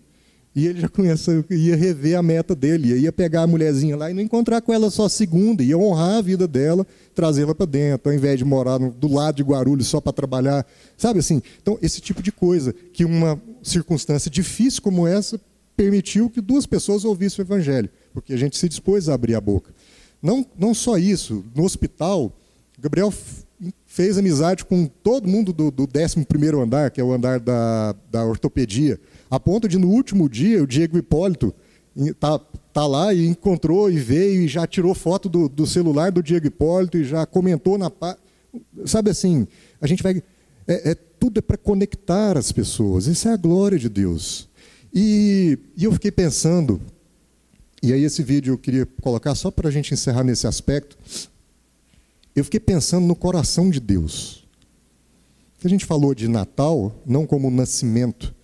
E 0.55 0.69
ele 0.69 0.81
já 0.81 0.89
começa, 0.89 1.45
ia 1.51 1.75
rever 1.75 2.17
a 2.17 2.23
meta 2.23 2.55
dele, 2.55 2.97
ia 2.97 3.13
pegar 3.13 3.43
a 3.43 3.47
mulherzinha 3.47 3.97
lá 3.97 4.09
e 4.09 4.15
não 4.15 4.23
encontrar 4.23 4.61
com 4.63 4.73
ela 4.73 4.89
só 4.89 5.09
segunda, 5.09 5.65
ia 5.65 5.77
honrar 5.77 6.19
a 6.19 6.23
vida 6.23 6.47
dela, 6.47 6.87
trazê-la 7.13 7.55
para 7.55 7.67
dentro, 7.67 8.09
ao 8.09 8.17
invés 8.17 8.39
de 8.39 8.45
morar 8.45 8.79
no, 8.79 8.93
do 8.93 9.13
lado 9.13 9.35
de 9.35 9.43
Guarulhos 9.43 9.89
só 9.89 10.01
para 10.01 10.13
trabalhar. 10.13 10.65
Sabe 10.97 11.19
assim? 11.19 11.43
Então, 11.61 11.77
esse 11.83 12.01
tipo 12.01 12.23
de 12.23 12.31
coisa, 12.31 12.73
que 12.73 13.05
uma 13.05 13.43
circunstância 13.65 14.31
difícil 14.31 14.81
como 14.81 15.09
essa 15.09 15.41
permitiu 15.77 16.31
que 16.31 16.41
duas 16.41 16.65
pessoas 16.65 17.05
ouvissem 17.05 17.45
o 17.45 17.47
evangelho, 17.47 17.91
porque 18.15 18.33
a 18.33 18.37
gente 18.37 18.57
se 18.57 18.69
dispôs 18.69 19.09
a 19.09 19.15
abrir 19.15 19.35
a 19.35 19.41
boca. 19.41 19.75
Não, 20.27 20.45
não 20.59 20.75
só 20.75 20.99
isso, 20.99 21.45
no 21.55 21.63
hospital, 21.63 22.33
Gabriel 22.81 23.13
fez 23.87 24.19
amizade 24.19 24.65
com 24.65 24.87
todo 24.87 25.29
mundo 25.29 25.53
do, 25.53 25.71
do 25.71 25.85
11 25.85 26.27
andar, 26.61 26.91
que 26.91 27.01
é 27.01 27.05
o 27.05 27.13
andar 27.13 27.39
da, 27.39 27.95
da 28.11 28.25
ortopedia, 28.25 28.99
a 29.31 29.39
ponto 29.39 29.69
de 29.69 29.79
no 29.79 29.89
último 29.89 30.29
dia 30.29 30.61
o 30.61 30.67
Diego 30.67 30.99
Hipólito 30.99 31.55
tá, 32.19 32.41
tá 32.73 32.87
lá 32.89 33.15
e 33.15 33.25
encontrou 33.29 33.89
e 33.89 33.99
veio 33.99 34.43
e 34.43 34.49
já 34.49 34.67
tirou 34.67 34.97
foto 34.97 35.29
do, 35.29 35.49
do 35.49 35.65
celular 35.65 36.11
do 36.11 36.25
Diego 36.25 36.49
Hipólito 36.49 36.99
e 36.99 37.05
já 37.05 37.25
comentou 37.25 37.79
na. 37.79 37.91
Sabe 38.85 39.11
assim, 39.11 39.47
a 39.81 39.87
gente 39.87 40.03
vai. 40.03 40.21
É, 40.67 40.91
é 40.91 40.95
tudo 40.95 41.39
é 41.39 41.41
para 41.43 41.57
conectar 41.57 42.37
as 42.37 42.51
pessoas, 42.51 43.07
isso 43.07 43.29
é 43.29 43.33
a 43.33 43.37
glória 43.37 43.79
de 43.79 43.89
Deus. 43.89 44.49
E, 44.93 45.57
e 45.77 45.85
eu 45.85 45.93
fiquei 45.93 46.11
pensando, 46.11 46.81
e 47.83 47.93
aí 47.93 48.03
esse 48.03 48.23
vídeo 48.23 48.55
eu 48.55 48.59
queria 48.59 48.87
colocar 49.01 49.35
só 49.35 49.51
para 49.51 49.69
a 49.69 49.73
gente 49.73 49.93
encerrar 49.93 50.25
nesse 50.25 50.47
aspecto. 50.47 50.97
Eu 52.35 52.45
fiquei 52.45 52.61
pensando 52.61 53.07
no 53.07 53.15
coração 53.15 53.71
de 53.71 53.81
Deus. 53.81 54.47
A 55.65 55.69
gente 55.69 55.85
falou 55.85 56.15
de 56.15 56.29
Natal 56.29 56.95
não 57.05 57.27
como 57.27 57.49
o 57.49 57.51
nascimento 57.51 58.35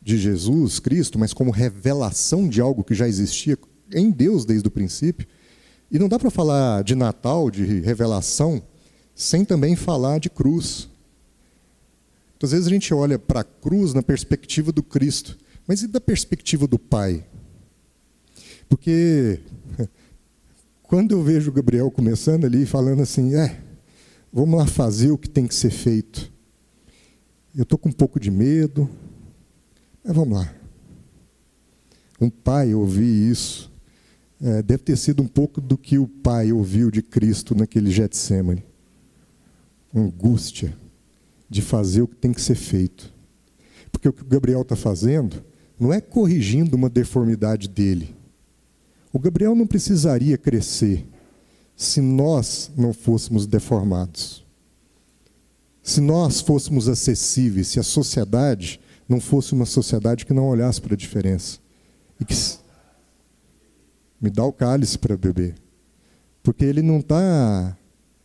de 0.00 0.16
Jesus 0.16 0.78
Cristo, 0.78 1.18
mas 1.18 1.34
como 1.34 1.50
revelação 1.50 2.48
de 2.48 2.60
algo 2.60 2.82
que 2.82 2.94
já 2.94 3.06
existia 3.06 3.58
em 3.92 4.10
Deus 4.10 4.44
desde 4.44 4.66
o 4.66 4.70
princípio. 4.70 5.26
E 5.90 5.98
não 5.98 6.08
dá 6.08 6.18
para 6.18 6.30
falar 6.30 6.82
de 6.82 6.94
Natal, 6.94 7.50
de 7.50 7.80
revelação, 7.80 8.62
sem 9.14 9.44
também 9.44 9.76
falar 9.76 10.18
de 10.18 10.30
cruz. 10.30 10.88
Muitas 12.32 12.52
vezes 12.52 12.66
a 12.66 12.70
gente 12.70 12.94
olha 12.94 13.18
para 13.18 13.40
a 13.40 13.44
cruz 13.44 13.92
na 13.92 14.02
perspectiva 14.02 14.72
do 14.72 14.82
Cristo, 14.82 15.36
mas 15.66 15.82
e 15.82 15.86
da 15.86 16.00
perspectiva 16.00 16.66
do 16.66 16.78
Pai? 16.78 17.24
Porque 18.70 19.40
quando 20.84 21.10
eu 21.10 21.22
vejo 21.22 21.50
o 21.50 21.52
Gabriel 21.52 21.90
começando 21.90 22.44
ali, 22.44 22.64
falando 22.64 23.02
assim, 23.02 23.34
é, 23.34 23.60
vamos 24.32 24.58
lá 24.58 24.64
fazer 24.64 25.10
o 25.10 25.18
que 25.18 25.28
tem 25.28 25.46
que 25.46 25.54
ser 25.54 25.70
feito. 25.70 26.32
Eu 27.54 27.64
estou 27.64 27.76
com 27.76 27.88
um 27.88 27.92
pouco 27.92 28.20
de 28.20 28.30
medo, 28.30 28.88
mas 30.04 30.14
vamos 30.14 30.38
lá. 30.38 30.54
Um 32.20 32.30
pai 32.30 32.72
ouvir 32.72 33.30
isso, 33.30 33.72
é, 34.40 34.62
deve 34.62 34.84
ter 34.84 34.96
sido 34.96 35.20
um 35.20 35.26
pouco 35.26 35.60
do 35.60 35.76
que 35.76 35.98
o 35.98 36.06
pai 36.06 36.52
ouviu 36.52 36.92
de 36.92 37.02
Cristo 37.02 37.56
naquele 37.56 37.90
Getsemane. 37.90 38.64
Angústia 39.92 40.76
de 41.48 41.60
fazer 41.60 42.02
o 42.02 42.06
que 42.06 42.14
tem 42.14 42.32
que 42.32 42.40
ser 42.40 42.54
feito. 42.54 43.12
Porque 43.90 44.08
o 44.08 44.12
que 44.12 44.22
o 44.22 44.26
Gabriel 44.26 44.62
está 44.62 44.76
fazendo 44.76 45.42
não 45.78 45.92
é 45.92 46.00
corrigindo 46.00 46.76
uma 46.76 46.88
deformidade 46.88 47.68
dele 47.68 48.19
o 49.12 49.18
Gabriel 49.18 49.54
não 49.54 49.66
precisaria 49.66 50.38
crescer 50.38 51.06
se 51.76 52.00
nós 52.00 52.70
não 52.76 52.92
fôssemos 52.92 53.46
deformados. 53.46 54.44
Se 55.82 56.00
nós 56.00 56.40
fôssemos 56.40 56.88
acessíveis, 56.88 57.68
se 57.68 57.80
a 57.80 57.82
sociedade 57.82 58.80
não 59.08 59.18
fosse 59.18 59.52
uma 59.52 59.66
sociedade 59.66 60.24
que 60.24 60.32
não 60.32 60.46
olhasse 60.48 60.80
para 60.80 60.94
a 60.94 60.96
diferença. 60.96 61.58
E 62.20 62.24
que 62.24 62.34
me 64.20 64.30
dá 64.30 64.44
o 64.44 64.52
cálice 64.52 64.96
para 64.96 65.16
beber. 65.16 65.54
Porque 66.42 66.64
ele 66.64 66.80
não 66.80 66.98
está. 66.98 67.76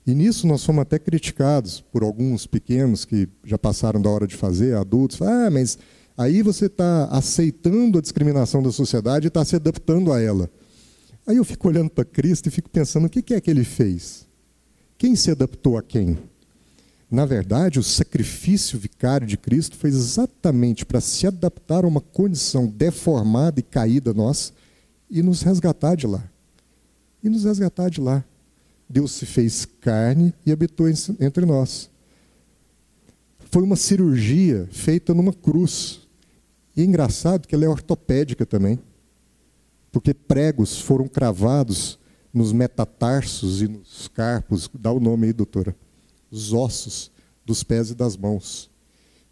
E 0.06 0.14
nisso 0.14 0.46
nós 0.46 0.64
fomos 0.64 0.84
até 0.84 1.00
criticados 1.00 1.82
por 1.82 2.04
alguns 2.04 2.46
pequenos 2.46 3.04
que 3.04 3.28
já 3.44 3.58
passaram 3.58 4.00
da 4.00 4.10
hora 4.10 4.28
de 4.28 4.36
fazer, 4.36 4.76
adultos. 4.76 5.20
Ah, 5.22 5.50
mas 5.50 5.80
aí 6.16 6.44
você 6.44 6.68
está 6.68 7.06
aceitando 7.06 7.98
a 7.98 8.02
discriminação 8.02 8.62
da 8.62 8.72
sociedade 8.72 9.26
e 9.26 9.30
está 9.30 9.44
se 9.44 9.56
adaptando 9.56 10.14
a 10.14 10.22
ela. 10.22 10.50
Aí 11.28 11.38
eu 11.38 11.44
fico 11.44 11.68
olhando 11.68 11.90
para 11.90 12.06
Cristo 12.06 12.48
e 12.48 12.52
fico 12.52 12.70
pensando: 12.70 13.06
o 13.06 13.10
que 13.10 13.34
é 13.34 13.42
que 13.42 13.50
ele 13.50 13.64
fez? 13.64 14.28
Quem 14.98 15.16
se 15.16 15.32
adaptou 15.32 15.78
a 15.78 15.84
quem? 15.84 16.18
Na 17.10 17.26
verdade, 17.26 17.80
o 17.80 17.84
sacrifício 17.84 18.80
vicário 18.80 19.28
de 19.28 19.38
Cristo 19.38 19.78
foi 19.78 19.90
exatamente 19.90 20.86
para 20.86 21.02
se 21.02 21.28
adaptar 21.28 21.84
a 21.84 21.88
uma 21.88 22.02
condição 22.02 22.68
deformada 22.68 23.60
e 23.60 23.64
caída 23.64 24.14
nossa 24.14 24.54
e 25.10 25.22
nos 25.22 25.42
resgatar 25.42 25.96
de 25.96 26.08
lá. 26.08 26.24
E 27.24 27.30
nos 27.30 27.44
resgatar 27.44 27.90
de 27.90 28.02
lá. 28.02 28.24
Deus 28.88 29.12
se 29.12 29.26
fez 29.26 29.66
carne 29.82 30.34
e 30.46 30.52
habitou 30.52 30.88
entre 30.88 31.46
nós. 31.46 31.90
Foi 33.52 33.64
uma 33.64 33.76
cirurgia 33.76 34.68
feita 34.72 35.14
numa 35.14 35.34
cruz. 35.34 36.02
E 36.76 36.82
é 36.82 36.86
engraçado 36.86 37.48
que 37.48 37.56
ela 37.56 37.66
é 37.66 37.70
ortopédica 37.70 38.46
também 38.46 38.80
porque 39.96 40.14
pregos 40.14 40.78
foram 40.78 41.08
cravados 41.08 41.98
nos 42.34 42.52
metatarsos 42.52 43.62
e 43.62 43.68
nos 43.70 44.10
carpos, 44.10 44.70
dá 44.74 44.92
o 44.92 45.00
nome 45.00 45.28
aí, 45.28 45.32
doutora, 45.32 45.74
os 46.30 46.52
ossos 46.52 47.10
dos 47.46 47.64
pés 47.64 47.92
e 47.92 47.96
das 47.96 48.18
mãos. 48.18 48.70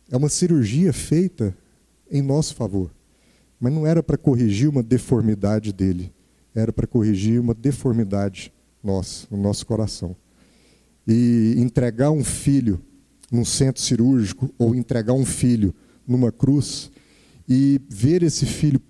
É 0.09 0.15
uma 0.15 0.29
cirurgia 0.29 0.93
feita 0.93 1.53
em 2.09 2.21
nosso 2.21 2.55
favor, 2.55 2.89
mas 3.59 3.73
não 3.73 3.85
era 3.85 4.01
para 4.01 4.17
corrigir 4.17 4.69
uma 4.69 4.81
deformidade 4.81 5.73
dele, 5.73 6.13
era 6.55 6.71
para 6.71 6.87
corrigir 6.87 7.41
uma 7.41 7.53
deformidade 7.53 8.53
nossa, 8.81 9.27
no 9.29 9.35
nosso 9.35 9.65
coração. 9.65 10.15
E 11.05 11.55
entregar 11.57 12.09
um 12.09 12.23
filho 12.23 12.81
num 13.29 13.43
centro 13.43 13.81
cirúrgico 13.81 14.49
ou 14.57 14.73
entregar 14.73 15.11
um 15.11 15.25
filho 15.25 15.75
numa 16.07 16.31
cruz 16.31 16.89
e 17.49 17.81
ver 17.89 18.23
esse 18.23 18.45
filho 18.45 18.81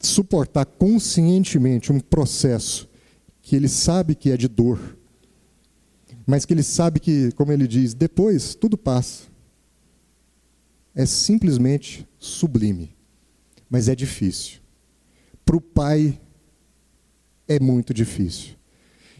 suportar 0.00 0.64
conscientemente 0.66 1.92
um 1.92 2.00
processo 2.00 2.88
que 3.42 3.54
ele 3.54 3.68
sabe 3.68 4.14
que 4.14 4.30
é 4.30 4.36
de 4.36 4.48
dor, 4.48 4.96
mas 6.26 6.44
que 6.44 6.52
ele 6.52 6.62
sabe 6.62 6.98
que, 6.98 7.30
como 7.32 7.52
ele 7.52 7.66
diz, 7.66 7.94
depois 7.94 8.54
tudo 8.54 8.76
passa. 8.76 9.24
É 10.94 11.06
simplesmente 11.06 12.06
sublime, 12.18 12.96
mas 13.70 13.88
é 13.88 13.94
difícil. 13.94 14.60
Para 15.44 15.56
o 15.56 15.60
pai, 15.60 16.20
é 17.46 17.60
muito 17.60 17.94
difícil. 17.94 18.56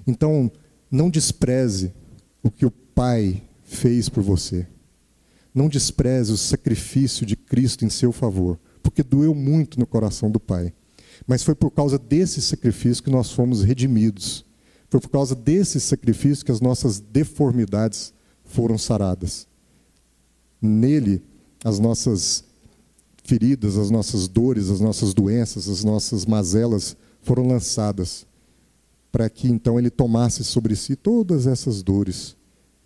Então, 0.07 0.51
não 0.91 1.09
despreze 1.09 1.93
o 2.43 2.51
que 2.51 2.67
o 2.67 2.71
pai 2.71 3.43
fez 3.63 4.09
por 4.09 4.23
você. 4.23 4.67
Não 5.55 5.69
despreze 5.69 6.33
o 6.33 6.37
sacrifício 6.37 7.25
de 7.25 7.37
Cristo 7.37 7.85
em 7.85 7.89
seu 7.89 8.11
favor 8.11 8.59
porque 8.87 9.03
doeu 9.03 9.35
muito 9.35 9.81
no 9.81 9.87
coração 9.87 10.31
do 10.31 10.39
Pai. 10.39 10.73
Mas 11.27 11.43
foi 11.43 11.57
por 11.57 11.73
causa 11.73 11.99
desse 11.99 12.41
sacrifício 12.41 13.03
que 13.03 13.11
nós 13.11 13.33
fomos 13.33 13.65
redimidos. 13.65 14.45
Foi 14.89 15.01
por 15.01 15.11
causa 15.11 15.35
desse 15.35 15.81
sacrifício 15.81 16.45
que 16.45 16.53
as 16.53 16.61
nossas 16.61 17.01
deformidades 17.01 18.15
foram 18.45 18.79
saradas. 18.79 19.49
Nele, 20.63 21.21
as 21.65 21.81
nossas 21.81 22.45
feridas, 23.25 23.77
as 23.77 23.91
nossas 23.91 24.29
dores, 24.29 24.71
as 24.71 24.81
nossas 24.81 25.13
doenças, 25.13 25.69
as 25.69 25.83
nossas 25.83 26.25
mazelas 26.25 26.97
foram 27.23 27.49
lançadas, 27.49 28.25
para 29.11 29.29
que 29.29 29.49
então 29.49 29.81
ele 29.81 29.91
tomasse 29.91 30.45
sobre 30.45 30.77
si 30.77 30.95
todas 30.95 31.49
essas 31.49 31.83
dores 31.83 32.37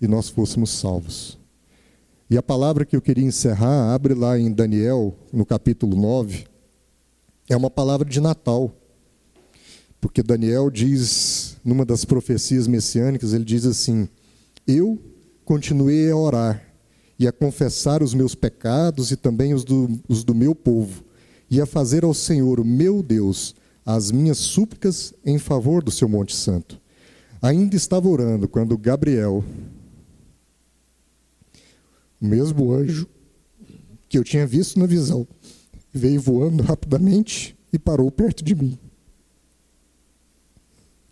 e 0.01 0.09
nós 0.09 0.31
fôssemos 0.31 0.71
salvos. 0.71 1.40
E 2.31 2.39
a 2.39 2.43
palavra 2.43 2.85
que 2.85 2.95
eu 2.95 3.03
queria 3.03 3.25
encerrar, 3.25 3.93
abre 3.93 4.15
lá 4.15 4.39
em 4.39 4.53
Daniel, 4.53 5.17
no 5.33 5.45
capítulo 5.45 6.01
9, 6.01 6.45
é 7.49 7.57
uma 7.57 7.69
palavra 7.69 8.09
de 8.09 8.21
Natal. 8.21 8.73
Porque 10.01 10.23
Daniel 10.23 10.71
diz, 10.71 11.57
numa 11.65 11.85
das 11.85 12.05
profecias 12.05 12.69
messiânicas, 12.69 13.33
ele 13.33 13.45
diz 13.45 13.67
assim: 13.67 14.09
Eu 14.65 14.97
continuei 15.45 16.09
a 16.09 16.17
orar 16.17 16.63
e 17.19 17.27
a 17.27 17.33
confessar 17.33 18.01
os 18.01 18.15
meus 18.15 18.37
pecados 18.37 19.11
e 19.11 19.17
também 19.17 19.53
os 19.53 19.65
do, 19.65 20.01
os 20.09 20.23
do 20.23 20.33
meu 20.33 20.55
povo, 20.55 21.03
e 21.51 21.61
a 21.61 21.67
fazer 21.67 22.05
ao 22.05 22.15
Senhor, 22.15 22.65
meu 22.65 23.03
Deus, 23.03 23.57
as 23.85 24.13
minhas 24.13 24.39
súplicas 24.39 25.13
em 25.27 25.37
favor 25.37 25.83
do 25.83 25.91
seu 25.91 26.09
Monte 26.09 26.37
Santo. 26.37 26.81
Ainda 27.43 27.75
estava 27.75 28.09
orando 28.09 28.47
quando 28.47 28.79
Gabriel, 28.79 29.45
o 32.21 32.27
mesmo 32.27 32.73
anjo 32.73 33.09
que 34.09 34.19
eu 34.19 34.25
tinha 34.25 34.47
visto 34.47 34.79
na 34.79 34.87
visão, 34.87 35.27
veio 35.93 36.21
voando 36.21 36.63
rapidamente 36.63 37.57
e 37.73 37.79
parou 37.79 38.11
perto 38.11 38.45
de 38.45 38.55
mim. 38.55 38.79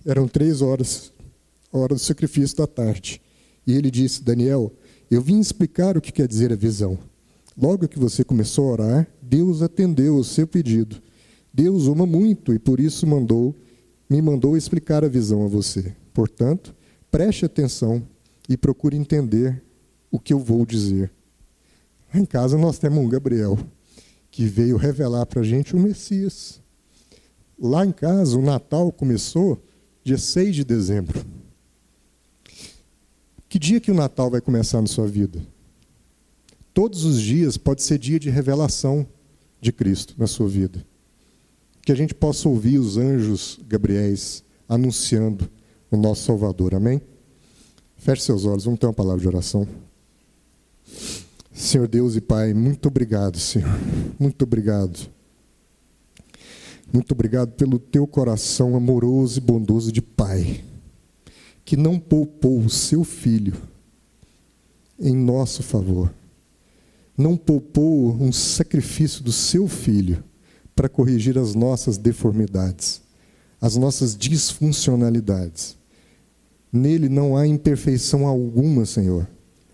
Eram 0.05 0.27
três 0.27 0.63
horas, 0.63 1.13
a 1.73 1.79
hora 1.79 1.95
do 1.95 2.01
sacrifício 2.01 2.57
da 2.57 2.67
tarde. 2.67 3.21
E 3.67 3.73
ele 3.73 3.91
disse: 3.91 4.23
Daniel, 4.23 4.73
eu 5.11 5.21
vim 5.23 5.39
explicar 5.39 5.97
o 5.97 6.01
que 6.01 6.13
quer 6.13 6.27
dizer 6.27 6.53
a 6.53 6.57
visão. 6.57 6.99
Logo 7.57 7.89
que 7.89 7.99
você 7.99 8.25
começou 8.25 8.69
a 8.69 8.73
orar, 8.73 9.09
Deus 9.21 9.63
atendeu 9.63 10.17
o 10.17 10.25
seu 10.25 10.47
pedido. 10.47 11.03
Deus 11.53 11.87
ama 11.87 12.07
muito 12.07 12.55
e 12.55 12.59
por 12.59 12.79
isso 12.79 13.07
mandou, 13.07 13.55
me 14.09 14.23
mandou 14.23 14.57
explicar 14.57 15.05
a 15.05 15.09
visão 15.09 15.45
a 15.45 15.49
você. 15.49 15.95
Portanto, 16.15 16.75
preste 17.11 17.45
atenção 17.45 18.03
e 18.49 18.57
procure 18.57 18.97
entender 18.97 19.63
o 20.11 20.19
que 20.19 20.33
eu 20.33 20.39
vou 20.39 20.65
dizer. 20.65 21.11
Em 22.15 22.25
casa 22.25 22.57
nós 22.57 22.79
temos 22.79 22.99
um 22.99 23.09
Gabriel 23.09 23.59
que 24.31 24.45
veio 24.47 24.77
revelar 24.77 25.27
para 25.27 25.41
a 25.41 25.45
gente 25.45 25.75
o 25.75 25.79
Messias. 25.81 26.61
Lá 27.59 27.85
em 27.85 27.93
casa, 27.93 28.39
o 28.39 28.43
Natal 28.43 28.93
começou 28.93 29.61
dia 30.05 30.17
6 30.17 30.55
de 30.55 30.65
dezembro. 30.65 31.25
Que 33.49 33.59
dia 33.59 33.81
que 33.81 33.91
o 33.91 33.95
Natal 33.95 34.31
vai 34.31 34.41
começar 34.41 34.81
na 34.81 34.87
sua 34.87 35.07
vida? 35.07 35.41
Todos 36.73 37.05
os 37.05 37.21
dias 37.21 37.57
pode 37.57 37.83
ser 37.83 37.99
dia 37.99 38.21
de 38.21 38.31
revelação 38.31 39.07
de 39.61 39.73
Cristo 39.73 40.15
na 40.17 40.27
sua 40.27 40.49
vida. 40.49 40.87
Que 41.83 41.91
a 41.91 41.95
gente 41.95 42.15
possa 42.15 42.49
ouvir 42.49 42.79
os 42.79 42.97
anjos 42.97 43.59
Gabriéis 43.67 44.45
anunciando 44.69 45.51
o 45.91 45.97
nosso 45.97 46.25
Salvador. 46.25 46.75
Amém? 46.75 47.01
Feche 47.97 48.23
seus 48.23 48.45
olhos, 48.45 48.65
vamos 48.65 48.79
ter 48.79 48.87
uma 48.87 48.93
palavra 48.93 49.21
de 49.21 49.27
oração. 49.27 49.67
Senhor 51.53 51.89
Deus 51.89 52.15
e 52.17 52.21
Pai, 52.21 52.55
muito 52.55 52.87
obrigado, 52.87 53.39
Senhor. 53.39 53.69
Muito 54.19 54.43
obrigado. 54.43 55.09
Muito 56.93 57.13
obrigado 57.13 57.53
pelo 57.53 57.79
teu 57.79 58.07
coração 58.07 58.75
amoroso 58.75 59.39
e 59.39 59.41
bondoso 59.43 59.93
de 59.93 60.01
Pai, 60.01 60.65
que 61.65 61.77
não 61.77 61.99
poupou 61.99 62.61
o 62.61 62.71
seu 62.71 63.05
filho 63.05 63.55
em 64.99 65.15
nosso 65.15 65.63
favor. 65.63 66.13
Não 67.17 67.37
poupou 67.37 68.15
um 68.15 68.33
sacrifício 68.33 69.23
do 69.23 69.33
seu 69.33 69.69
filho 69.69 70.23
para 70.75 70.89
corrigir 70.89 71.37
as 71.37 71.55
nossas 71.55 71.99
deformidades, 71.99 73.03
as 73.61 73.77
nossas 73.77 74.17
disfuncionalidades. 74.17 75.77
Nele 76.73 77.09
não 77.09 77.37
há 77.37 77.47
imperfeição 77.47 78.27
alguma, 78.27 78.87
Senhor. 78.87 79.29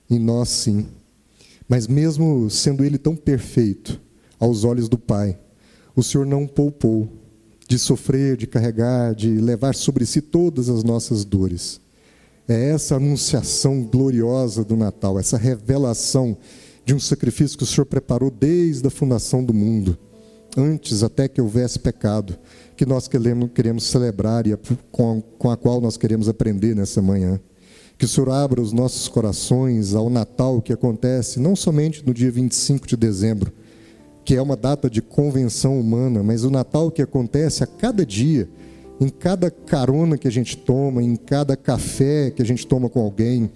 Em 0.08 0.18
nós, 0.18 0.48
sim. 0.48 0.86
Mas 1.68 1.86
mesmo 1.86 2.48
sendo 2.50 2.84
ele 2.84 2.98
tão 2.98 3.16
perfeito 3.16 4.00
aos 4.38 4.64
olhos 4.64 4.88
do 4.88 4.98
Pai, 4.98 5.38
o 5.96 6.02
Senhor 6.02 6.26
não 6.26 6.46
poupou 6.46 7.08
de 7.68 7.78
sofrer, 7.78 8.36
de 8.36 8.46
carregar, 8.46 9.14
de 9.14 9.30
levar 9.30 9.74
sobre 9.74 10.04
si 10.04 10.20
todas 10.20 10.68
as 10.68 10.84
nossas 10.84 11.24
dores. 11.24 11.80
É 12.46 12.70
essa 12.70 12.96
anunciação 12.96 13.82
gloriosa 13.82 14.64
do 14.64 14.76
Natal, 14.76 15.18
essa 15.18 15.38
revelação 15.38 16.36
de 16.84 16.94
um 16.94 17.00
sacrifício 17.00 17.56
que 17.56 17.64
o 17.64 17.66
Senhor 17.66 17.86
preparou 17.86 18.30
desde 18.30 18.86
a 18.86 18.90
fundação 18.90 19.42
do 19.42 19.54
mundo, 19.54 19.96
antes 20.56 21.02
até 21.02 21.26
que 21.26 21.40
houvesse 21.40 21.78
pecado, 21.78 22.36
que 22.76 22.84
nós 22.84 23.08
queremos, 23.08 23.50
queremos 23.54 23.84
celebrar 23.84 24.46
e 24.46 24.54
com, 24.92 25.22
com 25.38 25.50
a 25.50 25.56
qual 25.56 25.80
nós 25.80 25.96
queremos 25.96 26.28
aprender 26.28 26.76
nessa 26.76 27.00
manhã. 27.00 27.40
Que 27.96 28.04
o 28.04 28.08
Senhor 28.08 28.30
abra 28.30 28.60
os 28.60 28.72
nossos 28.72 29.06
corações 29.08 29.94
ao 29.94 30.10
Natal 30.10 30.60
que 30.60 30.72
acontece 30.72 31.38
não 31.38 31.54
somente 31.54 32.04
no 32.04 32.12
dia 32.12 32.30
25 32.30 32.86
de 32.86 32.96
dezembro, 32.96 33.52
que 34.24 34.34
é 34.34 34.42
uma 34.42 34.56
data 34.56 34.90
de 34.90 35.00
convenção 35.00 35.78
humana, 35.78 36.22
mas 36.22 36.44
o 36.44 36.50
Natal 36.50 36.90
que 36.90 37.02
acontece 37.02 37.62
a 37.62 37.66
cada 37.66 38.04
dia, 38.04 38.48
em 39.00 39.08
cada 39.08 39.50
carona 39.50 40.18
que 40.18 40.26
a 40.26 40.30
gente 40.30 40.56
toma, 40.56 41.02
em 41.02 41.14
cada 41.14 41.56
café 41.56 42.30
que 42.30 42.42
a 42.42 42.44
gente 42.44 42.66
toma 42.66 42.88
com 42.88 43.00
alguém, 43.00 43.50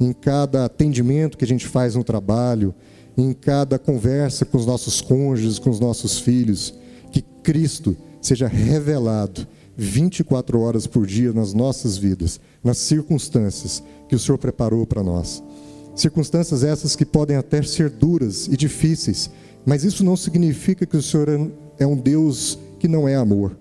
em 0.00 0.12
cada 0.12 0.64
atendimento 0.64 1.36
que 1.36 1.44
a 1.44 1.48
gente 1.48 1.66
faz 1.66 1.94
no 1.94 2.04
trabalho, 2.04 2.74
em 3.16 3.32
cada 3.32 3.78
conversa 3.78 4.44
com 4.44 4.58
os 4.58 4.66
nossos 4.66 5.00
cônjuges, 5.00 5.58
com 5.58 5.70
os 5.70 5.80
nossos 5.80 6.18
filhos, 6.18 6.74
que 7.10 7.22
Cristo 7.42 7.96
seja 8.20 8.46
revelado 8.46 9.46
24 9.76 10.60
horas 10.60 10.86
por 10.86 11.06
dia 11.06 11.32
nas 11.32 11.52
nossas 11.52 11.96
vidas, 11.96 12.40
nas 12.64 12.78
circunstâncias 12.78 13.82
que 14.08 14.14
o 14.14 14.18
Senhor 14.18 14.38
preparou 14.38 14.86
para 14.86 15.02
nós. 15.02 15.42
Circunstâncias 15.94 16.62
essas 16.62 16.94
que 16.94 17.04
podem 17.04 17.36
até 17.36 17.62
ser 17.62 17.90
duras 17.90 18.46
e 18.46 18.56
difíceis, 18.56 19.30
mas 19.64 19.84
isso 19.84 20.04
não 20.04 20.16
significa 20.16 20.86
que 20.86 20.96
o 20.96 21.02
Senhor 21.02 21.50
é 21.78 21.86
um 21.86 21.96
Deus 21.96 22.58
que 22.78 22.88
não 22.88 23.08
é 23.08 23.16
amor. 23.16 23.56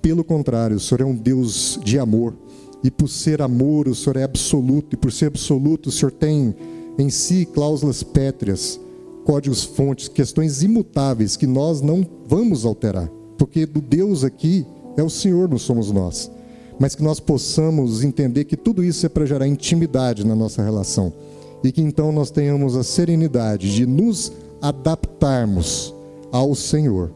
Pelo 0.00 0.24
contrário, 0.24 0.76
o 0.76 0.80
Senhor 0.80 1.02
é 1.02 1.04
um 1.04 1.14
Deus 1.14 1.78
de 1.84 1.98
amor. 1.98 2.34
E 2.82 2.90
por 2.90 3.08
ser 3.08 3.42
amor, 3.42 3.88
o 3.88 3.94
Senhor 3.94 4.16
é 4.16 4.22
absoluto. 4.22 4.94
E 4.94 4.96
por 4.96 5.12
ser 5.12 5.26
absoluto, 5.26 5.88
o 5.88 5.92
Senhor 5.92 6.12
tem 6.12 6.54
em 6.98 7.10
si 7.10 7.44
cláusulas 7.44 8.02
pétreas, 8.02 8.80
códigos 9.24 9.64
fontes, 9.64 10.08
questões 10.08 10.62
imutáveis 10.62 11.36
que 11.36 11.46
nós 11.46 11.80
não 11.82 12.06
vamos 12.26 12.64
alterar. 12.64 13.08
Porque 13.36 13.66
do 13.66 13.80
Deus 13.80 14.24
aqui 14.24 14.66
é 14.96 15.02
o 15.02 15.10
Senhor, 15.10 15.48
não 15.48 15.58
somos 15.58 15.90
nós. 15.90 16.30
Mas 16.78 16.94
que 16.94 17.02
nós 17.02 17.20
possamos 17.20 18.02
entender 18.02 18.44
que 18.44 18.56
tudo 18.56 18.82
isso 18.82 19.04
é 19.04 19.08
para 19.08 19.26
gerar 19.26 19.46
intimidade 19.46 20.26
na 20.26 20.34
nossa 20.34 20.62
relação. 20.62 21.12
E 21.62 21.70
que 21.70 21.82
então 21.82 22.10
nós 22.10 22.30
tenhamos 22.30 22.76
a 22.76 22.82
serenidade 22.82 23.74
de 23.74 23.86
nos 23.86 24.32
adaptarmos 24.62 25.94
ao 26.32 26.54
Senhor. 26.54 27.12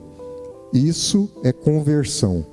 Isso 0.72 1.30
é 1.42 1.52
conversão, 1.52 2.44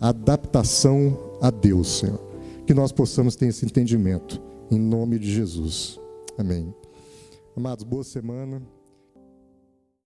adaptação 0.00 1.18
a 1.40 1.50
Deus, 1.50 1.98
Senhor. 1.98 2.20
Que 2.66 2.74
nós 2.74 2.92
possamos 2.92 3.34
ter 3.34 3.46
esse 3.46 3.64
entendimento, 3.64 4.40
em 4.70 4.78
nome 4.78 5.18
de 5.18 5.32
Jesus. 5.32 5.98
Amém. 6.38 6.72
Amados, 7.56 7.84
boa 7.84 8.04
semana. 8.04 8.62